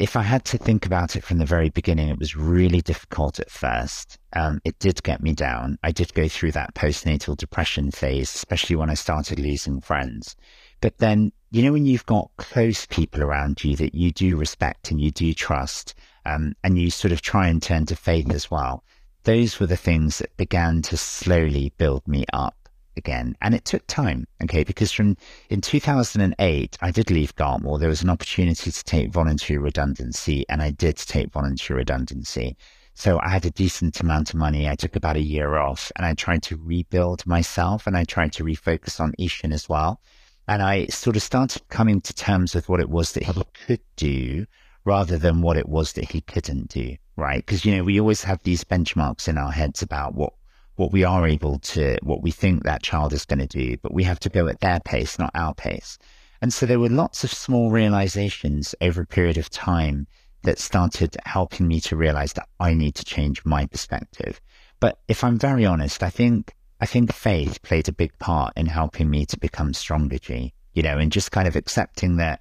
If 0.00 0.16
I 0.16 0.22
had 0.22 0.46
to 0.46 0.56
think 0.56 0.86
about 0.86 1.14
it 1.14 1.22
from 1.22 1.36
the 1.36 1.44
very 1.44 1.68
beginning, 1.68 2.08
it 2.08 2.18
was 2.18 2.34
really 2.34 2.80
difficult 2.80 3.38
at 3.38 3.50
first. 3.50 4.18
Um, 4.32 4.62
it 4.64 4.78
did 4.78 5.02
get 5.02 5.22
me 5.22 5.34
down. 5.34 5.78
I 5.82 5.92
did 5.92 6.14
go 6.14 6.26
through 6.26 6.52
that 6.52 6.74
postnatal 6.74 7.36
depression 7.36 7.90
phase, 7.90 8.34
especially 8.34 8.76
when 8.76 8.88
I 8.88 8.94
started 8.94 9.38
losing 9.38 9.82
friends. 9.82 10.36
But 10.80 10.96
then, 10.96 11.32
you 11.50 11.62
know, 11.62 11.72
when 11.72 11.84
you've 11.84 12.06
got 12.06 12.30
close 12.38 12.86
people 12.86 13.22
around 13.22 13.62
you 13.62 13.76
that 13.76 13.94
you 13.94 14.10
do 14.10 14.38
respect 14.38 14.90
and 14.90 14.98
you 14.98 15.10
do 15.10 15.34
trust, 15.34 15.94
um, 16.24 16.54
and 16.64 16.78
you 16.78 16.90
sort 16.90 17.12
of 17.12 17.20
try 17.20 17.48
and 17.48 17.62
turn 17.62 17.84
to 17.84 17.94
faith 17.94 18.30
as 18.30 18.50
well. 18.50 18.82
Those 19.24 19.60
were 19.60 19.66
the 19.66 19.76
things 19.76 20.16
that 20.16 20.34
began 20.38 20.80
to 20.82 20.96
slowly 20.96 21.74
build 21.76 22.08
me 22.08 22.24
up 22.32 22.56
again. 22.96 23.36
And 23.40 23.54
it 23.54 23.64
took 23.64 23.86
time, 23.86 24.26
okay, 24.42 24.64
because 24.64 24.92
from 24.92 25.16
in 25.48 25.60
2008, 25.60 26.78
I 26.80 26.90
did 26.90 27.10
leave 27.10 27.34
Dartmoor. 27.36 27.78
There 27.78 27.88
was 27.88 28.02
an 28.02 28.10
opportunity 28.10 28.70
to 28.70 28.84
take 28.84 29.12
voluntary 29.12 29.58
redundancy, 29.58 30.44
and 30.48 30.62
I 30.62 30.70
did 30.70 30.96
take 30.96 31.32
voluntary 31.32 31.78
redundancy. 31.78 32.56
So 32.94 33.18
I 33.22 33.30
had 33.30 33.46
a 33.46 33.50
decent 33.50 34.00
amount 34.00 34.30
of 34.30 34.36
money. 34.36 34.68
I 34.68 34.74
took 34.74 34.94
about 34.94 35.16
a 35.16 35.22
year 35.22 35.56
off 35.56 35.90
and 35.96 36.04
I 36.04 36.12
tried 36.12 36.42
to 36.44 36.56
rebuild 36.56 37.26
myself 37.26 37.86
and 37.86 37.96
I 37.96 38.04
tried 38.04 38.32
to 38.34 38.44
refocus 38.44 39.00
on 39.00 39.14
Eshan 39.18 39.54
as 39.54 39.68
well. 39.70 40.02
And 40.48 40.62
I 40.62 40.86
sort 40.86 41.16
of 41.16 41.22
started 41.22 41.66
coming 41.68 42.00
to 42.02 42.12
terms 42.12 42.54
with 42.54 42.68
what 42.68 42.80
it 42.80 42.90
was 42.90 43.12
that 43.12 43.22
he 43.22 43.42
could 43.54 43.80
do 43.96 44.44
rather 44.84 45.16
than 45.16 45.40
what 45.40 45.56
it 45.56 45.68
was 45.68 45.92
that 45.92 46.10
he 46.10 46.20
couldn't 46.20 46.68
do, 46.68 46.96
right? 47.16 47.44
Because, 47.44 47.64
you 47.64 47.74
know, 47.74 47.84
we 47.84 48.00
always 48.00 48.24
have 48.24 48.42
these 48.42 48.64
benchmarks 48.64 49.28
in 49.28 49.38
our 49.38 49.52
heads 49.52 49.82
about 49.82 50.14
what, 50.14 50.32
what 50.80 50.92
we 50.92 51.04
are 51.04 51.28
able 51.28 51.58
to, 51.58 51.98
what 52.02 52.22
we 52.22 52.30
think 52.30 52.64
that 52.64 52.82
child 52.82 53.12
is 53.12 53.26
going 53.26 53.38
to 53.38 53.46
do, 53.46 53.76
but 53.82 53.92
we 53.92 54.02
have 54.02 54.18
to 54.18 54.30
go 54.30 54.48
at 54.48 54.60
their 54.60 54.80
pace, 54.80 55.18
not 55.18 55.30
our 55.34 55.52
pace. 55.52 55.98
And 56.40 56.54
so 56.54 56.64
there 56.64 56.80
were 56.80 56.88
lots 56.88 57.22
of 57.22 57.30
small 57.30 57.70
realizations 57.70 58.74
over 58.80 59.02
a 59.02 59.06
period 59.06 59.36
of 59.36 59.50
time 59.50 60.06
that 60.42 60.58
started 60.58 61.18
helping 61.26 61.68
me 61.68 61.80
to 61.82 61.96
realize 61.96 62.32
that 62.32 62.48
I 62.58 62.72
need 62.72 62.94
to 62.94 63.04
change 63.04 63.44
my 63.44 63.66
perspective. 63.66 64.40
But 64.80 64.98
if 65.06 65.22
I'm 65.22 65.38
very 65.38 65.66
honest, 65.66 66.02
I 66.02 66.08
think, 66.08 66.54
I 66.80 66.86
think 66.86 67.12
faith 67.12 67.60
played 67.60 67.90
a 67.90 67.92
big 67.92 68.18
part 68.18 68.54
in 68.56 68.64
helping 68.64 69.10
me 69.10 69.26
to 69.26 69.38
become 69.38 69.74
stronger, 69.74 70.18
G, 70.18 70.54
you 70.72 70.82
know, 70.82 70.96
and 70.96 71.12
just 71.12 71.30
kind 71.30 71.46
of 71.46 71.56
accepting 71.56 72.16
that 72.16 72.40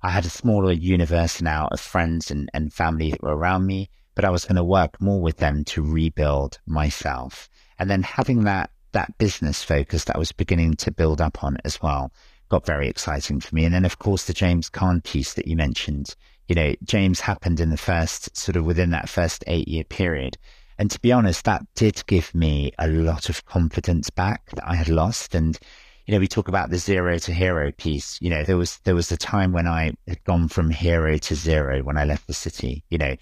I 0.00 0.10
had 0.10 0.24
a 0.24 0.30
smaller 0.30 0.70
universe 0.70 1.42
now 1.42 1.66
of 1.72 1.80
friends 1.80 2.30
and, 2.30 2.48
and 2.54 2.72
family 2.72 3.10
that 3.10 3.20
were 3.20 3.36
around 3.36 3.66
me, 3.66 3.90
but 4.14 4.24
I 4.24 4.30
was 4.30 4.44
going 4.44 4.56
to 4.56 4.64
work 4.64 5.00
more 5.00 5.20
with 5.20 5.38
them 5.38 5.64
to 5.64 5.82
rebuild 5.82 6.60
myself. 6.66 7.49
And 7.80 7.90
then 7.90 8.02
having 8.02 8.44
that, 8.44 8.70
that 8.92 9.16
business 9.18 9.64
focus 9.64 10.04
that 10.04 10.16
I 10.16 10.18
was 10.18 10.32
beginning 10.32 10.74
to 10.74 10.92
build 10.92 11.20
up 11.20 11.42
on 11.42 11.58
as 11.64 11.82
well 11.82 12.12
got 12.50 12.66
very 12.66 12.88
exciting 12.88 13.40
for 13.40 13.54
me. 13.54 13.64
And 13.64 13.74
then, 13.74 13.84
of 13.84 13.98
course, 13.98 14.24
the 14.26 14.32
James 14.32 14.68
Caan 14.68 15.02
piece 15.02 15.34
that 15.34 15.48
you 15.48 15.56
mentioned, 15.56 16.14
you 16.48 16.54
know, 16.54 16.74
James 16.84 17.20
happened 17.20 17.60
in 17.60 17.70
the 17.70 17.76
first 17.76 18.36
sort 18.36 18.56
of 18.56 18.64
within 18.64 18.90
that 18.90 19.08
first 19.08 19.42
eight 19.46 19.66
year 19.68 19.84
period. 19.84 20.36
And 20.78 20.90
to 20.90 21.00
be 21.00 21.12
honest, 21.12 21.44
that 21.44 21.62
did 21.74 22.04
give 22.06 22.34
me 22.34 22.72
a 22.78 22.88
lot 22.88 23.28
of 23.28 23.44
confidence 23.44 24.10
back 24.10 24.50
that 24.50 24.68
I 24.68 24.74
had 24.74 24.88
lost. 24.88 25.34
And 25.34 25.58
you 26.06 26.16
know, 26.16 26.20
we 26.20 26.26
talk 26.26 26.48
about 26.48 26.70
the 26.70 26.78
zero 26.78 27.18
to 27.18 27.32
hero 27.32 27.70
piece. 27.70 28.18
You 28.20 28.30
know, 28.30 28.42
there 28.42 28.56
was 28.56 28.78
there 28.78 28.96
was 28.96 29.12
a 29.12 29.16
time 29.16 29.52
when 29.52 29.68
I 29.68 29.92
had 30.08 30.24
gone 30.24 30.48
from 30.48 30.70
hero 30.70 31.18
to 31.18 31.34
zero 31.36 31.82
when 31.82 31.96
I 31.96 32.04
left 32.04 32.26
the 32.26 32.34
city. 32.34 32.82
You 32.90 32.98
know, 32.98 33.14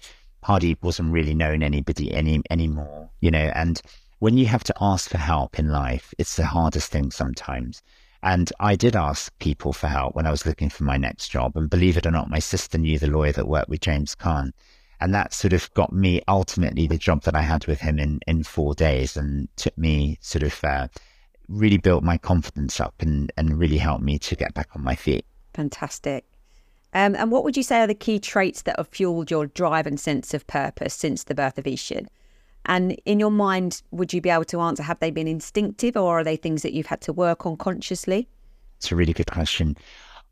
Hardy 0.43 0.75
wasn't 0.81 1.13
really 1.13 1.35
known 1.35 1.61
anybody 1.61 2.11
any 2.11 2.41
anymore. 2.49 3.11
You 3.21 3.29
know, 3.29 3.51
and 3.53 3.79
when 4.19 4.37
you 4.37 4.45
have 4.45 4.63
to 4.65 4.73
ask 4.79 5.09
for 5.09 5.17
help 5.17 5.57
in 5.57 5.69
life, 5.69 6.13
it's 6.17 6.35
the 6.35 6.45
hardest 6.45 6.91
thing 6.91 7.11
sometimes. 7.11 7.81
And 8.21 8.51
I 8.59 8.75
did 8.75 8.95
ask 8.95 9.37
people 9.39 9.71
for 9.71 9.87
help 9.87 10.13
when 10.13 10.27
I 10.27 10.31
was 10.31 10.45
looking 10.45 10.69
for 10.69 10.83
my 10.83 10.97
next 10.97 11.29
job. 11.29 11.55
And 11.55 11.69
believe 11.69 11.95
it 11.95 12.05
or 12.05 12.11
not, 12.11 12.29
my 12.29 12.39
sister 12.39 12.77
knew 12.77 12.99
the 12.99 13.07
lawyer 13.07 13.31
that 13.31 13.47
worked 13.47 13.69
with 13.69 13.79
James 13.79 14.15
Caan. 14.15 14.51
And 14.99 15.13
that 15.15 15.33
sort 15.33 15.53
of 15.53 15.73
got 15.73 15.93
me 15.93 16.21
ultimately 16.27 16.85
the 16.85 16.97
job 16.97 17.23
that 17.23 17.35
I 17.35 17.41
had 17.41 17.65
with 17.65 17.79
him 17.79 17.97
in, 17.97 18.19
in 18.27 18.43
four 18.43 18.75
days 18.75 19.15
and 19.15 19.47
took 19.55 19.77
me 19.77 20.17
sort 20.19 20.43
of 20.43 20.61
uh, 20.65 20.87
really 21.47 21.77
built 21.77 22.03
my 22.03 22.17
confidence 22.17 22.81
up 22.81 22.95
and, 22.99 23.31
and 23.37 23.57
really 23.57 23.77
helped 23.77 24.03
me 24.03 24.19
to 24.19 24.35
get 24.35 24.53
back 24.53 24.75
on 24.75 24.83
my 24.83 24.95
feet. 24.95 25.25
Fantastic. 25.53 26.25
Um, 26.93 27.15
and 27.15 27.31
what 27.31 27.45
would 27.45 27.55
you 27.55 27.63
say 27.63 27.79
are 27.79 27.87
the 27.87 27.93
key 27.93 28.19
traits 28.19 28.63
that 28.63 28.75
have 28.77 28.89
fueled 28.89 29.31
your 29.31 29.45
drive 29.47 29.87
and 29.87 29.97
sense 29.97 30.33
of 30.33 30.45
purpose 30.47 30.93
since 30.93 31.23
the 31.23 31.35
birth 31.35 31.57
of 31.57 31.63
Eshan? 31.63 32.07
And 32.69 32.95
in 33.05 33.19
your 33.19 33.31
mind, 33.31 33.81
would 33.91 34.13
you 34.13 34.21
be 34.21 34.29
able 34.29 34.45
to 34.45 34.61
answer, 34.61 34.83
have 34.83 34.99
they 34.99 35.11
been 35.11 35.27
instinctive 35.27 35.97
or 35.97 36.19
are 36.19 36.23
they 36.23 36.37
things 36.37 36.61
that 36.61 36.71
you've 36.71 36.85
had 36.85 37.01
to 37.01 37.11
work 37.11 37.45
on 37.45 37.57
consciously? 37.57 38.29
It's 38.77 38.91
a 38.91 38.95
really 38.95 39.11
good 39.11 39.29
question. 39.29 39.75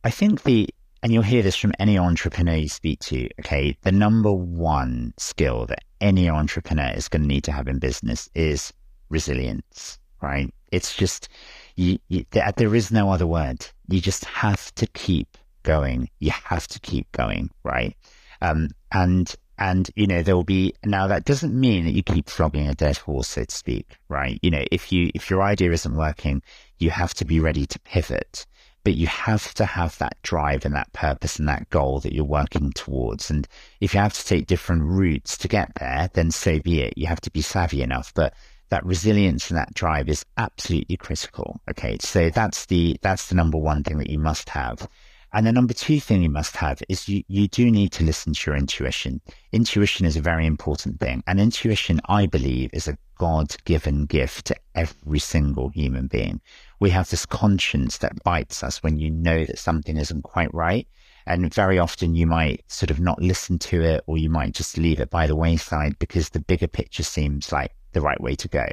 I 0.05 0.11
think 0.11 0.43
the, 0.43 0.69
and 1.03 1.11
you'll 1.11 1.23
hear 1.23 1.43
this 1.43 1.55
from 1.55 1.73
any 1.79 1.97
entrepreneur 1.97 2.55
you 2.55 2.69
speak 2.69 2.99
to, 3.01 3.27
okay, 3.41 3.75
the 3.81 3.91
number 3.91 4.31
one 4.31 5.13
skill 5.17 5.65
that 5.65 5.83
any 5.99 6.29
entrepreneur 6.29 6.93
is 6.95 7.09
going 7.09 7.23
to 7.23 7.27
need 7.27 7.43
to 7.43 7.51
have 7.51 7.67
in 7.67 7.79
business 7.79 8.29
is 8.35 8.71
resilience 9.09 9.99
right? 10.21 10.53
It's 10.71 10.95
just, 10.95 11.29
you, 11.75 11.99
you, 12.09 12.25
there 12.31 12.75
is 12.75 12.91
no 12.91 13.11
other 13.11 13.27
word. 13.27 13.65
You 13.87 14.01
just 14.01 14.25
have 14.25 14.73
to 14.75 14.87
keep 14.87 15.37
going. 15.63 16.09
You 16.19 16.31
have 16.31 16.67
to 16.67 16.79
keep 16.79 17.11
going, 17.11 17.49
right? 17.63 17.95
Um, 18.41 18.69
and, 18.91 19.33
and, 19.57 19.89
you 19.95 20.07
know, 20.07 20.23
there 20.23 20.35
will 20.35 20.43
be, 20.43 20.73
now 20.85 21.07
that 21.07 21.25
doesn't 21.25 21.53
mean 21.53 21.85
that 21.85 21.93
you 21.93 22.03
keep 22.03 22.29
flogging 22.29 22.67
a 22.67 22.75
dead 22.75 22.97
horse, 22.97 23.29
so 23.29 23.43
to 23.43 23.55
speak, 23.55 23.97
right? 24.09 24.39
You 24.41 24.51
know, 24.51 24.63
if 24.71 24.91
you, 24.91 25.09
if 25.15 25.29
your 25.29 25.41
idea 25.41 25.71
isn't 25.71 25.95
working, 25.95 26.41
you 26.77 26.89
have 26.91 27.13
to 27.15 27.25
be 27.25 27.39
ready 27.39 27.65
to 27.65 27.79
pivot 27.79 28.45
but 28.87 28.95
you 28.95 29.07
have 29.07 29.53
to 29.53 29.65
have 29.65 29.97
that 29.97 30.15
drive 30.21 30.63
and 30.63 30.73
that 30.73 30.93
purpose 30.93 31.39
and 31.39 31.49
that 31.49 31.69
goal 31.69 31.99
that 31.99 32.13
you're 32.13 32.23
working 32.23 32.71
towards. 32.71 33.29
And 33.29 33.45
if 33.81 33.93
you 33.93 33.99
have 33.99 34.13
to 34.13 34.25
take 34.25 34.47
different 34.47 34.83
routes 34.83 35.37
to 35.39 35.49
get 35.49 35.73
there, 35.75 36.09
then 36.13 36.31
so 36.31 36.57
be 36.61 36.83
it. 36.83 36.93
You 36.97 37.05
have 37.07 37.19
to 37.19 37.29
be 37.29 37.41
savvy 37.41 37.81
enough. 37.81 38.13
But 38.13 38.33
that 38.69 38.85
resilience 38.85 39.49
and 39.49 39.57
that 39.57 39.73
drive 39.73 40.07
is 40.07 40.23
absolutely 40.37 40.95
critical. 40.95 41.59
Okay. 41.69 41.97
So 41.99 42.29
that's 42.29 42.67
the, 42.67 42.97
that's 43.01 43.27
the 43.27 43.35
number 43.35 43.57
one 43.57 43.83
thing 43.83 43.97
that 43.97 44.09
you 44.09 44.19
must 44.19 44.47
have. 44.47 44.87
And 45.33 45.45
the 45.45 45.51
number 45.51 45.73
two 45.73 45.99
thing 45.99 46.21
you 46.21 46.29
must 46.29 46.55
have 46.55 46.81
is 46.87 47.09
you, 47.09 47.23
you 47.27 47.47
do 47.47 47.69
need 47.69 47.91
to 47.93 48.03
listen 48.03 48.33
to 48.33 48.49
your 48.49 48.57
intuition. 48.57 49.21
Intuition 49.51 50.05
is 50.05 50.15
a 50.15 50.21
very 50.21 50.45
important 50.45 50.99
thing. 50.99 51.23
And 51.27 51.39
intuition, 51.39 51.99
I 52.05 52.25
believe, 52.25 52.69
is 52.73 52.87
a 52.87 52.97
God 53.17 53.55
given 53.65 54.05
gift 54.05 54.45
to 54.45 54.55
every 54.75 55.19
single 55.19 55.69
human 55.69 56.07
being. 56.07 56.39
We 56.79 56.91
have 56.91 57.09
this 57.09 57.25
conscience 57.25 57.97
that 57.97 58.23
bites 58.23 58.63
us 58.63 58.81
when 58.81 58.97
you 58.97 59.11
know 59.11 59.45
that 59.45 59.59
something 59.59 59.97
isn't 59.97 60.23
quite 60.23 60.53
right. 60.53 60.87
And 61.25 61.53
very 61.53 61.77
often 61.77 62.15
you 62.15 62.25
might 62.25 62.63
sort 62.71 62.89
of 62.89 63.01
not 63.01 63.21
listen 63.21 63.59
to 63.59 63.81
it 63.81 64.03
or 64.07 64.17
you 64.17 64.29
might 64.29 64.53
just 64.53 64.77
leave 64.77 65.01
it 65.01 65.09
by 65.09 65.27
the 65.27 65.35
wayside 65.35 65.99
because 65.99 66.29
the 66.29 66.39
bigger 66.39 66.67
picture 66.67 67.03
seems 67.03 67.51
like 67.51 67.73
the 67.91 68.01
right 68.01 68.21
way 68.21 68.35
to 68.35 68.47
go. 68.47 68.65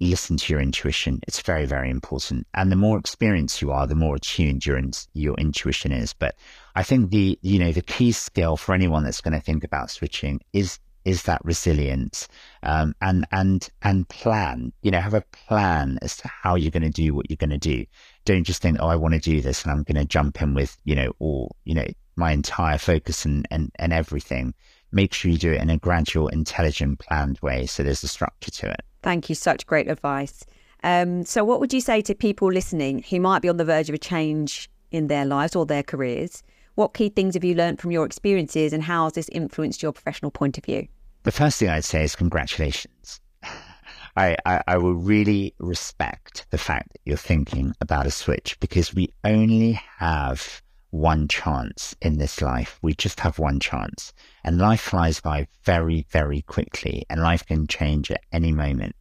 Listen 0.00 0.36
to 0.36 0.52
your 0.52 0.60
intuition. 0.60 1.20
It's 1.26 1.40
very, 1.40 1.66
very 1.66 1.90
important. 1.90 2.46
And 2.54 2.70
the 2.70 2.76
more 2.76 2.98
experienced 2.98 3.62
you 3.62 3.70
are, 3.72 3.86
the 3.86 3.94
more 3.94 4.16
attuned 4.16 4.66
your, 4.66 4.80
your 5.14 5.34
intuition 5.36 5.92
is. 5.92 6.12
But 6.12 6.36
I 6.74 6.82
think 6.82 7.10
the, 7.10 7.38
you 7.42 7.58
know, 7.58 7.72
the 7.72 7.82
key 7.82 8.12
skill 8.12 8.56
for 8.56 8.74
anyone 8.74 9.04
that's 9.04 9.20
going 9.20 9.34
to 9.34 9.40
think 9.40 9.64
about 9.64 9.90
switching 9.90 10.40
is 10.52 10.78
is 11.04 11.24
that 11.24 11.44
resilience 11.44 12.28
um, 12.62 12.94
and 13.00 13.26
and 13.30 13.68
and 13.82 14.08
plan 14.08 14.72
you 14.82 14.90
know 14.90 15.00
have 15.00 15.14
a 15.14 15.24
plan 15.32 15.98
as 16.02 16.16
to 16.16 16.28
how 16.28 16.54
you're 16.54 16.70
going 16.70 16.82
to 16.82 16.88
do 16.88 17.14
what 17.14 17.28
you're 17.28 17.36
going 17.36 17.50
to 17.50 17.58
do 17.58 17.84
don't 18.24 18.44
just 18.44 18.62
think 18.62 18.78
oh 18.80 18.86
i 18.88 18.96
want 18.96 19.14
to 19.14 19.20
do 19.20 19.40
this 19.40 19.62
and 19.62 19.70
i'm 19.70 19.82
going 19.82 20.00
to 20.00 20.04
jump 20.04 20.40
in 20.40 20.54
with 20.54 20.78
you 20.84 20.94
know 20.94 21.12
all 21.18 21.54
you 21.64 21.74
know 21.74 21.86
my 22.16 22.32
entire 22.32 22.78
focus 22.78 23.24
and, 23.24 23.46
and 23.50 23.70
and 23.78 23.92
everything 23.92 24.54
make 24.94 25.12
sure 25.12 25.30
you 25.30 25.38
do 25.38 25.52
it 25.52 25.60
in 25.60 25.70
a 25.70 25.76
gradual 25.76 26.28
intelligent 26.28 26.98
planned 26.98 27.38
way 27.40 27.66
so 27.66 27.82
there's 27.82 28.04
a 28.04 28.08
structure 28.08 28.50
to 28.50 28.70
it 28.70 28.82
Thank 29.04 29.28
you. 29.28 29.34
Such 29.34 29.66
great 29.66 29.86
advice. 29.86 30.46
Um, 30.82 31.26
so, 31.26 31.44
what 31.44 31.60
would 31.60 31.74
you 31.74 31.82
say 31.82 32.00
to 32.00 32.14
people 32.14 32.50
listening 32.50 33.04
who 33.10 33.20
might 33.20 33.42
be 33.42 33.50
on 33.50 33.58
the 33.58 33.64
verge 33.64 33.90
of 33.90 33.94
a 33.94 33.98
change 33.98 34.70
in 34.90 35.08
their 35.08 35.26
lives 35.26 35.54
or 35.54 35.66
their 35.66 35.82
careers? 35.82 36.42
What 36.74 36.94
key 36.94 37.10
things 37.10 37.34
have 37.34 37.44
you 37.44 37.54
learned 37.54 37.80
from 37.80 37.90
your 37.90 38.06
experiences 38.06 38.72
and 38.72 38.82
how 38.82 39.04
has 39.04 39.12
this 39.12 39.28
influenced 39.28 39.82
your 39.82 39.92
professional 39.92 40.30
point 40.30 40.56
of 40.56 40.64
view? 40.64 40.88
The 41.24 41.32
first 41.32 41.58
thing 41.58 41.68
I'd 41.68 41.84
say 41.84 42.02
is 42.02 42.16
congratulations. 42.16 43.20
I, 44.16 44.36
I, 44.46 44.62
I 44.66 44.78
will 44.78 44.94
really 44.94 45.54
respect 45.58 46.46
the 46.48 46.58
fact 46.58 46.92
that 46.92 47.00
you're 47.04 47.16
thinking 47.18 47.74
about 47.82 48.06
a 48.06 48.10
switch 48.10 48.58
because 48.58 48.94
we 48.94 49.12
only 49.22 49.72
have 49.98 50.62
one 50.94 51.26
chance 51.26 51.96
in 52.00 52.18
this 52.18 52.40
life. 52.40 52.78
We 52.80 52.94
just 52.94 53.18
have 53.20 53.40
one 53.40 53.58
chance. 53.58 54.12
And 54.44 54.58
life 54.58 54.80
flies 54.80 55.20
by 55.20 55.48
very, 55.64 56.06
very 56.08 56.42
quickly, 56.42 57.04
and 57.10 57.20
life 57.20 57.44
can 57.44 57.66
change 57.66 58.12
at 58.12 58.20
any 58.30 58.52
moment. 58.52 58.94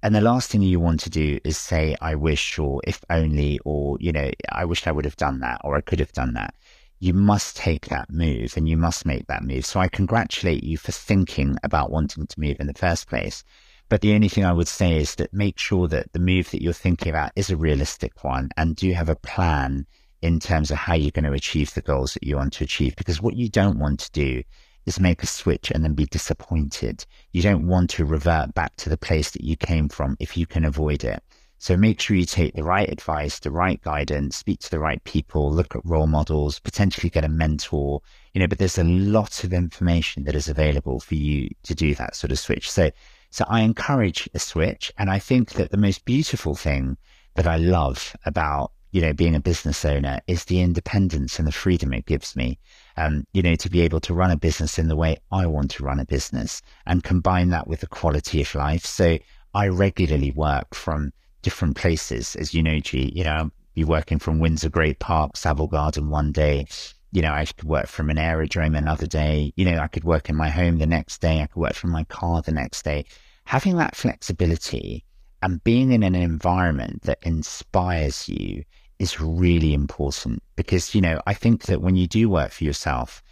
And 0.00 0.14
the 0.14 0.20
last 0.20 0.48
thing 0.48 0.62
you 0.62 0.78
want 0.78 1.00
to 1.00 1.10
do 1.10 1.40
is 1.42 1.58
say, 1.58 1.96
I 2.00 2.14
wish, 2.14 2.56
or 2.56 2.80
if 2.84 3.04
only, 3.10 3.58
or, 3.64 3.96
you 3.98 4.12
know, 4.12 4.30
I 4.52 4.64
wish 4.64 4.86
I 4.86 4.92
would 4.92 5.04
have 5.04 5.16
done 5.16 5.40
that, 5.40 5.60
or 5.64 5.76
I 5.76 5.80
could 5.80 5.98
have 5.98 6.12
done 6.12 6.34
that. 6.34 6.54
You 7.00 7.14
must 7.14 7.56
take 7.56 7.86
that 7.86 8.10
move 8.10 8.56
and 8.56 8.68
you 8.68 8.76
must 8.76 9.04
make 9.04 9.26
that 9.26 9.42
move. 9.42 9.66
So 9.66 9.80
I 9.80 9.88
congratulate 9.88 10.62
you 10.62 10.78
for 10.78 10.92
thinking 10.92 11.56
about 11.64 11.90
wanting 11.90 12.28
to 12.28 12.40
move 12.40 12.58
in 12.60 12.68
the 12.68 12.74
first 12.74 13.08
place. 13.08 13.42
But 13.88 14.02
the 14.02 14.14
only 14.14 14.28
thing 14.28 14.44
I 14.44 14.52
would 14.52 14.68
say 14.68 14.98
is 14.98 15.16
that 15.16 15.34
make 15.34 15.58
sure 15.58 15.88
that 15.88 16.12
the 16.12 16.20
move 16.20 16.52
that 16.52 16.62
you're 16.62 16.72
thinking 16.72 17.10
about 17.10 17.32
is 17.34 17.50
a 17.50 17.56
realistic 17.56 18.22
one 18.22 18.50
and 18.56 18.76
do 18.76 18.92
have 18.92 19.08
a 19.08 19.16
plan 19.16 19.86
in 20.22 20.38
terms 20.38 20.70
of 20.70 20.76
how 20.76 20.94
you're 20.94 21.10
going 21.10 21.24
to 21.24 21.32
achieve 21.32 21.72
the 21.74 21.80
goals 21.80 22.14
that 22.14 22.24
you 22.24 22.36
want 22.36 22.52
to 22.54 22.64
achieve. 22.64 22.96
Because 22.96 23.22
what 23.22 23.36
you 23.36 23.48
don't 23.48 23.78
want 23.78 24.00
to 24.00 24.10
do 24.12 24.42
is 24.86 25.00
make 25.00 25.22
a 25.22 25.26
switch 25.26 25.70
and 25.70 25.84
then 25.84 25.94
be 25.94 26.06
disappointed. 26.06 27.04
You 27.32 27.42
don't 27.42 27.66
want 27.66 27.90
to 27.90 28.04
revert 28.04 28.54
back 28.54 28.76
to 28.76 28.88
the 28.88 28.96
place 28.96 29.30
that 29.30 29.44
you 29.44 29.56
came 29.56 29.88
from 29.88 30.16
if 30.20 30.36
you 30.36 30.46
can 30.46 30.64
avoid 30.64 31.04
it. 31.04 31.22
So 31.58 31.76
make 31.76 32.00
sure 32.00 32.16
you 32.16 32.24
take 32.24 32.54
the 32.54 32.64
right 32.64 32.88
advice, 32.88 33.38
the 33.38 33.50
right 33.50 33.80
guidance, 33.82 34.38
speak 34.38 34.60
to 34.60 34.70
the 34.70 34.78
right 34.78 35.02
people, 35.04 35.52
look 35.52 35.76
at 35.76 35.84
role 35.84 36.06
models, 36.06 36.58
potentially 36.58 37.10
get 37.10 37.22
a 37.22 37.28
mentor, 37.28 38.00
you 38.32 38.40
know, 38.40 38.46
but 38.46 38.56
there's 38.56 38.78
a 38.78 38.84
lot 38.84 39.44
of 39.44 39.52
information 39.52 40.24
that 40.24 40.34
is 40.34 40.48
available 40.48 41.00
for 41.00 41.16
you 41.16 41.50
to 41.64 41.74
do 41.74 41.94
that 41.96 42.16
sort 42.16 42.32
of 42.32 42.38
switch. 42.38 42.70
So, 42.70 42.90
so 43.28 43.44
I 43.46 43.60
encourage 43.60 44.26
a 44.32 44.38
switch. 44.38 44.90
And 44.96 45.10
I 45.10 45.18
think 45.18 45.52
that 45.52 45.70
the 45.70 45.76
most 45.76 46.06
beautiful 46.06 46.54
thing 46.54 46.96
that 47.34 47.46
I 47.46 47.58
love 47.58 48.16
about 48.24 48.72
you 48.92 49.00
know, 49.00 49.12
being 49.12 49.34
a 49.34 49.40
business 49.40 49.84
owner 49.84 50.20
is 50.26 50.44
the 50.44 50.60
independence 50.60 51.38
and 51.38 51.46
the 51.46 51.52
freedom 51.52 51.92
it 51.92 52.06
gives 52.06 52.34
me. 52.34 52.58
Um, 52.96 53.26
you 53.32 53.42
know, 53.42 53.54
to 53.54 53.70
be 53.70 53.82
able 53.82 54.00
to 54.00 54.14
run 54.14 54.30
a 54.30 54.36
business 54.36 54.78
in 54.78 54.88
the 54.88 54.96
way 54.96 55.18
I 55.30 55.46
want 55.46 55.70
to 55.72 55.84
run 55.84 56.00
a 56.00 56.04
business 56.04 56.60
and 56.86 57.04
combine 57.04 57.50
that 57.50 57.68
with 57.68 57.80
the 57.80 57.86
quality 57.86 58.42
of 58.42 58.54
life. 58.54 58.84
So 58.84 59.18
I 59.54 59.68
regularly 59.68 60.32
work 60.32 60.74
from 60.74 61.12
different 61.42 61.76
places, 61.76 62.36
as 62.36 62.52
you 62.52 62.62
know, 62.62 62.80
G. 62.80 63.12
You 63.14 63.24
know, 63.24 63.30
I'll 63.30 63.52
be 63.74 63.84
working 63.84 64.18
from 64.18 64.38
Windsor 64.38 64.68
Great 64.68 64.98
Park, 64.98 65.34
Savill 65.34 65.70
Garden 65.70 66.10
one 66.10 66.32
day. 66.32 66.66
You 67.12 67.22
know, 67.22 67.32
I 67.32 67.44
could 67.44 67.64
work 67.64 67.86
from 67.86 68.10
an 68.10 68.18
aerodrome 68.18 68.74
another 68.74 69.06
day. 69.06 69.52
You 69.56 69.64
know, 69.64 69.78
I 69.78 69.88
could 69.88 70.04
work 70.04 70.28
in 70.28 70.36
my 70.36 70.48
home 70.48 70.78
the 70.78 70.86
next 70.86 71.20
day. 71.20 71.42
I 71.42 71.46
could 71.46 71.60
work 71.60 71.74
from 71.74 71.90
my 71.90 72.04
car 72.04 72.42
the 72.42 72.52
next 72.52 72.84
day. 72.84 73.04
Having 73.44 73.76
that 73.76 73.96
flexibility 73.96 75.04
and 75.42 75.62
being 75.64 75.92
in 75.92 76.02
an 76.02 76.14
environment 76.14 77.02
that 77.02 77.18
inspires 77.22 78.28
you 78.28 78.64
is 79.00 79.20
really 79.20 79.72
important 79.72 80.42
because, 80.56 80.94
you 80.94 81.00
know, 81.00 81.20
I 81.26 81.34
think 81.34 81.64
that 81.64 81.80
when 81.80 81.96
you 81.96 82.06
do 82.06 82.28
work 82.28 82.52
for 82.52 82.64
yourself, 82.64 83.22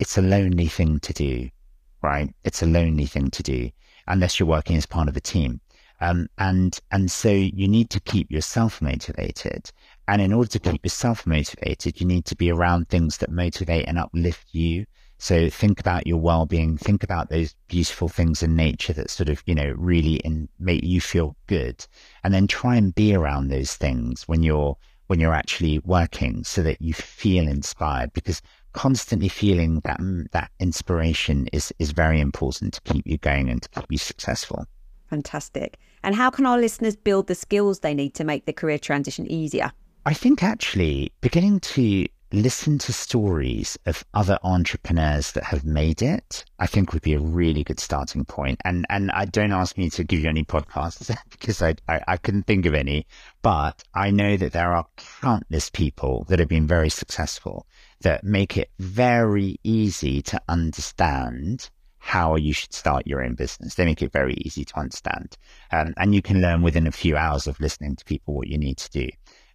it's 0.00 0.18
a 0.18 0.22
lonely 0.22 0.66
thing 0.66 0.98
to 1.00 1.12
do, 1.12 1.48
right? 2.02 2.28
It's 2.42 2.62
a 2.62 2.66
lonely 2.66 3.06
thing 3.06 3.30
to 3.30 3.42
do 3.42 3.70
unless 4.08 4.38
you're 4.38 4.48
working 4.48 4.76
as 4.76 4.84
part 4.84 5.08
of 5.08 5.16
a 5.16 5.20
team. 5.20 5.60
Um, 6.00 6.26
and 6.38 6.78
and 6.90 7.10
so 7.10 7.30
you 7.30 7.68
need 7.68 7.88
to 7.90 8.00
keep 8.00 8.30
yourself 8.30 8.82
motivated. 8.82 9.70
And 10.08 10.20
in 10.20 10.32
order 10.32 10.50
to 10.50 10.58
keep 10.58 10.84
yourself 10.84 11.24
motivated, 11.24 12.00
you 12.00 12.06
need 12.06 12.24
to 12.26 12.36
be 12.36 12.50
around 12.50 12.88
things 12.88 13.18
that 13.18 13.30
motivate 13.30 13.86
and 13.86 13.96
uplift 13.96 14.48
you 14.52 14.86
so 15.24 15.48
think 15.48 15.80
about 15.80 16.06
your 16.06 16.18
well-being. 16.18 16.76
Think 16.76 17.02
about 17.02 17.30
those 17.30 17.54
beautiful 17.68 18.10
things 18.10 18.42
in 18.42 18.54
nature 18.54 18.92
that 18.92 19.08
sort 19.08 19.30
of, 19.30 19.42
you 19.46 19.54
know, 19.54 19.72
really 19.78 20.16
in, 20.16 20.50
make 20.58 20.84
you 20.84 21.00
feel 21.00 21.34
good. 21.46 21.82
And 22.22 22.34
then 22.34 22.46
try 22.46 22.76
and 22.76 22.94
be 22.94 23.14
around 23.14 23.48
those 23.48 23.74
things 23.74 24.28
when 24.28 24.42
you're, 24.42 24.76
when 25.06 25.20
you're 25.20 25.32
actually 25.32 25.78
working 25.78 26.44
so 26.44 26.62
that 26.64 26.82
you 26.82 26.92
feel 26.92 27.48
inspired 27.48 28.12
because 28.12 28.42
constantly 28.74 29.28
feeling 29.28 29.80
that, 29.84 29.98
mm, 29.98 30.30
that 30.32 30.50
inspiration 30.60 31.46
is, 31.54 31.72
is 31.78 31.92
very 31.92 32.20
important 32.20 32.74
to 32.74 32.82
keep 32.82 33.06
you 33.06 33.16
going 33.16 33.48
and 33.48 33.62
to 33.62 33.70
keep 33.70 33.86
you 33.88 33.96
successful. 33.96 34.66
Fantastic. 35.08 35.78
And 36.02 36.14
how 36.14 36.28
can 36.28 36.44
our 36.44 36.58
listeners 36.58 36.96
build 36.96 37.28
the 37.28 37.34
skills 37.34 37.78
they 37.78 37.94
need 37.94 38.12
to 38.16 38.24
make 38.24 38.44
the 38.44 38.52
career 38.52 38.78
transition 38.78 39.26
easier? 39.32 39.72
I 40.04 40.12
think 40.12 40.42
actually 40.42 41.12
beginning 41.22 41.60
to 41.60 42.06
listen 42.34 42.78
to 42.78 42.92
stories 42.92 43.78
of 43.86 44.04
other 44.12 44.38
entrepreneurs 44.42 45.32
that 45.32 45.44
have 45.44 45.64
made 45.64 46.02
it, 46.02 46.44
I 46.58 46.66
think 46.66 46.92
would 46.92 47.02
be 47.02 47.14
a 47.14 47.20
really 47.20 47.64
good 47.64 47.80
starting 47.80 48.24
point. 48.24 48.60
And 48.64 48.84
and 48.90 49.10
I 49.12 49.24
don't 49.24 49.52
ask 49.52 49.78
me 49.78 49.88
to 49.90 50.04
give 50.04 50.20
you 50.20 50.28
any 50.28 50.44
podcasts 50.44 51.16
because 51.30 51.62
I, 51.62 51.76
I, 51.88 52.02
I 52.08 52.16
couldn't 52.16 52.46
think 52.46 52.66
of 52.66 52.74
any, 52.74 53.06
but 53.42 53.82
I 53.94 54.10
know 54.10 54.36
that 54.36 54.52
there 54.52 54.74
are 54.74 54.86
countless 55.20 55.70
people 55.70 56.24
that 56.28 56.38
have 56.38 56.48
been 56.48 56.66
very 56.66 56.90
successful 56.90 57.66
that 58.00 58.24
make 58.24 58.56
it 58.56 58.70
very 58.78 59.58
easy 59.62 60.20
to 60.22 60.40
understand 60.48 61.70
how 61.98 62.36
you 62.36 62.52
should 62.52 62.74
start 62.74 63.06
your 63.06 63.24
own 63.24 63.34
business. 63.34 63.76
They 63.76 63.86
make 63.86 64.02
it 64.02 64.12
very 64.12 64.34
easy 64.34 64.62
to 64.66 64.78
understand. 64.78 65.38
Um, 65.72 65.94
and 65.96 66.14
you 66.14 66.20
can 66.20 66.42
learn 66.42 66.60
within 66.60 66.86
a 66.86 66.92
few 66.92 67.16
hours 67.16 67.46
of 67.46 67.58
listening 67.60 67.96
to 67.96 68.04
people 68.04 68.34
what 68.34 68.46
you 68.46 68.58
need 68.58 68.76
to 68.76 68.90
do. 68.90 69.08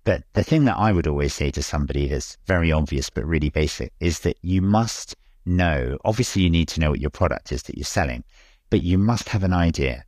But 0.09 0.23
the 0.33 0.43
thing 0.43 0.65
that 0.65 0.75
I 0.75 0.91
would 0.91 1.05
always 1.05 1.35
say 1.35 1.51
to 1.51 1.61
somebody 1.61 2.07
that's 2.07 2.35
very 2.47 2.71
obvious 2.71 3.11
but 3.11 3.27
really 3.27 3.51
basic 3.51 3.93
is 3.99 4.21
that 4.21 4.37
you 4.41 4.59
must 4.59 5.15
know, 5.45 5.99
obviously, 6.03 6.41
you 6.41 6.49
need 6.49 6.67
to 6.69 6.79
know 6.79 6.89
what 6.89 6.99
your 6.99 7.11
product 7.11 7.51
is 7.51 7.61
that 7.61 7.77
you're 7.77 7.85
selling, 7.85 8.23
but 8.71 8.81
you 8.81 8.97
must 8.97 9.29
have 9.29 9.43
an 9.43 9.53
idea 9.53 10.03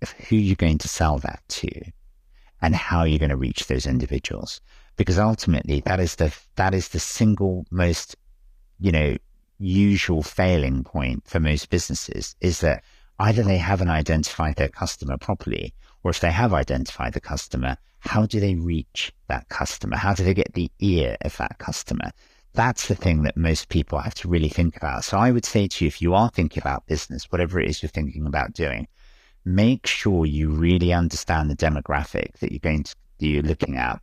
of 0.00 0.12
who 0.12 0.36
you're 0.36 0.54
going 0.54 0.78
to 0.78 0.86
sell 0.86 1.18
that 1.18 1.42
to 1.48 1.72
and 2.60 2.76
how 2.76 3.02
you're 3.02 3.18
going 3.18 3.30
to 3.30 3.36
reach 3.36 3.66
those 3.66 3.84
individuals. 3.84 4.60
Because 4.94 5.18
ultimately, 5.18 5.80
that 5.86 5.98
is 5.98 6.14
the, 6.14 6.32
that 6.54 6.72
is 6.72 6.90
the 6.90 7.00
single 7.00 7.66
most, 7.72 8.14
you 8.78 8.92
know, 8.92 9.16
usual 9.58 10.22
failing 10.22 10.84
point 10.84 11.24
for 11.26 11.40
most 11.40 11.68
businesses 11.68 12.36
is 12.40 12.60
that 12.60 12.84
either 13.18 13.42
they 13.42 13.58
haven't 13.58 13.90
identified 13.90 14.54
their 14.54 14.68
customer 14.68 15.18
properly, 15.18 15.74
or 16.04 16.12
if 16.12 16.20
they 16.20 16.30
have 16.30 16.54
identified 16.54 17.12
the 17.12 17.20
customer, 17.20 17.76
how 18.02 18.26
do 18.26 18.40
they 18.40 18.56
reach 18.56 19.12
that 19.28 19.48
customer? 19.48 19.96
How 19.96 20.12
do 20.12 20.24
they 20.24 20.34
get 20.34 20.54
the 20.54 20.70
ear 20.80 21.16
of 21.20 21.36
that 21.36 21.58
customer? 21.58 22.10
That's 22.52 22.88
the 22.88 22.96
thing 22.96 23.22
that 23.22 23.36
most 23.36 23.68
people 23.68 24.00
have 24.00 24.14
to 24.16 24.28
really 24.28 24.48
think 24.48 24.76
about. 24.76 25.04
So 25.04 25.18
I 25.18 25.30
would 25.30 25.44
say 25.44 25.68
to 25.68 25.84
you, 25.84 25.86
if 25.86 26.02
you 26.02 26.12
are 26.12 26.28
thinking 26.28 26.60
about 26.60 26.86
business, 26.86 27.30
whatever 27.30 27.60
it 27.60 27.70
is 27.70 27.80
you're 27.80 27.90
thinking 27.90 28.26
about 28.26 28.54
doing, 28.54 28.88
make 29.44 29.86
sure 29.86 30.26
you 30.26 30.50
really 30.50 30.92
understand 30.92 31.48
the 31.48 31.54
demographic 31.54 32.38
that 32.40 32.50
you're 32.50 32.58
going 32.58 32.82
to, 32.82 32.94
you're 33.20 33.42
looking 33.42 33.76
at 33.76 34.00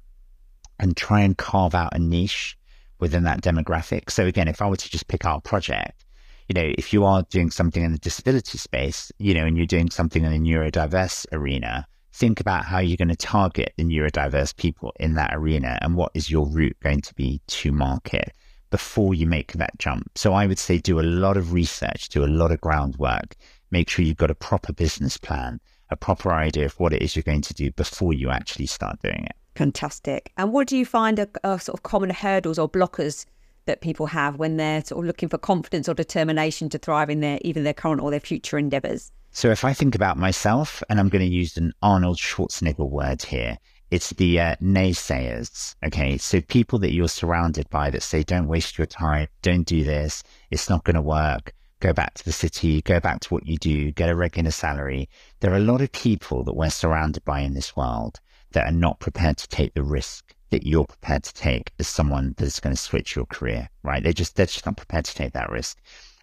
and 0.80 0.96
try 0.96 1.20
and 1.20 1.38
carve 1.38 1.76
out 1.76 1.94
a 1.94 2.00
niche 2.00 2.58
within 3.00 3.24
that 3.24 3.42
demographic. 3.42 4.10
So 4.10 4.26
again, 4.26 4.48
if 4.48 4.62
I 4.62 4.70
were 4.70 4.78
to 4.78 4.90
just 4.90 5.10
pick 5.10 5.26
our 5.26 5.42
project, 5.42 6.06
you 6.48 6.54
know, 6.54 6.74
if 6.78 6.94
you 6.94 7.04
are 7.04 7.24
doing 7.24 7.52
something 7.52 7.84
in 7.84 7.92
the 7.92 8.00
disability 8.00 8.58
space, 8.58 9.12
you 9.18 9.34
know, 9.34 9.46
and 9.46 9.58
you're 9.58 9.66
doing 9.66 9.90
something 9.90 10.24
in 10.24 10.32
the 10.32 10.40
neurodiverse 10.40 11.26
arena, 11.34 11.86
think 12.20 12.42
about 12.42 12.66
how 12.66 12.80
you're 12.80 12.98
going 12.98 13.08
to 13.08 13.16
target 13.16 13.74
the 13.78 13.84
neurodiverse 13.86 14.54
people 14.58 14.94
in 15.00 15.14
that 15.14 15.34
arena 15.34 15.80
and 15.82 15.96
what 15.96 16.12
is 16.14 16.30
your 16.30 16.46
route 16.48 16.76
going 16.84 17.00
to 17.00 17.14
be 17.14 17.40
to 17.48 17.72
market 17.72 18.34
before 18.72 19.14
you 19.16 19.26
make 19.26 19.54
that 19.54 19.80
jump. 19.80 20.12
So 20.16 20.34
I 20.34 20.46
would 20.46 20.60
say 20.60 20.80
do 20.80 21.00
a 21.00 21.02
lot 21.02 21.38
of 21.38 21.54
research, 21.54 22.10
do 22.10 22.26
a 22.26 22.28
lot 22.28 22.52
of 22.52 22.60
groundwork, 22.60 23.38
make 23.72 23.90
sure 23.90 24.04
you've 24.04 24.18
got 24.18 24.30
a 24.30 24.36
proper 24.36 24.74
business 24.74 25.16
plan, 25.18 25.62
a 25.90 25.96
proper 25.96 26.34
idea 26.34 26.66
of 26.66 26.78
what 26.78 26.92
it 26.92 27.02
is 27.02 27.16
you're 27.16 27.24
going 27.24 27.42
to 27.42 27.54
do 27.54 27.72
before 27.72 28.14
you 28.14 28.30
actually 28.30 28.66
start 28.66 29.02
doing 29.02 29.24
it. 29.24 29.36
Fantastic. 29.56 30.34
And 30.36 30.52
what 30.52 30.68
do 30.68 30.76
you 30.76 30.86
find 30.86 31.20
are, 31.20 31.30
are 31.46 31.60
sort 31.60 31.80
of 31.80 31.84
common 31.84 32.10
hurdles 32.10 32.60
or 32.60 32.70
blockers 32.70 33.26
that 33.70 33.82
people 33.82 34.08
have 34.08 34.38
when 34.38 34.58
they're 34.58 34.84
sort 34.84 35.06
of 35.06 35.08
looking 35.08 35.30
for 35.30 35.38
confidence 35.38 35.88
or 35.88 35.94
determination 35.94 36.70
to 36.70 36.80
thrive 36.80 37.10
in 37.10 37.20
their 37.20 37.40
even 37.42 37.64
their 37.64 37.74
current 37.74 38.02
or 38.02 38.10
their 38.12 38.20
future 38.20 38.58
endeavours? 38.58 39.12
So 39.32 39.52
if 39.52 39.64
I 39.64 39.74
think 39.74 39.94
about 39.94 40.18
myself, 40.18 40.82
and 40.90 41.00
I'm 41.00 41.08
going 41.08 41.24
to 41.24 41.32
use 41.32 41.56
an 41.56 41.72
Arnold 41.84 42.18
Schwarzenegger 42.18 42.90
word 42.90 43.22
here, 43.22 43.60
it's 43.92 44.10
the 44.10 44.40
uh, 44.40 44.56
naysayers. 44.62 45.76
Okay. 45.86 46.18
So 46.18 46.42
people 46.42 46.80
that 46.80 46.94
you're 46.94 47.08
surrounded 47.08 47.70
by 47.70 47.92
that 47.92 48.04
say, 48.04 48.24
don't 48.24 48.48
waste 48.48 48.78
your 48.78 48.88
time. 48.88 49.28
Don't 49.44 49.68
do 49.68 49.84
this. 49.84 50.24
It's 50.50 50.70
not 50.70 50.84
going 50.84 50.96
to 50.96 51.02
work. 51.02 51.54
Go 51.80 51.94
back 51.94 52.16
to 52.16 52.26
the 52.26 52.34
city, 52.34 52.82
go 52.82 53.00
back 53.00 53.22
to 53.22 53.34
what 53.34 53.46
you 53.46 53.58
do, 53.58 53.92
get 53.92 54.10
a 54.10 54.16
regular 54.16 54.52
salary. 54.52 55.08
There 55.40 55.54
are 55.54 55.58
a 55.58 55.72
lot 55.72 55.82
of 55.82 55.92
people 55.92 56.44
that 56.44 56.56
we're 56.56 56.70
surrounded 56.70 57.24
by 57.24 57.40
in 57.40 57.54
this 57.54 57.76
world 57.78 58.20
that 58.52 58.68
are 58.68 58.76
not 58.76 59.00
prepared 59.00 59.38
to 59.38 59.48
take 59.48 59.74
the 59.76 59.84
risk 59.84 60.36
that 60.50 60.66
you're 60.66 60.86
prepared 60.86 61.24
to 61.24 61.34
take 61.34 61.72
as 61.80 61.88
someone 61.88 62.36
that's 62.38 62.60
going 62.60 62.76
to 62.76 62.82
switch 62.82 63.16
your 63.16 63.26
career, 63.26 63.70
right? 63.84 64.04
They're 64.04 64.14
just, 64.14 64.36
they're 64.36 64.46
just 64.46 64.66
not 64.66 64.78
prepared 64.78 65.06
to 65.06 65.16
take 65.16 65.34
that 65.34 65.50
risk. 65.50 65.78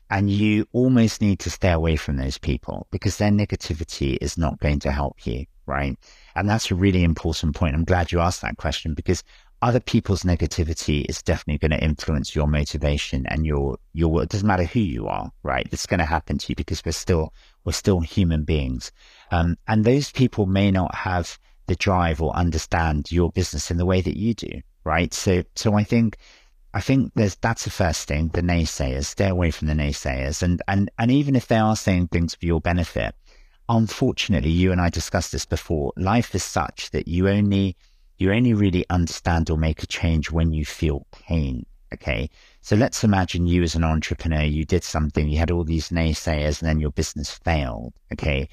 And 0.08 0.30
you 0.30 0.68
almost 0.72 1.20
need 1.20 1.40
to 1.40 1.50
stay 1.50 1.72
away 1.72 1.96
from 1.96 2.16
those 2.16 2.38
people 2.38 2.86
because 2.92 3.16
their 3.16 3.30
negativity 3.30 4.16
is 4.20 4.38
not 4.38 4.60
going 4.60 4.78
to 4.80 4.92
help 4.92 5.26
you, 5.26 5.46
right? 5.66 5.98
And 6.36 6.48
that's 6.48 6.70
a 6.70 6.76
really 6.76 7.02
important 7.02 7.56
point. 7.56 7.74
I'm 7.74 7.84
glad 7.84 8.12
you 8.12 8.20
asked 8.20 8.42
that 8.42 8.56
question 8.56 8.94
because 8.94 9.24
other 9.62 9.80
people's 9.80 10.22
negativity 10.22 11.04
is 11.08 11.22
definitely 11.22 11.58
going 11.66 11.78
to 11.78 11.84
influence 11.84 12.34
your 12.34 12.46
motivation 12.46 13.26
and 13.26 13.46
your 13.46 13.78
your 13.94 14.22
it 14.22 14.28
doesn't 14.28 14.46
matter 14.46 14.64
who 14.64 14.80
you 14.80 15.06
are 15.08 15.30
right 15.42 15.66
it's 15.72 15.86
going 15.86 15.98
to 15.98 16.04
happen 16.04 16.36
to 16.36 16.46
you 16.50 16.54
because 16.54 16.84
we're 16.84 16.92
still 16.92 17.32
we're 17.64 17.72
still 17.72 18.00
human 18.00 18.44
beings 18.44 18.92
um, 19.30 19.56
and 19.66 19.84
those 19.84 20.12
people 20.12 20.46
may 20.46 20.70
not 20.70 20.94
have 20.94 21.38
the 21.66 21.76
drive 21.76 22.20
or 22.22 22.34
understand 22.34 23.10
your 23.10 23.30
business 23.30 23.70
in 23.70 23.76
the 23.76 23.86
way 23.86 24.00
that 24.00 24.16
you 24.16 24.34
do 24.34 24.60
right 24.84 25.12
so 25.12 25.42
so 25.54 25.74
i 25.74 25.84
think 25.84 26.16
I 26.76 26.80
think 26.80 27.12
there's 27.14 27.36
that's 27.36 27.64
the 27.64 27.70
first 27.70 28.06
thing. 28.06 28.28
The 28.28 28.42
naysayers, 28.42 29.06
stay 29.06 29.28
away 29.30 29.50
from 29.50 29.66
the 29.66 29.72
naysayers, 29.72 30.42
and 30.42 30.60
and 30.68 30.90
and 30.98 31.10
even 31.10 31.34
if 31.34 31.48
they 31.48 31.56
are 31.56 31.74
saying 31.74 32.08
things 32.08 32.34
for 32.34 32.44
your 32.44 32.60
benefit, 32.60 33.14
unfortunately, 33.66 34.50
you 34.50 34.72
and 34.72 34.80
I 34.80 34.90
discussed 34.90 35.32
this 35.32 35.46
before. 35.46 35.94
Life 35.96 36.34
is 36.34 36.44
such 36.44 36.90
that 36.90 37.08
you 37.08 37.30
only 37.30 37.78
you 38.18 38.30
only 38.30 38.52
really 38.52 38.84
understand 38.90 39.48
or 39.48 39.56
make 39.56 39.82
a 39.82 39.86
change 39.86 40.30
when 40.30 40.52
you 40.52 40.66
feel 40.66 41.06
pain. 41.12 41.64
Okay, 41.94 42.28
so 42.60 42.76
let's 42.76 43.04
imagine 43.04 43.46
you 43.46 43.62
as 43.62 43.74
an 43.74 43.82
entrepreneur, 43.82 44.42
you 44.42 44.66
did 44.66 44.84
something, 44.84 45.28
you 45.30 45.38
had 45.38 45.50
all 45.50 45.64
these 45.64 45.88
naysayers, 45.88 46.60
and 46.60 46.68
then 46.68 46.78
your 46.78 46.90
business 46.90 47.30
failed. 47.30 47.94
Okay, 48.12 48.50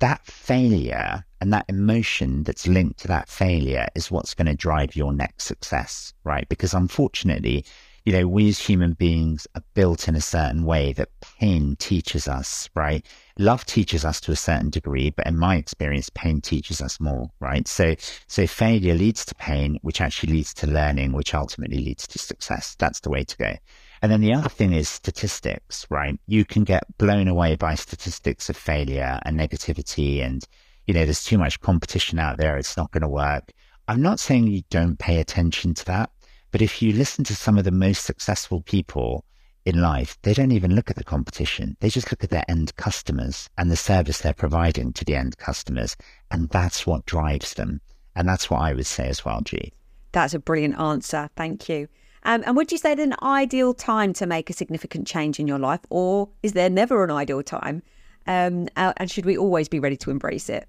that 0.00 0.26
failure 0.26 1.24
and 1.44 1.52
that 1.52 1.66
emotion 1.68 2.42
that's 2.44 2.66
linked 2.66 3.00
to 3.00 3.08
that 3.08 3.28
failure 3.28 3.86
is 3.94 4.10
what's 4.10 4.32
going 4.32 4.46
to 4.46 4.54
drive 4.54 4.96
your 4.96 5.12
next 5.12 5.44
success, 5.44 6.14
right? 6.24 6.48
Because 6.48 6.72
unfortunately, 6.72 7.66
you 8.06 8.14
know, 8.14 8.26
we 8.26 8.48
as 8.48 8.58
human 8.58 8.94
beings 8.94 9.46
are 9.54 9.62
built 9.74 10.08
in 10.08 10.16
a 10.16 10.22
certain 10.22 10.64
way 10.64 10.94
that 10.94 11.10
pain 11.20 11.76
teaches 11.76 12.26
us, 12.28 12.70
right? 12.74 13.04
Love 13.38 13.66
teaches 13.66 14.06
us 14.06 14.22
to 14.22 14.32
a 14.32 14.36
certain 14.36 14.70
degree, 14.70 15.10
but 15.10 15.26
in 15.26 15.36
my 15.36 15.56
experience, 15.56 16.08
pain 16.14 16.40
teaches 16.40 16.80
us 16.80 16.98
more, 16.98 17.30
right? 17.40 17.68
So, 17.68 17.94
so 18.26 18.46
failure 18.46 18.94
leads 18.94 19.26
to 19.26 19.34
pain, 19.34 19.78
which 19.82 20.00
actually 20.00 20.32
leads 20.32 20.54
to 20.54 20.66
learning, 20.66 21.12
which 21.12 21.34
ultimately 21.34 21.84
leads 21.84 22.06
to 22.06 22.18
success. 22.18 22.74
That's 22.78 23.00
the 23.00 23.10
way 23.10 23.22
to 23.24 23.36
go. 23.36 23.52
And 24.00 24.10
then 24.10 24.22
the 24.22 24.32
other 24.32 24.48
thing 24.48 24.72
is 24.72 24.88
statistics, 24.88 25.86
right? 25.90 26.18
You 26.26 26.46
can 26.46 26.64
get 26.64 26.84
blown 26.96 27.28
away 27.28 27.56
by 27.56 27.74
statistics 27.74 28.48
of 28.48 28.56
failure 28.56 29.18
and 29.26 29.38
negativity 29.38 30.24
and, 30.24 30.46
you 30.86 30.94
know, 30.94 31.04
there's 31.04 31.24
too 31.24 31.38
much 31.38 31.60
competition 31.60 32.18
out 32.18 32.38
there. 32.38 32.56
It's 32.56 32.76
not 32.76 32.90
going 32.90 33.02
to 33.02 33.08
work. 33.08 33.52
I'm 33.88 34.02
not 34.02 34.20
saying 34.20 34.46
you 34.46 34.62
don't 34.70 34.98
pay 34.98 35.20
attention 35.20 35.74
to 35.74 35.84
that, 35.86 36.10
but 36.50 36.62
if 36.62 36.80
you 36.80 36.92
listen 36.92 37.24
to 37.24 37.36
some 37.36 37.58
of 37.58 37.64
the 37.64 37.70
most 37.70 38.04
successful 38.04 38.62
people 38.62 39.24
in 39.64 39.80
life, 39.80 40.18
they 40.22 40.34
don't 40.34 40.52
even 40.52 40.74
look 40.74 40.90
at 40.90 40.96
the 40.96 41.04
competition. 41.04 41.76
They 41.80 41.88
just 41.88 42.10
look 42.10 42.24
at 42.24 42.30
their 42.30 42.44
end 42.48 42.74
customers 42.76 43.48
and 43.58 43.70
the 43.70 43.76
service 43.76 44.20
they're 44.20 44.34
providing 44.34 44.92
to 44.94 45.04
the 45.04 45.16
end 45.16 45.36
customers. 45.38 45.96
And 46.30 46.48
that's 46.50 46.86
what 46.86 47.06
drives 47.06 47.54
them. 47.54 47.80
And 48.16 48.28
that's 48.28 48.48
what 48.50 48.60
I 48.60 48.72
would 48.72 48.86
say 48.86 49.08
as 49.08 49.24
well, 49.24 49.40
G. 49.40 49.72
That's 50.12 50.34
a 50.34 50.38
brilliant 50.38 50.78
answer. 50.78 51.28
Thank 51.36 51.68
you. 51.68 51.88
Um, 52.22 52.42
and 52.46 52.56
would 52.56 52.72
you 52.72 52.78
say 52.78 52.92
an 52.92 53.14
ideal 53.22 53.74
time 53.74 54.12
to 54.14 54.26
make 54.26 54.48
a 54.48 54.54
significant 54.54 55.06
change 55.06 55.38
in 55.38 55.46
your 55.46 55.58
life, 55.58 55.80
or 55.90 56.30
is 56.42 56.54
there 56.54 56.70
never 56.70 57.04
an 57.04 57.10
ideal 57.10 57.42
time? 57.42 57.82
Um, 58.26 58.68
and 58.76 59.10
should 59.10 59.26
we 59.26 59.36
always 59.36 59.68
be 59.68 59.78
ready 59.78 59.96
to 59.98 60.10
embrace 60.10 60.48
it? 60.48 60.66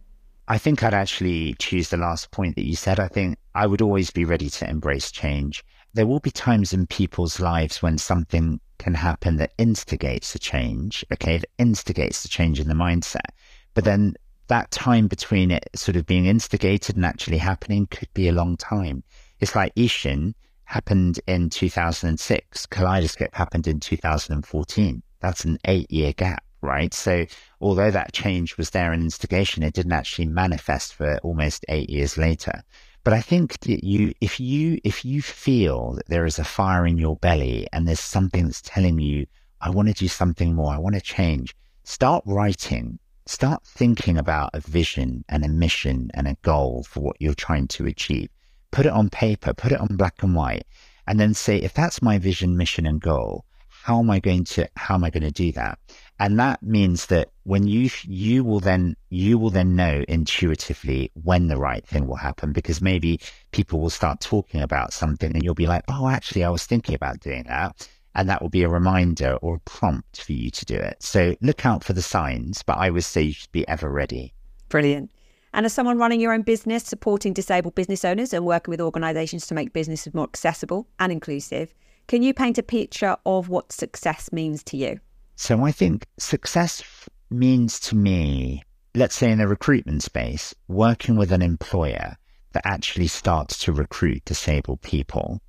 I 0.48 0.60
think 0.60 0.84
I'd 0.84 0.93
actually 0.93 1.56
choose 1.58 1.89
the 1.89 1.98
last 1.98 2.30
point 2.30 2.56
that 2.56 2.68
you 2.68 2.76
said. 2.76 3.00
I 3.00 3.08
think 3.08 3.38
I 3.56 3.66
would 3.66 3.82
always 3.82 4.12
be 4.12 4.26
ready 4.26 4.50
to 4.52 4.70
embrace 4.70 5.12
change. 5.12 5.64
There 5.93 6.06
will 6.06 6.20
be 6.20 6.30
times 6.30 6.72
in 6.72 6.86
people's 6.86 7.39
lives 7.39 7.82
when 7.82 7.98
something 7.98 8.60
can 8.78 8.93
happen 8.93 9.38
that 9.38 9.54
instigates 9.58 10.36
a 10.36 10.39
change, 10.39 11.04
okay, 11.12 11.38
that 11.38 11.50
instigates 11.58 12.22
the 12.22 12.30
change 12.30 12.60
in 12.60 12.68
the 12.68 12.76
mindset. 12.76 13.32
But 13.74 13.86
then 13.86 14.16
that 14.48 14.70
time 14.70 15.08
between 15.08 15.50
it 15.50 15.68
sort 15.74 15.96
of 15.96 16.06
being 16.06 16.28
instigated 16.28 16.96
and 16.96 17.06
actually 17.06 17.39
happening 17.39 17.88
could 17.88 18.14
be 18.14 18.28
a 18.28 18.34
long 18.34 18.56
time. 18.58 19.04
It's 19.39 19.56
like 19.56 19.74
Eshan 19.76 20.34
happened 20.66 21.20
in 21.28 21.50
2006. 21.50 22.66
Kaleidoscope 22.68 23.34
happened 23.34 23.66
in 23.66 23.80
2014. 23.80 25.02
That's 25.22 25.46
an 25.46 25.58
eight 25.66 25.89
year 25.89 26.14
gap, 26.14 26.43
right? 26.66 26.93
So 26.93 27.26
although 27.61 27.91
that 27.91 28.13
change 28.13 28.57
was 28.57 28.72
there 28.72 28.91
in 28.91 29.01
instigation, 29.01 29.63
it 29.63 29.74
didn't 29.74 29.93
actually 29.93 30.28
manifest 30.28 30.93
for 30.93 31.18
almost 31.20 31.66
eight 31.70 31.89
years 31.89 32.18
later. 32.18 32.63
But 33.03 33.13
I 33.13 33.22
think 33.22 33.59
that 33.61 33.84
you, 33.84 34.13
if 34.20 34.39
you, 34.39 34.80
if 34.84 35.05
you 35.05 35.22
feel 35.22 35.93
that 35.93 36.07
there 36.07 36.26
is 36.26 36.39
a 36.39 36.43
fire 36.43 36.88
in 36.88 36.97
your 36.97 37.18
belly 37.18 37.68
and 37.72 37.88
there's 37.88 37.99
something 37.99 38.45
that's 38.45 38.61
telling 38.61 38.99
you, 38.99 39.28
I 39.61 39.70
want 39.70 39.88
to 39.89 39.93
do 39.93 40.07
something 40.07 40.55
more, 40.55 40.74
I 40.74 40.80
want 40.80 40.95
to 40.95 41.01
change, 41.01 41.55
start 41.84 42.24
writing, 42.26 42.99
start 43.28 43.63
thinking 43.63 44.18
about 44.18 44.49
a 44.53 44.59
vision 44.59 45.24
and 45.30 45.45
a 45.45 45.49
mission 45.49 46.09
and 46.16 46.28
a 46.28 46.38
goal 46.41 46.84
for 46.84 47.01
what 47.01 47.18
you're 47.20 47.36
trying 47.36 47.68
to 47.70 47.86
achieve 47.86 48.30
put 48.76 48.86
it 48.86 48.91
on 48.91 49.09
paper, 49.09 49.53
put 49.53 49.72
it 49.72 49.80
on 49.80 49.95
black 49.95 50.22
and 50.22 50.36
white, 50.36 50.68
and 51.07 51.18
then 51.18 51.34
say, 51.34 51.57
if 51.57 51.74
that's 51.74 52.01
my 52.01 52.18
vision, 52.18 52.57
mission, 52.57 52.86
and 52.86 52.99
goal, 52.99 53.45
how 53.70 53.99
am 53.99 54.09
I 54.09 54.20
going 54.20 54.43
to 54.43 54.68
how 54.76 54.95
am 54.95 55.03
I 55.05 55.09
going 55.09 55.24
to 55.24 55.32
do 55.32 55.53
that? 55.53 55.80
And 56.20 56.39
that 56.39 56.63
means 56.63 57.07
that 57.07 57.30
when 57.43 57.68
you 57.68 57.89
you 58.03 58.43
will 58.43 58.61
then 58.61 58.95
you 59.09 59.38
will 59.38 59.49
then 59.49 59.76
know 59.76 60.03
intuitively 60.07 61.11
when 61.22 61.47
the 61.47 61.57
right 61.57 61.86
thing 61.86 62.07
will 62.07 62.16
happen 62.16 62.53
because 62.53 62.82
maybe 62.82 63.20
people 63.51 63.82
will 63.82 63.89
start 63.89 64.22
talking 64.22 64.61
about 64.61 64.93
something 64.93 65.34
and 65.34 65.43
you'll 65.43 65.53
be 65.53 65.68
like, 65.68 65.84
oh, 65.89 66.07
actually, 66.07 66.43
I 66.43 66.49
was 66.49 66.66
thinking 66.66 66.95
about 66.95 67.20
doing 67.20 67.43
that. 67.47 67.89
And 68.16 68.30
that 68.30 68.41
will 68.41 68.49
be 68.49 68.63
a 68.63 68.70
reminder 68.70 69.34
or 69.41 69.55
a 69.55 69.70
prompt 69.70 70.22
for 70.22 70.32
you 70.32 70.49
to 70.49 70.66
do 70.66 70.76
it. 70.76 71.03
So 71.03 71.36
look 71.41 71.66
out 71.66 71.84
for 71.84 71.91
the 71.91 72.01
signs, 72.01 72.63
but 72.63 72.78
I 72.78 72.89
would 72.89 73.03
say 73.03 73.24
you 73.24 73.34
should 73.34 73.51
be 73.51 73.68
ever 73.68 73.89
ready. 73.89 74.34
Brilliant. 74.70 75.11
And 75.53 75.66
as 75.66 75.74
someone 75.74 75.97
running 75.97 76.22
your 76.22 76.34
own 76.34 76.41
business, 76.43 76.86
supporting 76.86 77.34
disabled 77.34 77.76
business 77.76 78.05
owners 78.05 78.34
and 78.34 78.45
working 78.45 78.72
with 78.72 78.80
organisations 78.80 79.47
to 79.47 79.53
make 79.53 79.74
businesses 79.74 80.13
more 80.13 80.26
accessible 80.26 80.88
and 80.99 81.11
inclusive, 81.11 81.74
can 82.07 82.22
you 82.24 82.34
paint 82.34 82.57
a 82.57 82.63
picture 82.63 83.18
of 83.26 83.49
what 83.49 83.74
success 83.74 84.32
means 84.32 84.63
to 84.66 84.78
you? 84.78 84.99
So 85.36 85.66
I 85.66 85.72
think 85.72 86.08
success 86.18 86.82
means 87.30 87.80
to 87.82 87.96
me, 87.96 88.64
let's 88.94 89.16
say 89.16 89.32
in 89.32 89.40
the 89.40 89.48
recruitment 89.48 90.02
space, 90.02 90.56
working 90.68 91.18
with 91.18 91.32
an 91.32 91.42
employer 91.42 92.18
that 92.54 92.66
actually 92.66 93.08
starts 93.08 93.60
to 93.60 93.74
recruit 93.74 94.24
disabled 94.24 94.82
people 94.82 95.42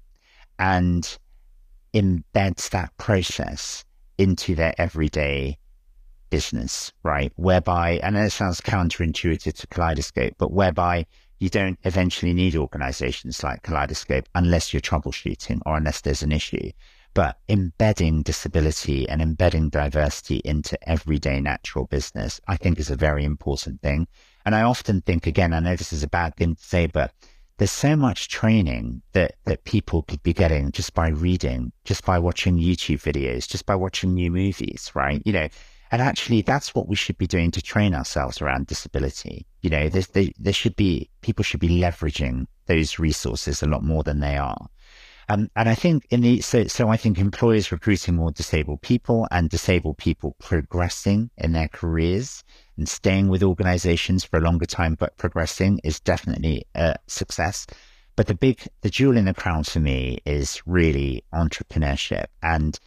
and 0.58 1.16
embeds 1.94 2.68
that 2.70 2.96
process 2.96 3.84
into 4.18 4.54
their 4.56 4.74
everyday 4.76 5.56
business, 6.30 6.92
right? 7.04 7.32
Whereby, 7.36 8.00
and 8.02 8.16
it 8.16 8.32
sounds 8.32 8.60
counterintuitive 8.60 9.54
to 9.54 9.66
Kaleidoscope, 9.68 10.34
but 10.36 10.52
whereby 10.52 11.06
you 11.38 11.48
don't 11.48 11.78
eventually 11.84 12.32
need 12.32 12.56
organizations 12.56 13.44
like 13.44 13.62
Kaleidoscope 13.62 14.28
unless 14.34 14.72
you're 14.72 14.80
troubleshooting 14.80 15.60
or 15.64 15.76
unless 15.76 16.00
there's 16.00 16.22
an 16.22 16.32
issue. 16.32 16.70
But 17.16 17.38
embedding 17.48 18.24
disability 18.24 19.08
and 19.08 19.22
embedding 19.22 19.70
diversity 19.70 20.42
into 20.44 20.76
everyday 20.86 21.40
natural 21.40 21.86
business, 21.86 22.42
I 22.46 22.58
think 22.58 22.78
is 22.78 22.90
a 22.90 22.94
very 22.94 23.24
important 23.24 23.80
thing. 23.80 24.06
And 24.44 24.54
I 24.54 24.60
often 24.60 25.00
think, 25.00 25.26
again, 25.26 25.54
I 25.54 25.60
know 25.60 25.76
this 25.76 25.94
is 25.94 26.02
a 26.02 26.08
bad 26.08 26.36
thing 26.36 26.56
to 26.56 26.62
say, 26.62 26.86
but 26.86 27.14
there's 27.56 27.70
so 27.70 27.96
much 27.96 28.28
training 28.28 29.00
that, 29.12 29.36
that 29.46 29.64
people 29.64 30.02
could 30.02 30.22
be 30.22 30.34
getting 30.34 30.72
just 30.72 30.92
by 30.92 31.08
reading, 31.08 31.72
just 31.86 32.04
by 32.04 32.18
watching 32.18 32.58
YouTube 32.58 33.00
videos, 33.00 33.48
just 33.48 33.64
by 33.64 33.76
watching 33.76 34.12
new 34.12 34.30
movies, 34.30 34.92
right? 34.94 35.22
You 35.24 35.32
know, 35.32 35.48
and 35.90 36.02
actually, 36.02 36.42
that's 36.42 36.74
what 36.74 36.86
we 36.86 36.96
should 36.96 37.16
be 37.16 37.26
doing 37.26 37.50
to 37.52 37.62
train 37.62 37.94
ourselves 37.94 38.42
around 38.42 38.66
disability. 38.66 39.46
You 39.62 39.70
know, 39.70 39.88
there, 39.88 40.28
there 40.38 40.52
should 40.52 40.76
be, 40.76 41.08
people 41.22 41.44
should 41.44 41.60
be 41.60 41.80
leveraging 41.80 42.44
those 42.66 42.98
resources 42.98 43.62
a 43.62 43.66
lot 43.66 43.82
more 43.82 44.02
than 44.02 44.20
they 44.20 44.36
are. 44.36 44.68
Um, 45.28 45.50
and 45.56 45.68
I 45.68 45.74
think 45.74 46.06
in 46.10 46.20
the, 46.20 46.40
so, 46.40 46.64
so 46.64 46.88
I 46.88 46.96
think 46.96 47.18
employers 47.18 47.72
recruiting 47.72 48.14
more 48.14 48.30
disabled 48.30 48.82
people 48.82 49.26
and 49.32 49.50
disabled 49.50 49.98
people 49.98 50.36
progressing 50.38 51.30
in 51.36 51.52
their 51.52 51.68
careers 51.68 52.44
and 52.76 52.88
staying 52.88 53.28
with 53.28 53.42
organizations 53.42 54.22
for 54.22 54.38
a 54.38 54.42
longer 54.42 54.66
time, 54.66 54.94
but 54.94 55.16
progressing 55.16 55.80
is 55.82 55.98
definitely 55.98 56.64
a 56.76 56.94
success. 57.08 57.66
But 58.14 58.28
the 58.28 58.34
big, 58.34 58.62
the 58.82 58.90
jewel 58.90 59.16
in 59.16 59.24
the 59.24 59.34
crown 59.34 59.64
for 59.64 59.80
me 59.80 60.18
is 60.24 60.62
really 60.64 61.24
entrepreneurship 61.34 62.26
and 62.42 62.78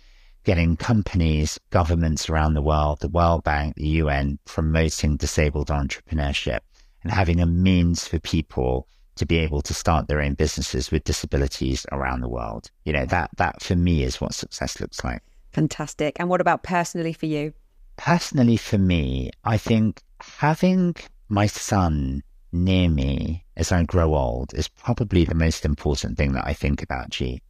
getting 0.45 0.77
companies, 0.77 1.59
governments 1.69 2.29
around 2.29 2.53
the 2.53 2.61
world, 2.61 3.01
the 3.01 3.09
World 3.09 3.43
Bank, 3.43 3.75
the 3.75 3.87
UN 3.87 4.39
promoting 4.45 5.17
disabled 5.17 5.67
entrepreneurship 5.67 6.59
and 7.03 7.11
having 7.11 7.39
a 7.39 7.45
means 7.45 8.07
for 8.07 8.19
people 8.19 8.87
to 9.19 9.25
be 9.25 9.37
able 9.37 9.61
to 9.61 9.73
start 9.73 10.07
their 10.07 10.21
own 10.21 10.33
businesses 10.33 10.91
with 10.91 11.03
disabilities 11.03 11.85
around 11.91 12.21
the 12.21 12.29
world. 12.29 12.71
You 12.85 12.93
know, 12.93 13.05
that 13.05 13.29
that 13.37 13.61
for 13.61 13.75
me 13.75 14.03
is 14.03 14.19
what 14.19 14.33
success 14.33 14.79
looks 14.79 15.03
like. 15.03 15.21
Fantastic. 15.51 16.19
And 16.19 16.29
what 16.29 16.41
about 16.41 16.63
personally 16.63 17.13
for 17.13 17.25
you? 17.25 17.53
Personally 17.97 18.57
for 18.57 18.77
me, 18.77 19.31
I 19.43 19.57
think 19.57 20.01
having 20.21 20.95
my 21.27 21.47
son 21.47 22.23
near 22.51 22.89
me 22.89 23.45
as 23.57 23.71
I 23.71 23.83
grow 23.83 24.15
old 24.15 24.53
is 24.53 24.67
probably 24.67 25.25
the 25.25 25.35
most 25.35 25.65
important 25.65 26.17
thing 26.17 26.31
that 26.33 26.47
I 26.47 26.53
think 26.53 26.81
about 26.81 27.09
G. 27.09 27.41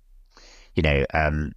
You 0.75 0.83
know, 0.83 1.05
um, 1.13 1.51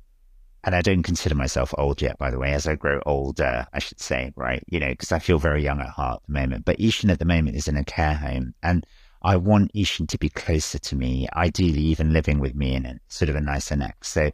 and 0.65 0.75
I 0.75 0.83
don't 0.83 1.03
consider 1.03 1.35
myself 1.35 1.75
old 1.79 2.03
yet, 2.03 2.19
by 2.19 2.31
the 2.31 2.39
way, 2.39 2.53
as 2.53 2.69
I 2.69 2.77
grow 2.77 3.01
older, 3.07 3.67
I 3.73 3.79
should 3.79 4.01
say, 4.01 4.33
right? 4.37 4.63
You 4.69 4.79
know, 4.79 4.91
because 4.91 5.11
I 5.11 5.19
feel 5.19 5.39
very 5.39 5.63
young 5.63 5.81
at 5.81 5.89
heart 5.89 6.21
at 6.23 6.27
the 6.27 6.39
moment. 6.39 6.65
But 6.65 6.79
Eshan 6.79 7.11
at 7.11 7.19
the 7.19 7.25
moment 7.25 7.57
is 7.57 7.67
in 7.67 7.77
a 7.77 7.85
care 7.85 8.15
home. 8.15 8.55
And 8.63 8.87
I 9.23 9.37
want 9.37 9.73
Eshan 9.73 10.09
to 10.09 10.19
be 10.19 10.29
closer 10.29 10.79
to 10.79 10.97
me, 10.97 11.29
ideally 11.35 11.81
even 11.81 12.13
living 12.13 12.41
with 12.41 12.55
me 12.55 12.75
in 12.75 12.87
a 12.87 12.99
sort 13.09 13.29
of 13.29 13.37
a 13.37 13.41
nicer 13.41 13.77
neck. 13.77 14.05
So 14.05 14.33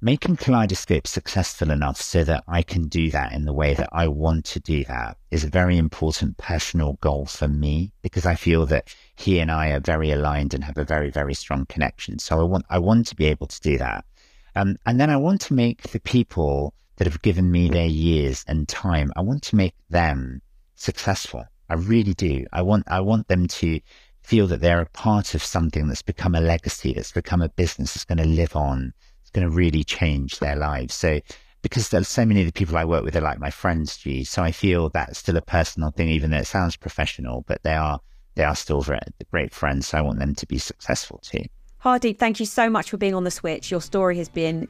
making 0.00 0.36
Kaleidoscope 0.36 1.06
successful 1.06 1.70
enough 1.70 2.00
so 2.00 2.24
that 2.24 2.44
I 2.48 2.62
can 2.62 2.88
do 2.88 3.10
that 3.10 3.32
in 3.32 3.44
the 3.44 3.52
way 3.52 3.74
that 3.74 3.88
I 3.92 4.08
want 4.08 4.44
to 4.46 4.60
do 4.60 4.84
that 4.84 5.16
is 5.30 5.44
a 5.44 5.48
very 5.48 5.76
important 5.76 6.36
personal 6.36 6.94
goal 7.00 7.26
for 7.26 7.48
me 7.48 7.92
because 8.02 8.26
I 8.26 8.34
feel 8.34 8.66
that 8.66 8.94
he 9.16 9.38
and 9.38 9.50
I 9.50 9.68
are 9.70 9.80
very 9.80 10.10
aligned 10.10 10.54
and 10.54 10.64
have 10.64 10.78
a 10.78 10.84
very, 10.84 11.10
very 11.10 11.34
strong 11.34 11.66
connection. 11.66 12.18
So 12.18 12.40
I 12.40 12.44
want, 12.44 12.66
I 12.70 12.78
want 12.78 13.06
to 13.08 13.16
be 13.16 13.26
able 13.26 13.46
to 13.46 13.60
do 13.60 13.78
that. 13.78 14.04
Um, 14.54 14.76
and 14.86 15.00
then 15.00 15.10
I 15.10 15.16
want 15.16 15.40
to 15.42 15.54
make 15.54 15.82
the 15.82 16.00
people 16.00 16.74
that 16.96 17.06
have 17.06 17.22
given 17.22 17.50
me 17.50 17.68
their 17.68 17.86
years 17.86 18.44
and 18.48 18.68
time, 18.68 19.12
I 19.16 19.20
want 19.20 19.42
to 19.44 19.56
make 19.56 19.74
them 19.88 20.42
successful. 20.74 21.44
I 21.68 21.74
really 21.74 22.14
do. 22.14 22.44
I 22.52 22.62
want, 22.62 22.84
I 22.88 23.00
want 23.00 23.28
them 23.28 23.46
to 23.46 23.80
feel 24.28 24.46
that 24.46 24.60
they're 24.60 24.82
a 24.82 24.86
part 24.90 25.34
of 25.34 25.42
something 25.42 25.88
that's 25.88 26.02
become 26.02 26.34
a 26.34 26.40
legacy, 26.40 26.92
that's 26.92 27.12
become 27.12 27.40
a 27.40 27.48
business 27.48 27.94
that's 27.94 28.04
going 28.04 28.18
to 28.18 28.26
live 28.26 28.54
on, 28.54 28.92
it's 29.22 29.30
going 29.30 29.48
to 29.48 29.50
really 29.50 29.82
change 29.82 30.38
their 30.38 30.54
lives. 30.54 30.92
So, 30.92 31.20
because 31.62 31.88
there's 31.88 32.08
so 32.08 32.26
many 32.26 32.40
of 32.40 32.46
the 32.46 32.52
people 32.52 32.76
I 32.76 32.84
work 32.84 33.04
with 33.04 33.16
are 33.16 33.22
like 33.22 33.40
my 33.40 33.48
friends, 33.50 33.96
G. 33.96 34.24
So 34.24 34.42
I 34.42 34.52
feel 34.52 34.90
that's 34.90 35.18
still 35.18 35.38
a 35.38 35.40
personal 35.40 35.92
thing, 35.92 36.10
even 36.10 36.30
though 36.30 36.36
it 36.36 36.46
sounds 36.46 36.76
professional, 36.76 37.42
but 37.48 37.62
they 37.62 37.72
are 37.72 38.00
they 38.34 38.44
are 38.44 38.54
still 38.54 38.82
very, 38.82 39.00
great 39.30 39.54
friends. 39.54 39.88
So 39.88 39.96
I 39.98 40.02
want 40.02 40.18
them 40.18 40.34
to 40.34 40.46
be 40.46 40.58
successful 40.58 41.20
too. 41.22 41.44
Hardeep, 41.82 42.18
thank 42.18 42.38
you 42.38 42.44
so 42.44 42.68
much 42.68 42.90
for 42.90 42.98
being 42.98 43.14
on 43.14 43.24
the 43.24 43.30
switch. 43.30 43.70
Your 43.70 43.80
story 43.80 44.18
has 44.18 44.28
been 44.28 44.68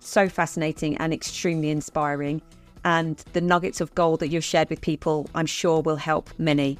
so 0.00 0.28
fascinating 0.28 0.98
and 0.98 1.14
extremely 1.14 1.70
inspiring. 1.70 2.42
And 2.84 3.16
the 3.32 3.40
nuggets 3.40 3.80
of 3.80 3.94
gold 3.94 4.20
that 4.20 4.28
you've 4.28 4.44
shared 4.44 4.68
with 4.68 4.82
people, 4.82 5.30
I'm 5.34 5.46
sure 5.46 5.80
will 5.80 5.96
help 5.96 6.28
many. 6.38 6.78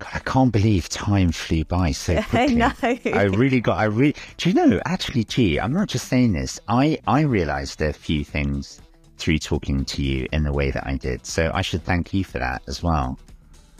God, 0.00 0.10
I 0.14 0.18
can't 0.20 0.50
believe 0.50 0.88
time 0.88 1.30
flew 1.30 1.64
by 1.64 1.92
so 1.92 2.20
quickly. 2.30 2.62
I 2.62 2.68
know. 2.72 2.72
I 3.12 3.24
really 3.24 3.60
got. 3.60 3.78
I 3.78 3.84
really. 3.84 4.16
Do 4.38 4.48
you 4.48 4.54
know? 4.54 4.80
Actually, 4.86 5.24
gee, 5.24 5.60
I'm 5.60 5.72
not 5.72 5.88
just 5.88 6.08
saying 6.08 6.32
this. 6.32 6.58
I 6.68 6.98
I 7.06 7.20
realised 7.20 7.80
a 7.82 7.92
few 7.92 8.24
things 8.24 8.80
through 9.18 9.38
talking 9.38 9.84
to 9.84 10.02
you 10.02 10.26
in 10.32 10.42
the 10.44 10.52
way 10.52 10.70
that 10.70 10.86
I 10.86 10.96
did. 10.96 11.26
So 11.26 11.50
I 11.52 11.60
should 11.60 11.84
thank 11.84 12.14
you 12.14 12.24
for 12.24 12.38
that 12.38 12.62
as 12.66 12.82
well. 12.82 13.18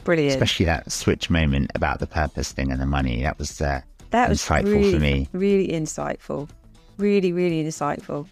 Brilliant. 0.03 0.33
Especially 0.33 0.65
that 0.65 0.91
switch 0.91 1.29
moment 1.29 1.71
about 1.73 1.99
the 1.99 2.07
purpose 2.07 2.51
thing 2.51 2.71
and 2.71 2.79
the 2.79 2.85
money. 2.85 3.23
That 3.23 3.39
was 3.39 3.59
uh, 3.59 3.81
that 4.11 4.29
was 4.29 4.41
insightful 4.41 4.73
really, 4.73 4.93
for 4.93 4.99
me. 4.99 5.27
Really 5.33 5.69
insightful. 5.69 6.47
Really, 6.97 7.33
really 7.33 7.63
insightful. 7.63 8.27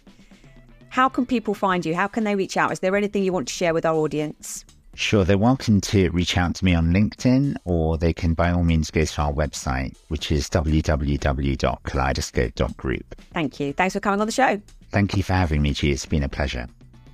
How 0.90 1.08
can 1.08 1.26
people 1.26 1.54
find 1.54 1.84
you? 1.84 1.94
How 1.94 2.06
can 2.06 2.24
they 2.24 2.36
reach 2.36 2.56
out? 2.56 2.72
Is 2.72 2.80
there 2.80 2.94
anything 2.96 3.24
you 3.24 3.32
want 3.32 3.48
to 3.48 3.54
share 3.54 3.74
with 3.74 3.84
our 3.84 3.96
audience? 3.96 4.64
Sure, 4.94 5.24
they're 5.24 5.38
welcome 5.38 5.80
to 5.80 6.10
reach 6.10 6.36
out 6.36 6.56
to 6.56 6.64
me 6.64 6.74
on 6.74 6.92
LinkedIn 6.92 7.54
or 7.64 7.96
they 7.96 8.12
can 8.12 8.34
by 8.34 8.50
all 8.50 8.64
means 8.64 8.90
go 8.90 9.04
to 9.04 9.22
our 9.22 9.32
website, 9.32 9.96
which 10.08 10.32
is 10.32 10.50
www.kaleidoscope.group. 10.50 13.14
Thank 13.32 13.60
you. 13.60 13.72
Thanks 13.72 13.94
for 13.94 14.00
coming 14.00 14.20
on 14.20 14.26
the 14.26 14.32
show. 14.32 14.60
Thank 14.90 15.16
you 15.16 15.22
for 15.22 15.34
having 15.34 15.62
me, 15.62 15.72
G. 15.72 15.92
It's 15.92 16.06
been 16.06 16.24
a 16.24 16.28
pleasure. 16.28 16.66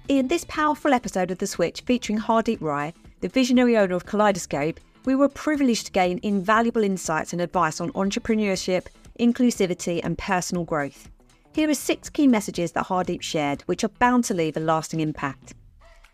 In 0.08 0.28
this 0.28 0.46
powerful 0.48 0.94
episode 0.94 1.30
of 1.30 1.38
The 1.38 1.46
Switch 1.46 1.82
featuring 1.82 2.18
Hardeep 2.18 2.60
Rai, 2.60 2.94
the 3.20 3.28
visionary 3.28 3.76
owner 3.76 3.94
of 3.94 4.06
Kaleidoscope, 4.06 4.80
we 5.04 5.14
were 5.14 5.28
privileged 5.28 5.86
to 5.86 5.92
gain 5.92 6.18
invaluable 6.22 6.82
insights 6.82 7.32
and 7.32 7.42
advice 7.42 7.80
on 7.80 7.92
entrepreneurship, 7.92 8.86
inclusivity, 9.20 10.00
and 10.02 10.18
personal 10.18 10.64
growth. 10.64 11.08
Here 11.54 11.70
are 11.70 11.74
six 11.74 12.10
key 12.10 12.26
messages 12.26 12.72
that 12.72 12.86
Hardeep 12.86 13.22
shared, 13.22 13.62
which 13.62 13.84
are 13.84 13.88
bound 13.88 14.24
to 14.24 14.34
leave 14.34 14.56
a 14.56 14.60
lasting 14.60 14.98
impact. 15.00 15.54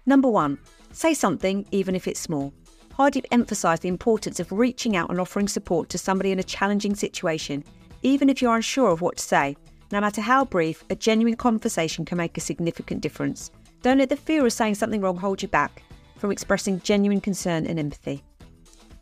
Number 0.06 0.28
one, 0.28 0.58
Say 0.92 1.14
something, 1.14 1.66
even 1.70 1.94
if 1.94 2.06
it's 2.06 2.20
small. 2.20 2.52
Hardeep 2.98 3.24
emphasised 3.30 3.82
the 3.82 3.88
importance 3.88 4.38
of 4.38 4.52
reaching 4.52 4.96
out 4.96 5.10
and 5.10 5.18
offering 5.18 5.48
support 5.48 5.88
to 5.88 5.98
somebody 5.98 6.30
in 6.30 6.38
a 6.38 6.44
challenging 6.44 6.94
situation, 6.94 7.64
even 8.02 8.28
if 8.28 8.42
you're 8.42 8.54
unsure 8.54 8.90
of 8.90 9.00
what 9.00 9.16
to 9.16 9.24
say. 9.24 9.56
No 9.90 10.00
matter 10.00 10.20
how 10.20 10.44
brief, 10.44 10.84
a 10.90 10.94
genuine 10.94 11.36
conversation 11.36 12.04
can 12.04 12.18
make 12.18 12.36
a 12.36 12.40
significant 12.40 13.00
difference. 13.00 13.50
Don't 13.82 13.98
let 13.98 14.10
the 14.10 14.16
fear 14.16 14.44
of 14.44 14.52
saying 14.52 14.74
something 14.74 15.00
wrong 15.00 15.16
hold 15.16 15.42
you 15.42 15.48
back 15.48 15.82
from 16.16 16.30
expressing 16.30 16.80
genuine 16.80 17.20
concern 17.20 17.66
and 17.66 17.78
empathy. 17.78 18.22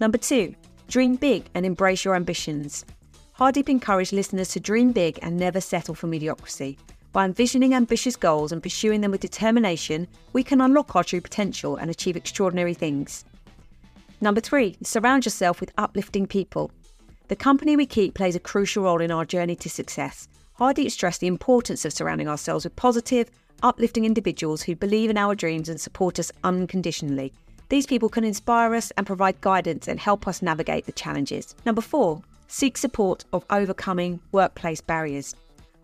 Number 0.00 0.18
two, 0.18 0.54
dream 0.88 1.16
big 1.16 1.44
and 1.54 1.66
embrace 1.66 2.04
your 2.04 2.14
ambitions. 2.14 2.84
Hardeep 3.38 3.68
encouraged 3.68 4.12
listeners 4.12 4.48
to 4.50 4.60
dream 4.60 4.92
big 4.92 5.18
and 5.22 5.36
never 5.36 5.60
settle 5.60 5.94
for 5.94 6.06
mediocrity. 6.06 6.78
By 7.12 7.24
envisioning 7.24 7.74
ambitious 7.74 8.14
goals 8.14 8.52
and 8.52 8.62
pursuing 8.62 9.00
them 9.00 9.10
with 9.10 9.20
determination, 9.20 10.06
we 10.32 10.44
can 10.44 10.60
unlock 10.60 10.94
our 10.94 11.02
true 11.02 11.20
potential 11.20 11.74
and 11.74 11.90
achieve 11.90 12.16
extraordinary 12.16 12.74
things. 12.74 13.24
Number 14.20 14.40
three, 14.40 14.76
surround 14.84 15.24
yourself 15.24 15.60
with 15.60 15.72
uplifting 15.76 16.26
people. 16.26 16.70
The 17.26 17.34
company 17.34 17.76
we 17.76 17.86
keep 17.86 18.14
plays 18.14 18.36
a 18.36 18.40
crucial 18.40 18.84
role 18.84 19.00
in 19.00 19.10
our 19.10 19.24
journey 19.24 19.56
to 19.56 19.68
success. 19.68 20.28
Hardeep 20.58 20.90
stressed 20.90 21.20
the 21.20 21.26
importance 21.26 21.84
of 21.84 21.92
surrounding 21.92 22.28
ourselves 22.28 22.64
with 22.64 22.76
positive, 22.76 23.28
uplifting 23.62 24.04
individuals 24.04 24.62
who 24.62 24.76
believe 24.76 25.10
in 25.10 25.16
our 25.16 25.34
dreams 25.34 25.68
and 25.68 25.80
support 25.80 26.18
us 26.20 26.30
unconditionally. 26.44 27.32
These 27.70 27.86
people 27.86 28.08
can 28.08 28.24
inspire 28.24 28.74
us 28.74 28.92
and 28.96 29.06
provide 29.06 29.40
guidance 29.40 29.88
and 29.88 29.98
help 29.98 30.28
us 30.28 30.42
navigate 30.42 30.86
the 30.86 30.92
challenges. 30.92 31.54
Number 31.64 31.80
four, 31.80 32.22
seek 32.46 32.76
support 32.76 33.24
of 33.32 33.44
overcoming 33.50 34.20
workplace 34.32 34.80
barriers. 34.80 35.34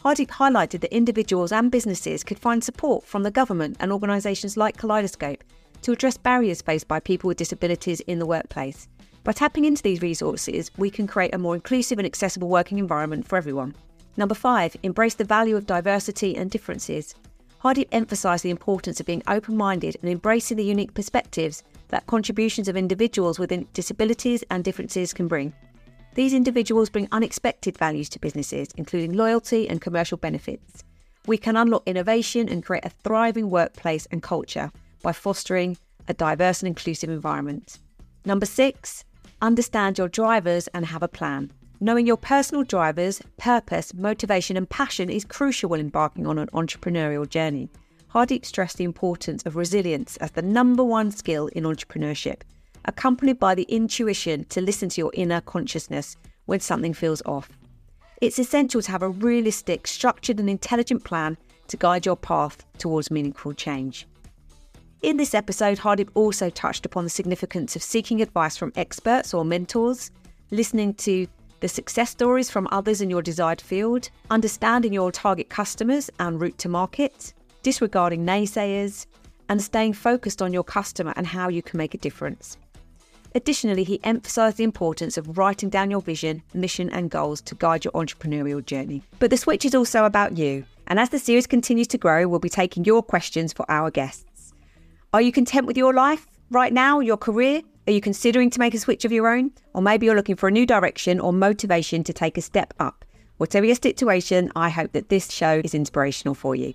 Hardeep 0.07 0.29
highlighted 0.29 0.83
that 0.83 0.95
individuals 0.95 1.51
and 1.51 1.69
businesses 1.69 2.23
could 2.23 2.39
find 2.39 2.63
support 2.63 3.05
from 3.05 3.25
the 3.25 3.31
government 3.33 3.77
and 3.81 3.91
organisations 3.91 4.57
like 4.57 4.77
Kaleidoscope 4.77 5.43
to 5.83 5.91
address 5.91 6.17
barriers 6.17 6.63
faced 6.63 6.87
by 6.87 7.01
people 7.01 7.27
with 7.27 7.39
disabilities 7.39 7.99
in 8.03 8.21
the 8.21 8.25
workplace. 8.25 8.87
By 9.25 9.33
tapping 9.33 9.65
into 9.65 9.83
these 9.83 10.03
resources, 10.03 10.71
we 10.79 10.91
can 10.91 11.09
create 11.09 11.35
a 11.35 11.39
more 11.39 11.57
inclusive 11.57 11.99
and 11.99 12.07
accessible 12.07 12.47
working 12.47 12.79
environment 12.79 13.27
for 13.27 13.37
everyone. 13.37 13.75
Number 14.17 14.37
five, 14.37 14.77
embrace 14.85 15.15
the 15.15 15.25
value 15.25 15.57
of 15.57 15.67
diversity 15.67 16.37
and 16.37 16.53
differences. 16.53 17.17
Hardeep 17.65 17.89
emphasised 17.91 18.45
the 18.45 18.51
importance 18.51 19.01
of 19.01 19.07
being 19.07 19.25
open 19.27 19.57
minded 19.57 19.97
and 20.03 20.09
embracing 20.09 20.57
the 20.57 20.63
unique 20.63 20.95
perspectives 20.95 21.65
that 21.89 22.07
contributions 22.07 22.69
of 22.69 22.77
individuals 22.77 23.41
with 23.41 23.73
disabilities 23.73 24.45
and 24.53 24.63
differences 24.63 25.13
can 25.13 25.27
bring. 25.27 25.53
These 26.17 26.33
individuals 26.33 26.89
bring 26.89 27.09
unexpected 27.13 27.77
values 27.77 28.09
to 28.09 28.19
businesses, 28.19 28.69
including 28.79 29.13
loyalty 29.13 29.69
and 29.69 29.83
commercial 29.83 30.17
benefits. 30.17 30.83
We 31.27 31.37
can 31.37 31.59
unlock 31.59 31.83
innovation 31.85 32.49
and 32.49 32.65
create 32.65 32.87
a 32.87 32.91
thriving 33.05 33.51
workplace 33.51 34.07
and 34.11 34.23
culture 34.23 34.73
by 35.03 35.13
fostering 35.13 35.77
a 36.09 36.15
diverse 36.15 36.63
and 36.63 36.69
inclusive 36.69 37.11
environment. 37.11 37.81
Number 38.25 38.47
six, 38.47 39.05
understand 39.43 39.99
your 39.99 40.09
drivers 40.09 40.69
and 40.69 40.87
have 40.87 41.03
a 41.03 41.09
plan. 41.09 41.53
Knowing 41.81 42.07
your 42.07 42.17
personal 42.17 42.65
drivers, 42.65 43.21
purpose, 43.37 43.93
motivation, 43.93 44.57
and 44.57 44.71
passion 44.71 45.11
is 45.11 45.23
crucial 45.23 45.69
when 45.69 45.81
embarking 45.81 46.27
on 46.27 46.39
an 46.39 46.49
entrepreneurial 46.55 47.29
journey. 47.29 47.69
Hardeep 48.15 48.47
stressed 48.47 48.79
the 48.79 48.85
importance 48.85 49.43
of 49.45 49.55
resilience 49.55 50.17
as 50.17 50.31
the 50.31 50.41
number 50.41 50.83
one 50.83 51.11
skill 51.11 51.49
in 51.49 51.65
entrepreneurship 51.65 52.41
accompanied 52.87 53.39
by 53.39 53.55
the 53.55 53.65
intuition 53.65 54.45
to 54.47 54.61
listen 54.61 54.89
to 54.89 55.01
your 55.01 55.11
inner 55.15 55.41
consciousness 55.41 56.17
when 56.47 56.61
something 56.61 56.95
feels 56.95 57.23
off. 57.27 57.51
It's 58.21 58.39
essential 58.39 58.81
to 58.83 58.91
have 58.91 59.03
a 59.03 59.09
realistic, 59.09 59.87
structured, 59.87 60.41
and 60.41 60.49
intelligent 60.49 61.05
plan 61.05 61.37
to 61.69 61.77
guide 61.77 62.07
your 62.07 62.17
path 62.17 62.65
towards 62.79 63.11
meaningful 63.11 63.53
change. 63.53 64.07
In 65.03 65.19
this 65.19 65.35
episode, 65.35 65.79
Hardeep 65.79 66.09
also 66.15 66.49
touched 66.49 66.87
upon 66.87 67.05
the 67.05 67.11
significance 67.11 67.77
of 67.77 67.83
seeking 67.83 68.23
advice 68.23 68.57
from 68.57 68.73
experts 68.77 69.35
or 69.35 69.45
mentors, 69.45 70.11
listening 70.51 70.95
to 70.95 71.27
the 71.61 71.69
success 71.69 72.11
stories 72.11 72.51
from 72.51 72.69
others 72.71 73.01
in 73.01 73.11
your 73.11 73.23
desired 73.23 73.61
field, 73.61 74.09
understanding 74.31 74.93
your 74.93 75.13
target 75.13 75.49
customers 75.49 76.11
and 76.19 76.41
route 76.41 76.59
to 76.59 76.69
market, 76.69 77.35
disregarding 77.63 78.25
naysayers, 78.25 79.07
and 79.49 79.63
staying 79.63 79.93
focused 79.93 80.43
on 80.43 80.53
your 80.53 80.65
customer 80.65 81.13
and 81.17 81.27
how 81.27 81.49
you 81.49 81.63
can 81.63 81.79
make 81.79 81.95
a 81.95 81.99
difference. 81.99 82.57
Additionally, 83.37 83.85
he 83.85 84.01
emphasised 84.03 84.57
the 84.57 84.65
importance 84.65 85.19
of 85.19 85.37
writing 85.37 85.69
down 85.69 85.91
your 85.91 86.01
vision, 86.01 86.43
mission, 86.55 86.89
and 86.89 87.11
goals 87.11 87.43
to 87.43 87.55
guide 87.55 87.85
your 87.85 87.93
entrepreneurial 87.93 88.65
journey. 88.65 89.03
But 89.19 89.29
the 89.29 89.37
switch 89.37 89.67
is 89.67 89.75
also 89.75 90.07
about 90.07 90.39
you. 90.39 90.65
And 90.87 90.99
as 90.99 91.11
the 91.11 91.19
series 91.19 91.47
continues 91.47 91.87
to 91.89 91.99
grow, 91.99 92.27
we'll 92.27 92.39
be 92.39 92.49
taking 92.49 92.87
your 92.87 93.03
questions 93.03 93.53
for 93.53 93.71
our 93.71 93.91
guests. 93.91 94.55
Are 95.13 95.21
you 95.21 95.33
content 95.33 95.67
with 95.67 95.77
your 95.77 95.93
life 95.93 96.27
right 96.51 96.73
now, 96.73 97.01
your 97.01 97.19
career? 97.19 97.61
Are 97.87 97.93
you 97.93 98.01
considering 98.01 98.49
to 98.49 98.59
make 98.59 98.73
a 98.73 98.79
switch 98.79 99.05
of 99.05 99.13
your 99.13 99.29
own? 99.29 99.51
Or 99.75 99.83
maybe 99.83 100.07
you're 100.07 100.17
looking 100.17 100.37
for 100.37 100.49
a 100.49 100.51
new 100.51 100.65
direction 100.65 101.21
or 101.21 101.31
motivation 101.31 102.03
to 102.05 102.15
take 102.15 102.39
a 102.39 102.41
step 102.41 102.73
up. 102.81 103.05
Whatever 103.37 103.67
your 103.67 103.75
situation, 103.75 104.51
I 104.57 104.71
hope 104.71 104.93
that 104.93 105.11
this 105.11 105.31
show 105.31 105.61
is 105.63 105.75
inspirational 105.75 106.35
for 106.35 106.55
you. 106.55 106.73